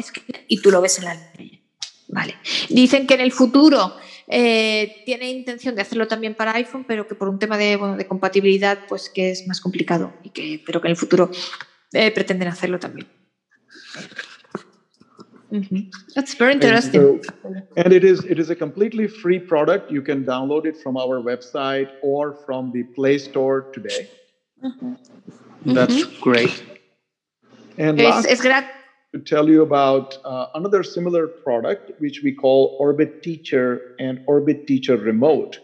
[0.48, 1.60] y tú lo ves en la línea.
[2.08, 2.34] Vale.
[2.70, 3.96] Dicen que en el futuro
[4.28, 7.96] eh, tiene intención de hacerlo también para iPhone, pero que por un tema de, bueno,
[7.96, 11.30] de compatibilidad, pues que es más complicado, y que, pero que en el futuro
[11.94, 13.08] eh, pretenden hacerlo también.
[15.52, 15.90] Mm-hmm.
[16.14, 17.02] That's very interesting.
[17.02, 19.90] And, so, and, it is it is a completely free product.
[19.90, 24.10] You can download it from our website or from the Play Store today.
[24.62, 25.74] Mm-hmm.
[25.74, 26.22] That's mm-hmm.
[26.22, 26.64] great.
[27.78, 33.24] And it's, it's to tell you about uh, another similar product which we call Orbit
[33.24, 35.60] Teacher and Orbit Teacher Remote.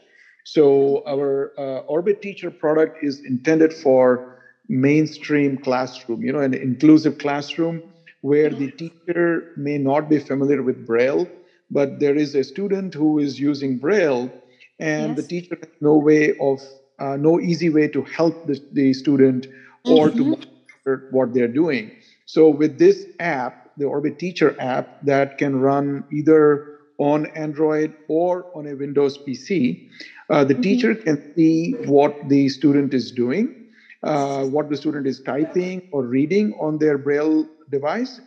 [0.46, 7.18] So our uh, Orbit Teacher product is intended for mainstream classroom, you know, an inclusive
[7.18, 7.82] classroom
[8.24, 11.28] where the teacher may not be familiar with Braille,
[11.70, 14.32] but there is a student who is using Braille,
[14.80, 15.18] and yes.
[15.18, 16.62] the teacher has no way of,
[17.00, 19.48] uh, no easy way to help the, the student
[19.84, 20.18] or mm-hmm.
[20.18, 21.92] to monitor what they're doing.
[22.26, 28.46] So with this app, the Orbit Teacher app, that can run either on Android or
[28.56, 29.90] on a Windows PC.
[30.30, 30.64] Uh, the mm-hmm.
[30.64, 33.66] teacher can see what the student is doing,
[34.04, 38.22] uh, what the student is typing or reading on their Braille device,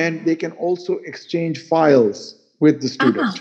[0.00, 2.16] and they can also exchange files
[2.60, 3.36] with the student.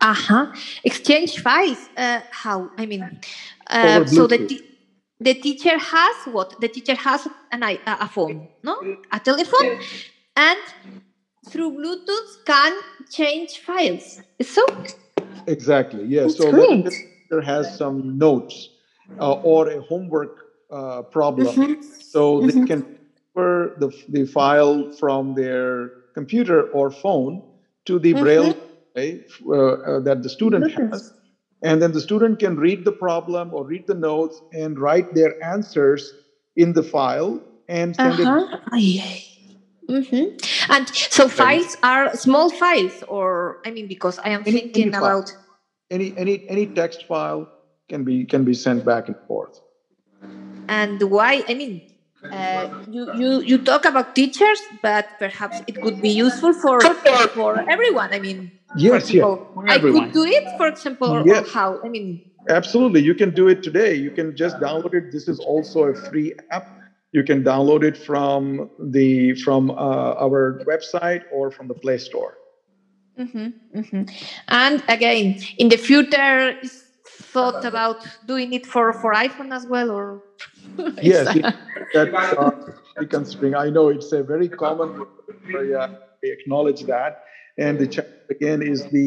[0.00, 0.10] Uh-huh.
[0.12, 0.44] uh-huh.
[0.90, 1.82] Exchange files.
[1.96, 2.58] Uh, how?
[2.82, 3.02] I mean,
[3.66, 4.38] uh, so the
[5.26, 6.48] the teacher has what?
[6.60, 8.74] The teacher has an a phone, no,
[9.16, 9.70] a telephone,
[10.36, 10.60] and
[11.48, 12.72] through Bluetooth can
[13.10, 14.20] change files.
[14.42, 14.64] So?
[15.46, 16.04] Exactly.
[16.04, 16.34] Yes.
[16.34, 16.84] That's so great.
[16.84, 18.70] the teacher has some notes
[19.18, 20.34] uh, or a homework
[20.70, 21.82] uh, problem, mm-hmm.
[21.82, 22.46] so mm-hmm.
[22.46, 22.99] they can
[23.40, 27.42] transfer the the file from their computer or phone
[27.86, 28.22] to the mm-hmm.
[28.22, 28.56] braille
[28.96, 31.12] uh, uh, that the student has
[31.62, 35.42] and then the student can read the problem or read the notes and write their
[35.44, 36.12] answers
[36.56, 38.58] in the file and send uh-huh.
[38.72, 39.24] it.
[39.88, 40.72] Mm-hmm.
[40.72, 44.96] And so files are small files, or I mean, because I am any, thinking any
[44.96, 45.36] about
[45.90, 47.48] any any any text file
[47.88, 49.60] can be can be sent back and forth.
[50.68, 51.42] And why?
[51.48, 51.89] I mean,
[52.24, 56.80] uh, you you you talk about teachers, but perhaps it could be useful for
[57.32, 58.12] for everyone.
[58.12, 59.24] I mean, Yes, yes.
[59.66, 61.46] I could do it, for example, yes.
[61.46, 61.80] or how?
[61.84, 63.02] I mean, absolutely.
[63.02, 63.94] You can do it today.
[63.94, 65.12] You can just download it.
[65.12, 66.68] This is also a free app.
[67.12, 72.38] You can download it from the from uh, our website or from the Play Store.
[73.18, 74.02] Mm-hmm, mm-hmm.
[74.48, 76.56] And again, in the future,
[77.20, 80.22] thought about doing it for for iPhone as well, or
[81.02, 81.26] yes,
[81.94, 83.54] that uh, considering.
[83.54, 85.06] I know it's a very common.
[85.54, 85.88] I
[86.22, 87.24] acknowledge that
[87.60, 89.06] and the challenge again is the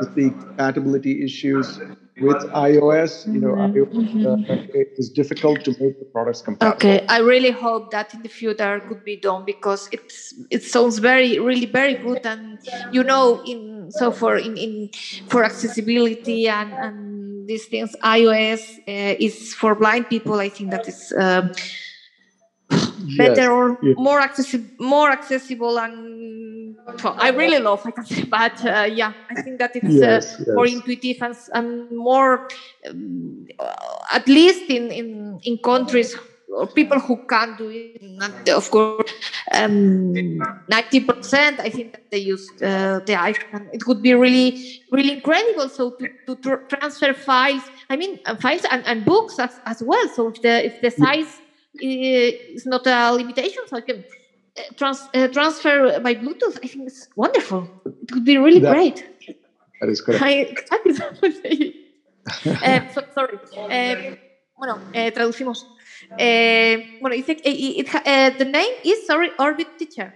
[0.00, 1.78] is the compatibility issues
[2.20, 2.40] with
[2.72, 3.12] iOS.
[3.32, 3.76] You know, mm-hmm.
[3.76, 6.76] iOS uh, is difficult to make the products compatible.
[6.76, 10.98] Okay, I really hope that in the future could be done because it's it sounds
[10.98, 12.58] very really very good and
[12.92, 14.90] you know in so for in, in
[15.28, 17.09] for accessibility and and
[17.50, 20.36] these things iOS uh, is for blind people.
[20.46, 21.00] I think that is.
[21.12, 21.52] Uh,
[23.16, 23.56] better yes.
[23.58, 23.96] or yes.
[23.98, 29.12] more accessible more accessible and well, i really love i can say but uh, yeah
[29.30, 32.48] i think that it's uh, yes, more intuitive and, and more
[32.88, 33.46] um,
[34.12, 35.08] at least in, in
[35.42, 36.14] in countries
[36.56, 39.12] or people who can't do it not, of course
[39.52, 40.12] um,
[40.70, 44.56] 90% i think that they use uh, the iphone it would be really
[44.90, 49.38] really incredible so to, to tr- transfer files i mean uh, files and, and books
[49.38, 51.40] as, as well so if the if the size
[51.78, 54.04] is not a limitation, so I can
[54.56, 56.58] uh, trans, uh, transfer by Bluetooth.
[56.62, 57.70] I think it's wonderful.
[57.84, 59.04] It would be really that, great.
[59.80, 60.22] That is correct.
[60.24, 60.46] I,
[62.62, 63.38] uh, so, sorry.
[63.56, 64.14] Uh,
[64.56, 65.64] bueno, eh, traducimos.
[66.08, 70.12] Bueno, dice, it, it, uh, the name is, sorry, Orbit Teacher.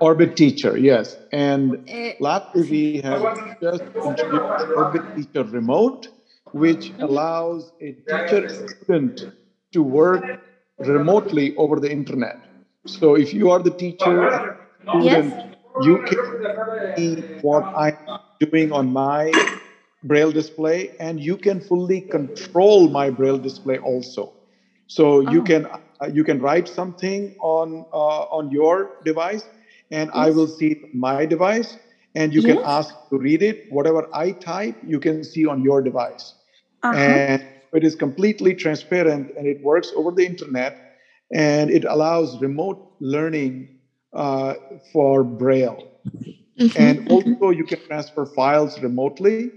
[0.00, 1.16] Orbit Teacher, yes.
[1.32, 6.08] And uh, lastly, we have just introduced Orbit Teacher Remote,
[6.52, 9.32] which allows a teacher student
[9.72, 10.24] to work
[10.78, 12.38] remotely over the internet.
[12.86, 15.54] So if you are the teacher, student, yes.
[15.82, 17.98] you can see what I'm
[18.40, 19.32] doing on my
[20.04, 24.32] braille display, and you can fully control my braille display also.
[24.88, 25.30] So oh.
[25.30, 29.44] you can uh, you can write something on uh, on your device,
[29.90, 30.26] and yes.
[30.26, 31.76] I will see my device,
[32.14, 32.56] and you yes.
[32.56, 33.70] can ask to read it.
[33.70, 36.34] Whatever I type, you can see on your device,
[36.82, 36.98] uh-huh.
[36.98, 40.96] and it is completely transparent and it works over the internet
[41.32, 43.78] and it allows remote learning
[44.12, 44.54] uh,
[44.92, 45.86] for Braille.
[46.58, 46.82] Mm-hmm.
[46.82, 49.50] And also, you can transfer files remotely,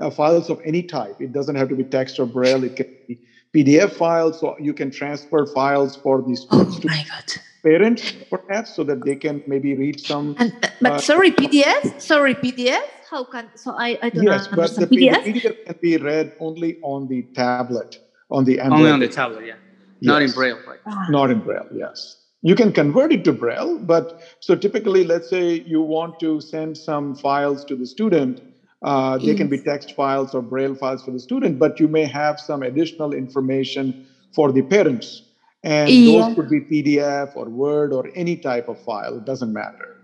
[0.00, 1.20] uh, files of any type.
[1.20, 3.20] It doesn't have to be text or Braille, it can be
[3.54, 4.40] PDF files.
[4.40, 7.24] So you can transfer files for these oh my God.
[7.62, 10.36] parents, perhaps, so that they can maybe read some.
[10.38, 12.00] And, uh, but uh, sorry, PDF?
[12.00, 12.82] Sorry, PDF?
[13.10, 15.24] how can so I, I don't yes, but the PDF?
[15.24, 17.98] the PDF can be read only on the tablet,
[18.30, 18.80] on the Android.
[18.80, 19.54] Only on the tablet, yeah.
[20.00, 20.08] Yes.
[20.12, 20.78] Not in Braille, right?
[20.86, 21.06] Ah.
[21.10, 22.16] Not in Braille, yes.
[22.42, 26.76] You can convert it to Braille, but so typically, let's say you want to send
[26.76, 28.40] some files to the student.
[28.82, 32.04] Uh, they can be text files or Braille files for the student, but you may
[32.04, 35.22] have some additional information for the parents.
[35.64, 36.20] And yeah.
[36.20, 39.16] those could be PDF or Word or any type of file.
[39.16, 39.96] It doesn't matter.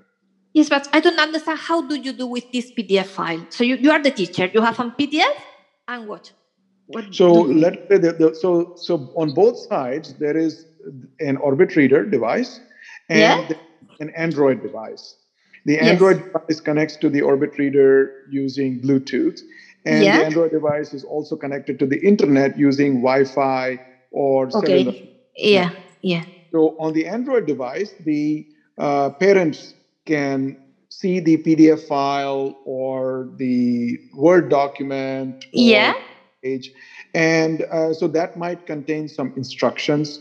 [0.52, 3.46] Yes, but I don't understand how do you do with this PDF file?
[3.50, 5.34] So you, you are the teacher, you have a PDF
[5.88, 6.32] and what?
[6.86, 10.66] what so let's say the, the, so so on both sides there is
[11.20, 12.60] an Orbit Reader device
[13.08, 13.56] and yeah?
[14.00, 15.16] an Android device.
[15.64, 16.26] The Android yes.
[16.26, 19.40] device connects to the Orbit Reader using Bluetooth,
[19.84, 20.18] and yeah.
[20.18, 23.80] the Android device is also connected to the internet using Wi-Fi
[24.10, 24.84] or okay.
[24.84, 24.94] cellular.
[25.36, 25.70] Yeah,
[26.02, 26.24] yeah.
[26.52, 28.46] So on the Android device, the
[28.78, 29.74] uh, parents
[30.04, 30.56] can
[30.88, 35.46] see the PDF file or the Word document.
[35.52, 35.94] Yeah.
[36.42, 36.72] Page.
[37.14, 40.20] And uh, so that might contain some instructions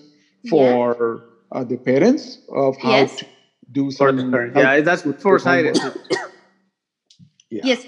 [0.50, 3.18] for uh, the parents of how yes.
[3.18, 3.26] to
[3.74, 4.18] do some.
[4.56, 5.78] Yeah, that's four-sided.
[7.50, 7.62] yeah.
[7.64, 7.86] Yes.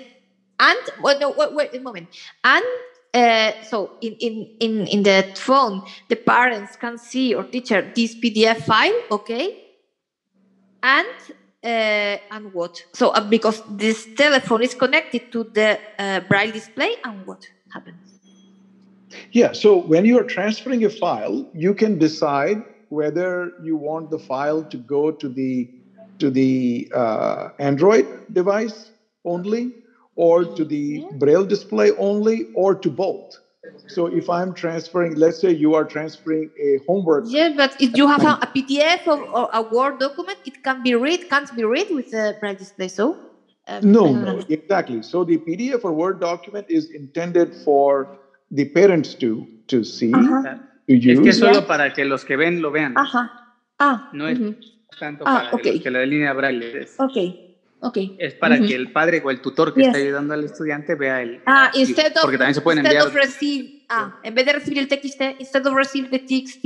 [0.60, 2.10] And well, no, wait, wait a moment.
[2.44, 2.66] And
[3.14, 8.16] uh, so in, in, in, in the phone, the parents can see or teacher this
[8.16, 9.64] PDF file, okay?
[10.84, 11.08] And
[11.64, 12.84] uh, and what?
[12.94, 18.20] So uh, because this telephone is connected to the uh, braille display, and what happens?
[19.32, 19.52] Yeah.
[19.54, 24.64] So when you are transferring a file, you can decide whether you want the file
[24.64, 25.70] to go to the
[26.20, 28.92] to the uh, Android device
[29.26, 29.74] only,
[30.16, 33.38] or to the braille display only, or to both.
[33.88, 37.26] So if I'm transferring, let's say you are transferring a homework.
[37.28, 40.84] Yeah, but if you have a, a PDF or, or, a Word document, it can
[40.84, 42.88] be read, can't be read with the braille display.
[42.88, 43.18] So.
[43.68, 45.02] Um, no, no, exactly.
[45.02, 48.20] So the PDF or Word document is intended for
[48.52, 50.60] the parents to to see, uh -huh.
[50.88, 52.94] Es que es solo para que los que ven lo vean.
[52.98, 53.54] Ajá.
[53.80, 54.10] Ah.
[54.14, 54.58] No es uh -huh.
[55.00, 55.74] tanto ah, para okay.
[55.74, 56.96] los que la línea braille es.
[57.00, 57.42] Okay.
[57.82, 58.16] Okay.
[58.20, 58.68] Es para uh -huh.
[58.68, 59.88] que el padre o el tutor que Yes.
[59.90, 61.42] está ayudando al estudiante vea el.
[61.46, 63.08] Ah, instead of, porque también se pueden instead enviar.
[63.08, 66.64] of receive, ah, en vez de recibir el TXT, instead of receive the TXT,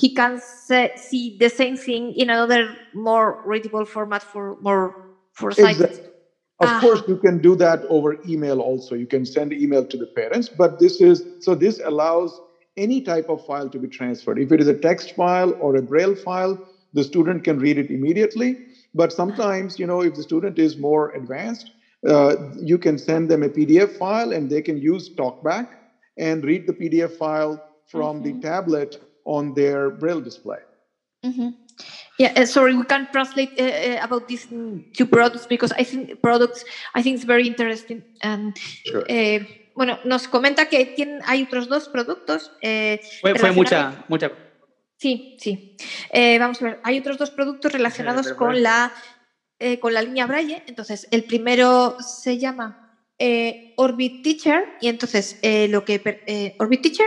[0.00, 4.92] he can se- see the same thing in another more readable format for more
[5.32, 5.70] for sight.
[5.80, 6.10] Exactly.
[6.58, 6.78] Of Ah.
[6.82, 8.94] course, you can do that over email also.
[8.94, 12.38] You can send email to the parents, but this is so this allows
[12.80, 14.38] any type of file to be transferred.
[14.38, 16.58] If it is a text file or a braille file,
[16.92, 18.50] the student can read it immediately.
[18.94, 21.70] But sometimes, you know, if the student is more advanced,
[22.08, 25.66] uh, you can send them a PDF file and they can use TalkBack
[26.18, 30.58] and read the PDF file from the tablet on their braille display.
[31.24, 31.54] Mhm.
[32.18, 35.84] Yeah, uh, sorry, we can't translate uh, uh, about these mm, two products because I
[35.84, 38.02] think products, I think it's very interesting.
[38.22, 39.04] And, Sure.
[39.70, 42.52] Eh, bueno, nos comenta que tienen, hay otros dos productos.
[42.60, 44.32] eh, Fue, mucha, mucha.
[44.96, 45.76] Sí, sí.
[46.12, 48.92] Eh, vamos a ver, hay otros dos productos relacionados pero con la,
[49.58, 50.62] eh, con la línea Braille.
[50.66, 56.00] Entonces, el primero se llama eh, Orbit Teacher y entonces eh, lo que...
[56.26, 57.06] eh, Orbit Teacher?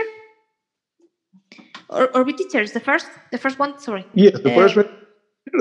[1.88, 4.04] Or- Orbit Teacher is the first, the first one, sorry.
[4.14, 4.88] Yes, the first one,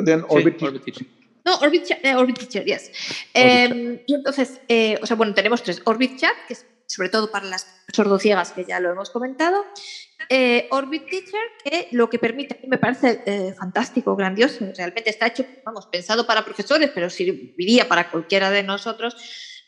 [0.06, 0.62] then Sí, Orbit.
[0.62, 1.08] Orbit Teaching.
[1.46, 2.90] No, Orbit, Chat, eh, Orbit Teacher, yes.
[3.34, 5.82] Eh, y entonces, eh, o sea, bueno, tenemos tres.
[5.84, 9.66] Orbit Chat, que es sobre todo para las sordociegas, que ya lo hemos comentado.
[10.30, 14.60] Eh, Orbit Teacher, que lo que permite, me parece eh, fantástico, grandioso.
[14.78, 19.16] Realmente está hecho, vamos, pensado para profesores, pero serviría para cualquiera de nosotros.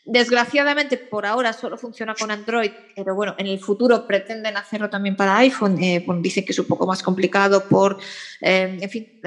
[0.08, 5.16] Desgraciadamente, por ahora solo funciona con Android, pero bueno, en el futuro pretenden hacerlo también
[5.16, 5.82] para iPhone.
[5.82, 7.98] Eh, dicen que es un poco más complicado por,
[8.40, 9.20] en fin,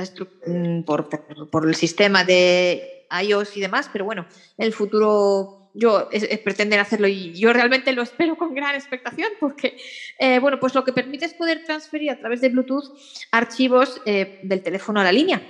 [0.48, 1.10] mm, por,
[1.52, 4.26] por- el sistema de iOS y demás, pero bueno,
[4.58, 8.76] en el futuro yo es- es- pretenden hacerlo y yo realmente lo espero con gran
[8.76, 9.78] expectación porque,
[10.18, 12.86] eh, bueno, pues lo que permite es poder transferir a través de Bluetooth
[13.32, 15.42] archivos eh, del teléfono a la línea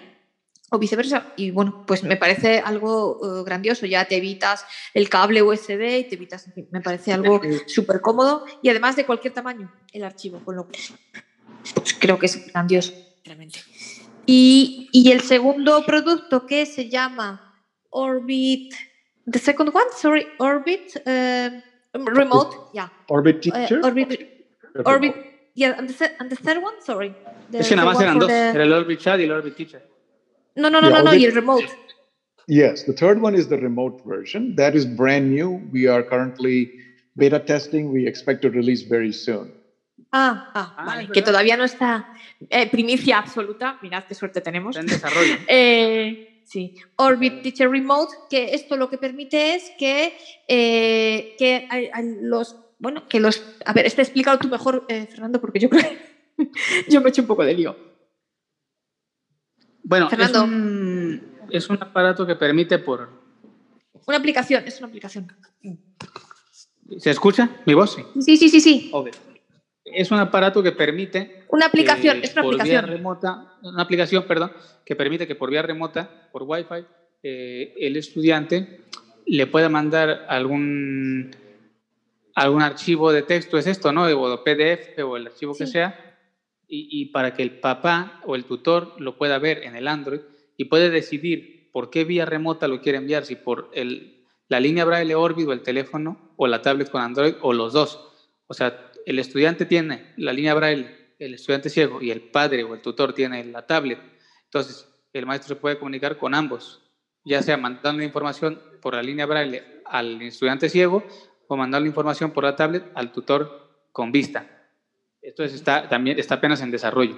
[0.71, 1.33] o viceversa.
[1.35, 3.85] Y bueno, pues me parece algo eh, grandioso.
[3.87, 8.01] Ya te evitas el cable USB y te evitas, en fin, me parece algo súper
[8.01, 12.93] cómodo y además de cualquier tamaño el archivo, con lo pues creo que es grandioso,
[13.23, 13.59] realmente.
[14.25, 17.55] Y, y el segundo producto que se llama
[17.89, 18.73] Orbit,
[19.31, 21.61] the second one, sorry, Orbit eh,
[21.93, 23.81] Remote, yeah, Orbit teacher.
[23.83, 24.09] Orbit,
[24.85, 25.15] Orbit,
[25.55, 27.13] yeah, and the, and the third one, sorry.
[27.51, 28.29] the Es que nada third más one eran for dos.
[28.29, 29.81] the- Era el Orbit Chat y el Orbit Teacher.
[30.55, 31.65] No, no, no, Yeah, no, no, y el remote.
[32.47, 34.55] Yes, the third one is the remote version.
[34.55, 35.61] That is brand new.
[35.71, 36.71] We are currently
[37.15, 37.91] beta testing.
[37.93, 39.51] We expect to release very soon.
[40.11, 41.25] Ah, ah, Ah, vale, es que verdad.
[41.33, 42.07] todavía no está
[42.49, 43.77] eh, primicia absoluta.
[43.83, 44.75] Mirad qué suerte tenemos.
[44.75, 45.35] Está en desarrollo.
[45.47, 50.17] Eh, sí, Orbit Teacher Remote, que esto lo que permite es que,
[50.47, 55.39] eh, que a los, bueno, que los, a ver, este explicado tú mejor, eh, Fernando,
[55.39, 56.11] porque yo creo que
[56.89, 57.75] yo me he hecho un poco de lío.
[59.83, 60.43] Bueno, es Fernando.
[60.43, 63.09] un, es un aparato que permite por...
[64.07, 65.31] Una aplicación, es una aplicación.
[66.97, 67.93] ¿Se escucha mi voz?
[67.93, 68.03] Sí.
[68.21, 68.91] Sí, sí, sí, sí.
[69.93, 71.45] Es un aparato que permite...
[71.49, 72.87] Una aplicación, es una por vía aplicación.
[72.87, 74.51] remota, una aplicación, perdón,
[74.85, 76.85] que permite que por vía remota, por Wi-Fi,
[77.23, 78.81] eh, el estudiante
[79.25, 81.31] le pueda mandar algún
[82.35, 84.05] algún archivo de texto, es esto, ¿no?
[84.05, 86.17] O PDF o el archivo que sea,
[86.67, 90.21] y, y para que el papá o el tutor lo pueda ver en el Android
[90.55, 94.85] y puede decidir por qué vía remota lo quiere enviar, si por el, la línea
[94.85, 97.99] Braille Orbit o el teléfono o la tablet con Android o los dos.
[98.47, 102.73] O sea, el estudiante tiene la línea Braille, el estudiante ciego, y el padre o
[102.73, 103.99] el tutor tiene la tablet.
[104.45, 106.81] Entonces, el maestro se puede comunicar con ambos
[107.29, 111.03] ya sea mandando información por la línea braille al estudiante ciego
[111.47, 114.47] o mandando información por la tablet al tutor con vista.
[115.21, 117.17] Esto está, también está apenas en desarrollo.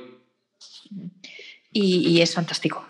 [1.72, 2.86] Y, y es fantástico.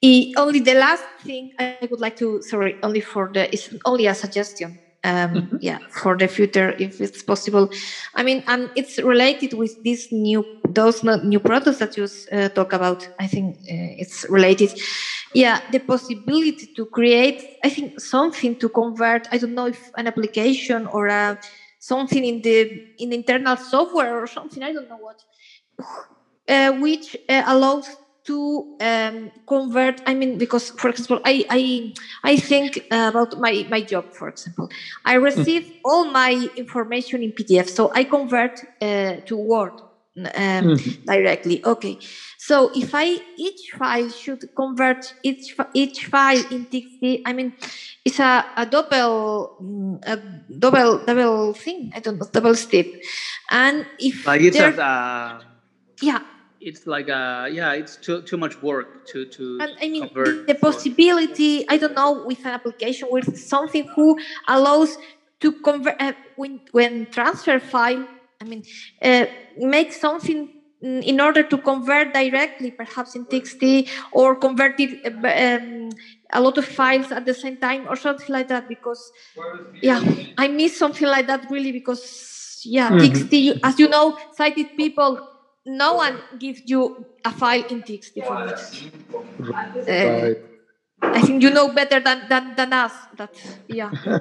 [0.00, 4.08] Y only the last thing I would like to, sorry, only for the, it's only
[4.08, 4.80] a suggestion.
[5.04, 5.56] Um, mm-hmm.
[5.60, 7.68] Yeah, for the future, if it's possible.
[8.14, 12.72] I mean, and it's related with these new, those new products that you uh, talk
[12.72, 13.08] about.
[13.18, 14.70] I think uh, it's related.
[15.34, 19.26] Yeah, the possibility to create, I think, something to convert.
[19.32, 21.38] I don't know if an application or a,
[21.78, 24.62] something in the in the internal software or something.
[24.62, 25.18] I don't know what,
[26.48, 31.92] uh, which uh, allows to um, convert i mean because for example i i
[32.24, 34.68] i think about my my job for example
[35.04, 35.24] i hmm.
[35.24, 35.80] receive mm.
[35.84, 39.72] all my information in pdf so i convert uh, to word
[40.16, 41.04] um, mm.
[41.06, 41.98] directly okay
[42.38, 47.52] so if i each file should convert each each file in txt i mean
[48.04, 50.16] it's a, a double mm, a
[50.58, 52.86] double double thing i don't know double step
[53.50, 55.40] and if like it's a, uh,
[56.02, 56.20] yeah
[56.62, 60.44] it's like a yeah it's too too much work to to and i mean the,
[60.46, 64.16] the possibility i don't know with an application with something who
[64.48, 64.96] allows
[65.40, 68.04] to convert uh, when when transfer file
[68.40, 68.62] i mean
[69.02, 69.26] uh,
[69.56, 70.48] make something
[70.82, 75.90] in order to convert directly perhaps in txt or convert it uh, um,
[76.32, 79.12] a lot of files at the same time or something like that because
[79.80, 80.00] yeah
[80.38, 82.98] i miss something like that really because yeah mm-hmm.
[82.98, 85.20] txt as you know sighted people
[85.64, 88.58] no one gives you a file in TXT format.
[89.88, 90.34] Uh,
[91.02, 93.34] I think you know better than, than, than us that,
[93.68, 93.90] yeah.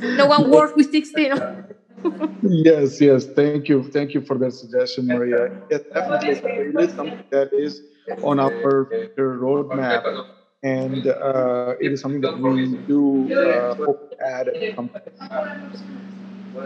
[0.00, 1.64] no one works with TXT.
[2.42, 3.26] yes, yes.
[3.26, 3.82] Thank you.
[3.82, 5.60] Thank you for that suggestion, Maria.
[5.70, 6.30] Yes, definitely.
[6.30, 7.82] It is something that is
[8.22, 8.50] on our
[9.16, 10.26] roadmap.
[10.62, 14.90] And uh, it is something that we do uh, hope to add at some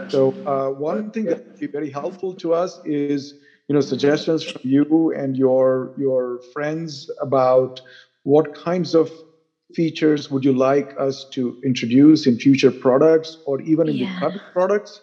[0.09, 3.35] So uh, one thing that would be very helpful to us is
[3.67, 7.81] you know suggestions from you and your your friends about
[8.23, 9.11] what kinds of
[9.73, 14.13] features would you like us to introduce in future products or even in yeah.
[14.13, 15.01] the current products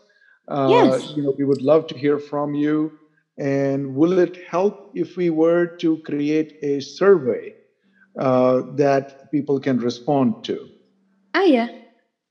[0.49, 1.13] uh, yes.
[1.17, 2.93] you know we would love to hear from you
[3.39, 7.55] and will it help if we were to create a survey
[8.19, 10.69] uh, that people can respond to
[11.35, 11.69] ah yeah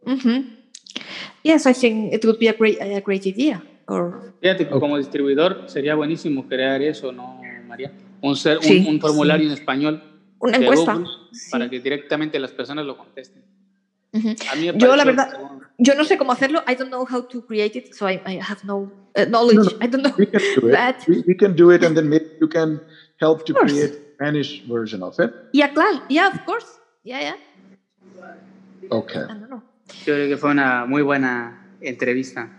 [0.05, 0.47] mm-hmm.
[1.43, 3.61] yes i think it would be a great a great idea
[4.41, 7.91] Fíjate que como distribuidor sería buenísimo crear eso, ¿no, María?
[8.21, 10.03] Un, ser, un, un formulario en español.
[10.39, 10.93] Una encuesta.
[10.93, 11.09] Google,
[11.51, 13.43] Para que directamente las personas lo contesten.
[14.11, 14.51] Uh -huh.
[14.51, 15.29] A mí yo, la verdad,
[15.77, 16.63] yo no sé cómo hacerlo.
[16.67, 19.57] I don't know how to create it, so I, I have no uh, knowledge.
[19.57, 19.85] No, no.
[19.85, 20.13] I don't know.
[20.17, 21.07] We can do it.
[21.07, 22.81] We, we, can do it, and then maybe you can
[23.19, 25.31] help to create a Spanish version of it.
[25.53, 26.01] Yeah, claro.
[26.09, 26.65] Yeah, of course.
[27.03, 27.37] Yeah, yeah.
[28.89, 29.21] Okay.
[30.05, 32.49] Yo creo que fue una muy buena entrevista.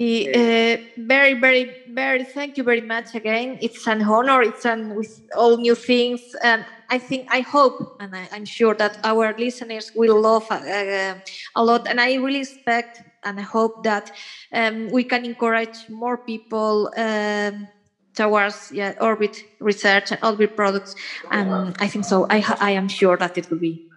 [0.00, 2.24] Uh, very, very, very.
[2.24, 3.58] Thank you very much again.
[3.60, 4.40] It's an honor.
[4.40, 8.74] It's an with all new things, and I think I hope, and I, am sure
[8.76, 11.16] that our listeners will love uh,
[11.54, 11.86] a lot.
[11.86, 14.10] And I really expect and I hope that
[14.54, 16.90] um, we can encourage more people.
[16.96, 17.68] Um,
[18.12, 20.94] towards yeah, orbit research and orbit products,
[21.30, 22.26] and I think so.
[22.28, 23.89] I, I am sure that it will be.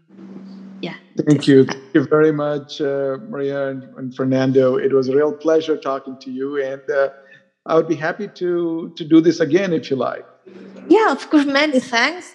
[1.17, 1.65] Thank you.
[1.65, 4.77] Thank you very much, uh, Maria and, and, Fernando.
[4.77, 7.09] It was a real pleasure talking to you, and uh,
[7.65, 10.25] I would be happy to to do this again if you like.
[10.89, 11.45] Yeah, of course.
[11.45, 12.33] Many thanks.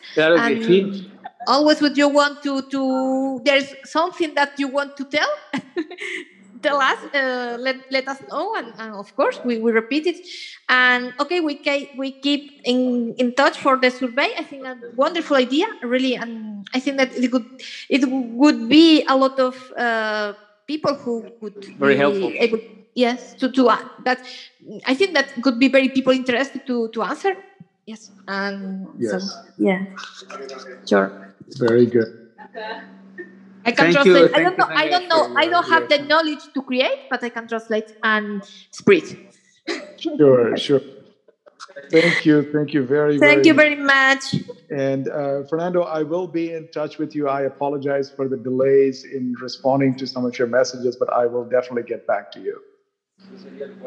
[1.47, 3.41] always, would you want to to?
[3.45, 5.33] There's something that you want to tell.
[6.63, 10.17] tell us, uh, let, let us know, and, and, of course we, we repeat it.
[10.69, 11.61] And okay, we
[11.97, 14.29] we keep in, in touch for the survey.
[14.39, 17.47] I think a wonderful idea, really, and I think that it could
[17.89, 20.33] it would be a lot of uh,
[20.67, 22.33] people who would very helpful.
[22.39, 22.61] Able,
[22.95, 24.21] yes, to to uh, that.
[24.87, 27.35] I think that could be very people interested to to answer.
[27.87, 29.23] Yes, and yes.
[29.23, 29.85] so yeah,
[30.87, 31.35] sure.
[31.59, 32.29] Very good.
[33.69, 34.31] I can Thank translate.
[34.31, 34.37] You.
[34.37, 34.69] I don't know.
[34.83, 35.23] I don't know.
[35.37, 39.05] I don't have the knowledge to create, but I can translate and spread.
[39.99, 40.81] Sure, sure.
[41.91, 42.37] Thank you.
[42.51, 44.23] Thank you very, Thank very you very much.
[44.71, 47.29] And uh, Fernando, I will be in touch with you.
[47.29, 51.45] I apologize for the delays in responding to some of your messages, but I will
[51.45, 52.57] definitely get back to you.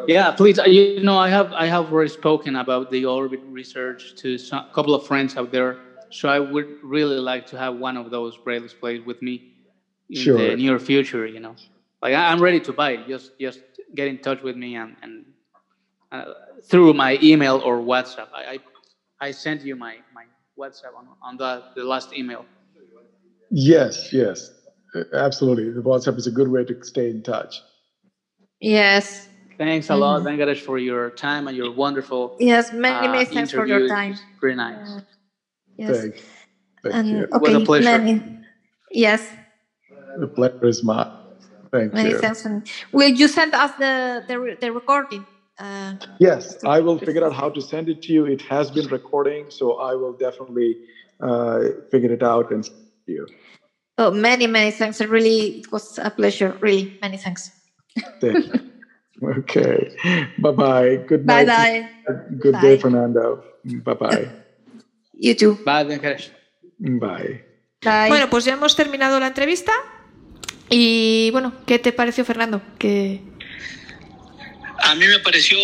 [0.07, 0.59] Yeah, please.
[0.59, 4.69] Uh, you know, I have I have already spoken about the orbit research to a
[4.75, 5.77] couple of friends out there.
[6.11, 9.50] So I would really like to have one of those braille displays with me
[10.11, 10.37] in sure.
[10.37, 11.25] the near future.
[11.25, 11.55] You know,
[12.01, 13.07] like I'm ready to buy it.
[13.07, 13.59] Just just
[13.95, 15.25] get in touch with me and and
[16.11, 16.25] uh,
[16.63, 18.27] through my email or WhatsApp.
[18.33, 18.59] I,
[19.21, 20.25] I I sent you my my
[20.59, 22.45] WhatsApp on on the the last email.
[23.49, 24.51] Yes, yes,
[25.13, 25.71] absolutely.
[25.71, 27.61] The WhatsApp is a good way to stay in touch.
[28.59, 29.27] Yes.
[29.57, 32.35] Thanks a lot, Venkatesh, for your time and your wonderful.
[32.39, 33.87] Yes, many, uh, many thanks for your interview.
[33.89, 34.15] time.
[34.39, 34.89] Very nice.
[34.89, 35.01] Uh,
[35.77, 35.99] yes.
[35.99, 36.15] Thank,
[36.81, 37.27] thank and you.
[37.31, 37.97] okay, was a pleasure.
[37.99, 38.39] many.
[38.89, 39.21] Yes,
[40.19, 41.07] The pleasure is mine.
[41.71, 42.19] Thank many you.
[42.19, 42.45] thanks.
[42.91, 45.25] Will you send us the the, the recording?
[45.59, 48.25] Uh, Yes, I will figure out how to send it to you.
[48.25, 50.77] It has been recording, so I will definitely
[51.21, 51.59] uh,
[51.91, 53.27] figure it out and send it to you.
[53.97, 54.99] oh, many, many thanks.
[55.01, 56.57] It really it was a pleasure.
[56.61, 57.51] Really, many thanks.
[58.19, 58.53] Thank you.
[59.39, 59.77] okay.
[60.39, 60.95] Bye bye.
[61.07, 61.85] Good Bye night.
[62.07, 62.13] bye.
[62.39, 63.43] Good day, Fernando.
[63.85, 64.27] Bye bye.
[65.13, 65.53] You too.
[65.63, 66.31] Bye, Venkatesh.
[66.79, 67.41] Bye.
[67.83, 68.09] Bye.
[68.09, 69.71] Bueno, pues ya hemos terminado la entrevista.
[70.73, 72.61] Y bueno, ¿qué te pareció, Fernando?
[72.79, 73.19] Que
[74.79, 75.57] A mí me pareció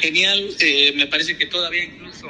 [0.00, 2.28] genial, eh, me parece que todavía incluso,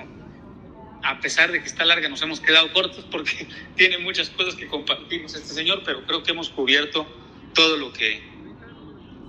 [1.04, 3.46] a pesar de que está larga, nos hemos quedado cortos porque
[3.76, 7.06] tiene muchas cosas que compartimos este señor, pero creo que hemos cubierto
[7.54, 8.20] todo lo que,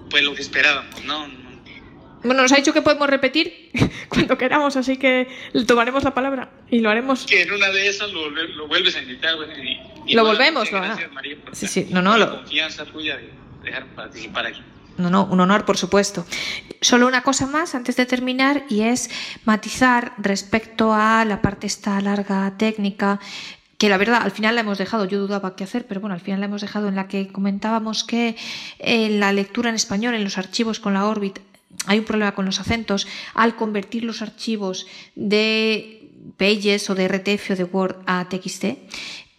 [0.09, 1.27] pues lo que esperábamos, ¿no?
[2.21, 3.71] No- bueno, nos ha dicho que podemos repetir
[4.09, 7.25] cuando queramos, así que le tomaremos la palabra y lo haremos.
[7.25, 9.35] Que en una de esas lo, lo vuelves a invitar.
[9.63, 11.11] y- y Lo volvemos, lo Gracias.
[11.11, 13.29] María, por Sí, sí, no, no, la lo- confianza tuya de
[13.63, 14.61] dejarme participar aquí.
[14.97, 16.25] No, no, un honor, por supuesto.
[16.81, 19.09] Solo una cosa más antes de terminar y es
[19.45, 23.19] matizar respecto a la parte esta larga técnica
[23.77, 26.19] que la verdad al final la hemos dejado, yo dudaba qué hacer, pero bueno, al
[26.19, 28.35] final la hemos dejado en la que comentábamos que
[28.79, 31.39] en la lectura en español, en los archivos con la Orbit,
[31.85, 33.07] hay un problema con los acentos.
[33.33, 38.63] Al convertir los archivos de Pages o de RTF o de Word a TXT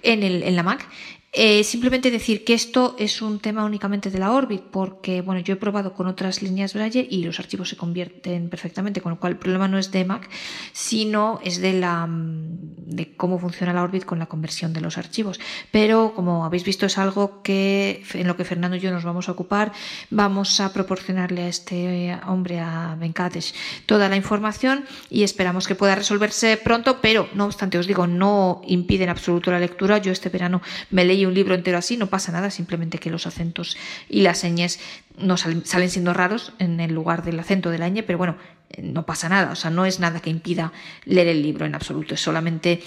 [0.02, 0.86] en, el, en la Mac,
[1.32, 5.54] eh, simplemente decir que esto es un tema únicamente de la Orbit, porque bueno, yo
[5.54, 9.34] he probado con otras líneas Braille y los archivos se convierten perfectamente, con lo cual
[9.34, 10.28] el problema no es de Mac,
[10.72, 14.98] sino es de la mm, de cómo funciona la Orbit con la conversión de los
[14.98, 15.38] archivos.
[15.70, 19.28] Pero como habéis visto es algo que en lo que Fernando y yo nos vamos
[19.28, 19.72] a ocupar,
[20.10, 23.54] vamos a proporcionarle a este hombre a Venkatesh
[23.86, 28.62] toda la información y esperamos que pueda resolverse pronto, pero no obstante os digo, no
[28.66, 29.98] impide en absoluto la lectura.
[29.98, 33.26] Yo este verano me leí un libro entero así, no pasa nada, simplemente que los
[33.26, 33.76] acentos
[34.08, 34.78] y las señas
[35.18, 38.36] no salen, salen siendo raros en el lugar del acento de la ñ, pero bueno,
[38.82, 40.72] no pasa nada, o sea, no es nada que impida
[41.04, 42.80] leer el libro en absoluto, es solamente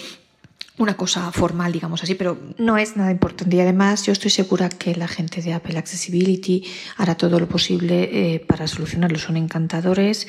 [0.76, 3.54] una cosa formal, digamos así, pero no es nada importante.
[3.54, 6.64] Y además yo estoy segura que la gente de Apple Accessibility
[6.96, 9.16] hará todo lo posible eh, para solucionarlo.
[9.18, 10.26] Son encantadores.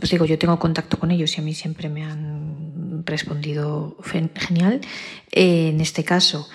[0.00, 4.30] Os digo, yo tengo contacto con ellos y a mí siempre me han respondido gen-
[4.36, 4.82] genial.
[5.32, 6.48] Eh, en este caso,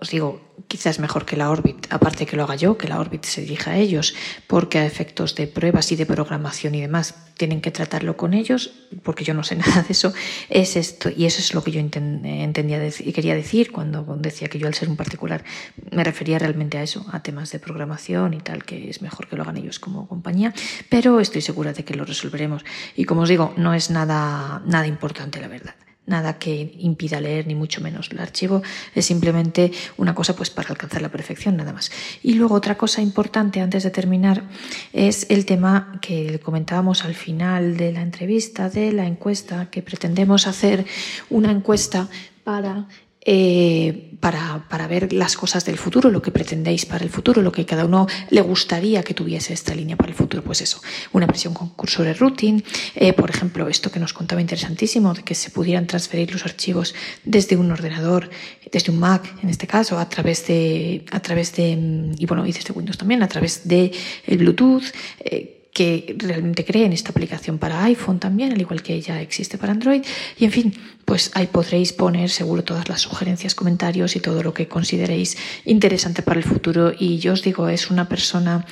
[0.00, 3.24] os digo, quizás mejor que la Orbit, aparte que lo haga yo, que la Orbit
[3.24, 4.14] se dirija a ellos,
[4.46, 8.72] porque a efectos de pruebas y de programación y demás tienen que tratarlo con ellos,
[9.02, 10.12] porque yo no sé nada de eso,
[10.48, 14.48] es esto, y eso es lo que yo enten- entendía y quería decir cuando decía
[14.48, 15.44] que yo al ser un particular
[15.90, 19.36] me refería realmente a eso, a temas de programación y tal, que es mejor que
[19.36, 20.54] lo hagan ellos como compañía,
[20.88, 22.64] pero estoy segura de que lo resolveremos.
[22.96, 25.74] Y como os digo, no es nada, nada importante, la verdad
[26.06, 28.62] nada que impida leer ni mucho menos el archivo.
[28.94, 31.90] Es simplemente una cosa pues para alcanzar la perfección nada más.
[32.22, 34.44] Y luego otra cosa importante antes de terminar
[34.92, 40.46] es el tema que comentábamos al final de la entrevista de la encuesta que pretendemos
[40.46, 40.84] hacer
[41.30, 42.08] una encuesta
[42.44, 42.86] para
[43.24, 47.52] eh, para, para, ver las cosas del futuro, lo que pretendéis para el futuro, lo
[47.52, 50.42] que cada uno le gustaría que tuviese esta línea para el futuro.
[50.42, 50.80] Pues eso,
[51.12, 52.62] una versión con cursores routing,
[52.94, 56.94] eh, por ejemplo, esto que nos contaba interesantísimo, de que se pudieran transferir los archivos
[57.24, 58.30] desde un ordenador,
[58.72, 62.52] desde un Mac, en este caso, a través de, a través de y bueno, y
[62.52, 63.92] desde Windows también, a través de
[64.26, 64.84] el Bluetooth.
[65.20, 69.72] Eh, que realmente creen esta aplicación para iPhone también, al igual que ya existe para
[69.72, 70.02] Android.
[70.38, 70.72] Y en fin,
[71.04, 76.22] pues ahí podréis poner seguro todas las sugerencias, comentarios y todo lo que consideréis interesante
[76.22, 76.92] para el futuro.
[76.96, 78.64] Y yo os digo, es una persona,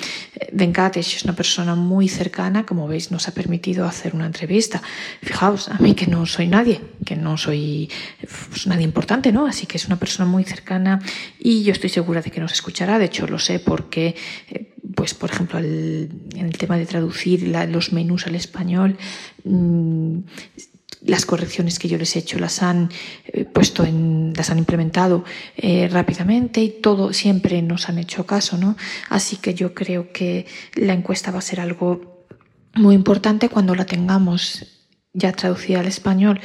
[0.52, 4.80] Venkatesh es una persona muy cercana, como veis, nos ha permitido hacer una entrevista.
[5.20, 7.90] Fijaos, a mí que no soy nadie, que no soy
[8.48, 9.46] pues, nadie importante, ¿no?
[9.46, 11.00] Así que es una persona muy cercana
[11.40, 13.00] y yo estoy segura de que nos escuchará.
[13.00, 14.14] De hecho, lo sé porque,
[14.94, 18.96] pues, por ejemplo, el, en el tema de traducir los menús al español,
[19.44, 20.18] mmm,
[21.04, 22.90] las correcciones que yo les he hecho las han
[23.26, 25.24] eh, puesto en, las han implementado
[25.56, 28.76] eh, rápidamente y todo siempre nos han hecho caso, ¿no?
[29.08, 32.26] Así que yo creo que la encuesta va a ser algo
[32.74, 34.66] muy importante cuando la tengamos
[35.12, 36.40] ya traducida al español.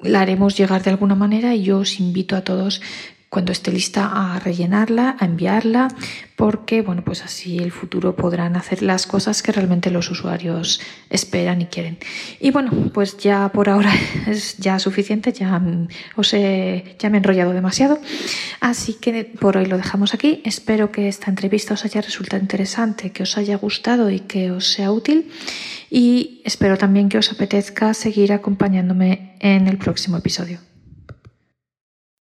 [0.00, 2.80] La haremos llegar de alguna manera y yo os invito a todos
[3.28, 5.88] cuando esté lista a rellenarla, a enviarla,
[6.34, 10.80] porque bueno, pues así el futuro podrán hacer las cosas que realmente los usuarios
[11.10, 11.98] esperan y quieren.
[12.40, 13.92] Y bueno, pues ya por ahora
[14.26, 15.60] es ya suficiente, ya
[16.16, 17.98] os he, ya me he enrollado demasiado,
[18.60, 20.40] así que por hoy lo dejamos aquí.
[20.44, 24.68] Espero que esta entrevista os haya resultado interesante, que os haya gustado y que os
[24.72, 25.30] sea útil
[25.90, 30.67] y espero también que os apetezca seguir acompañándome en el próximo episodio.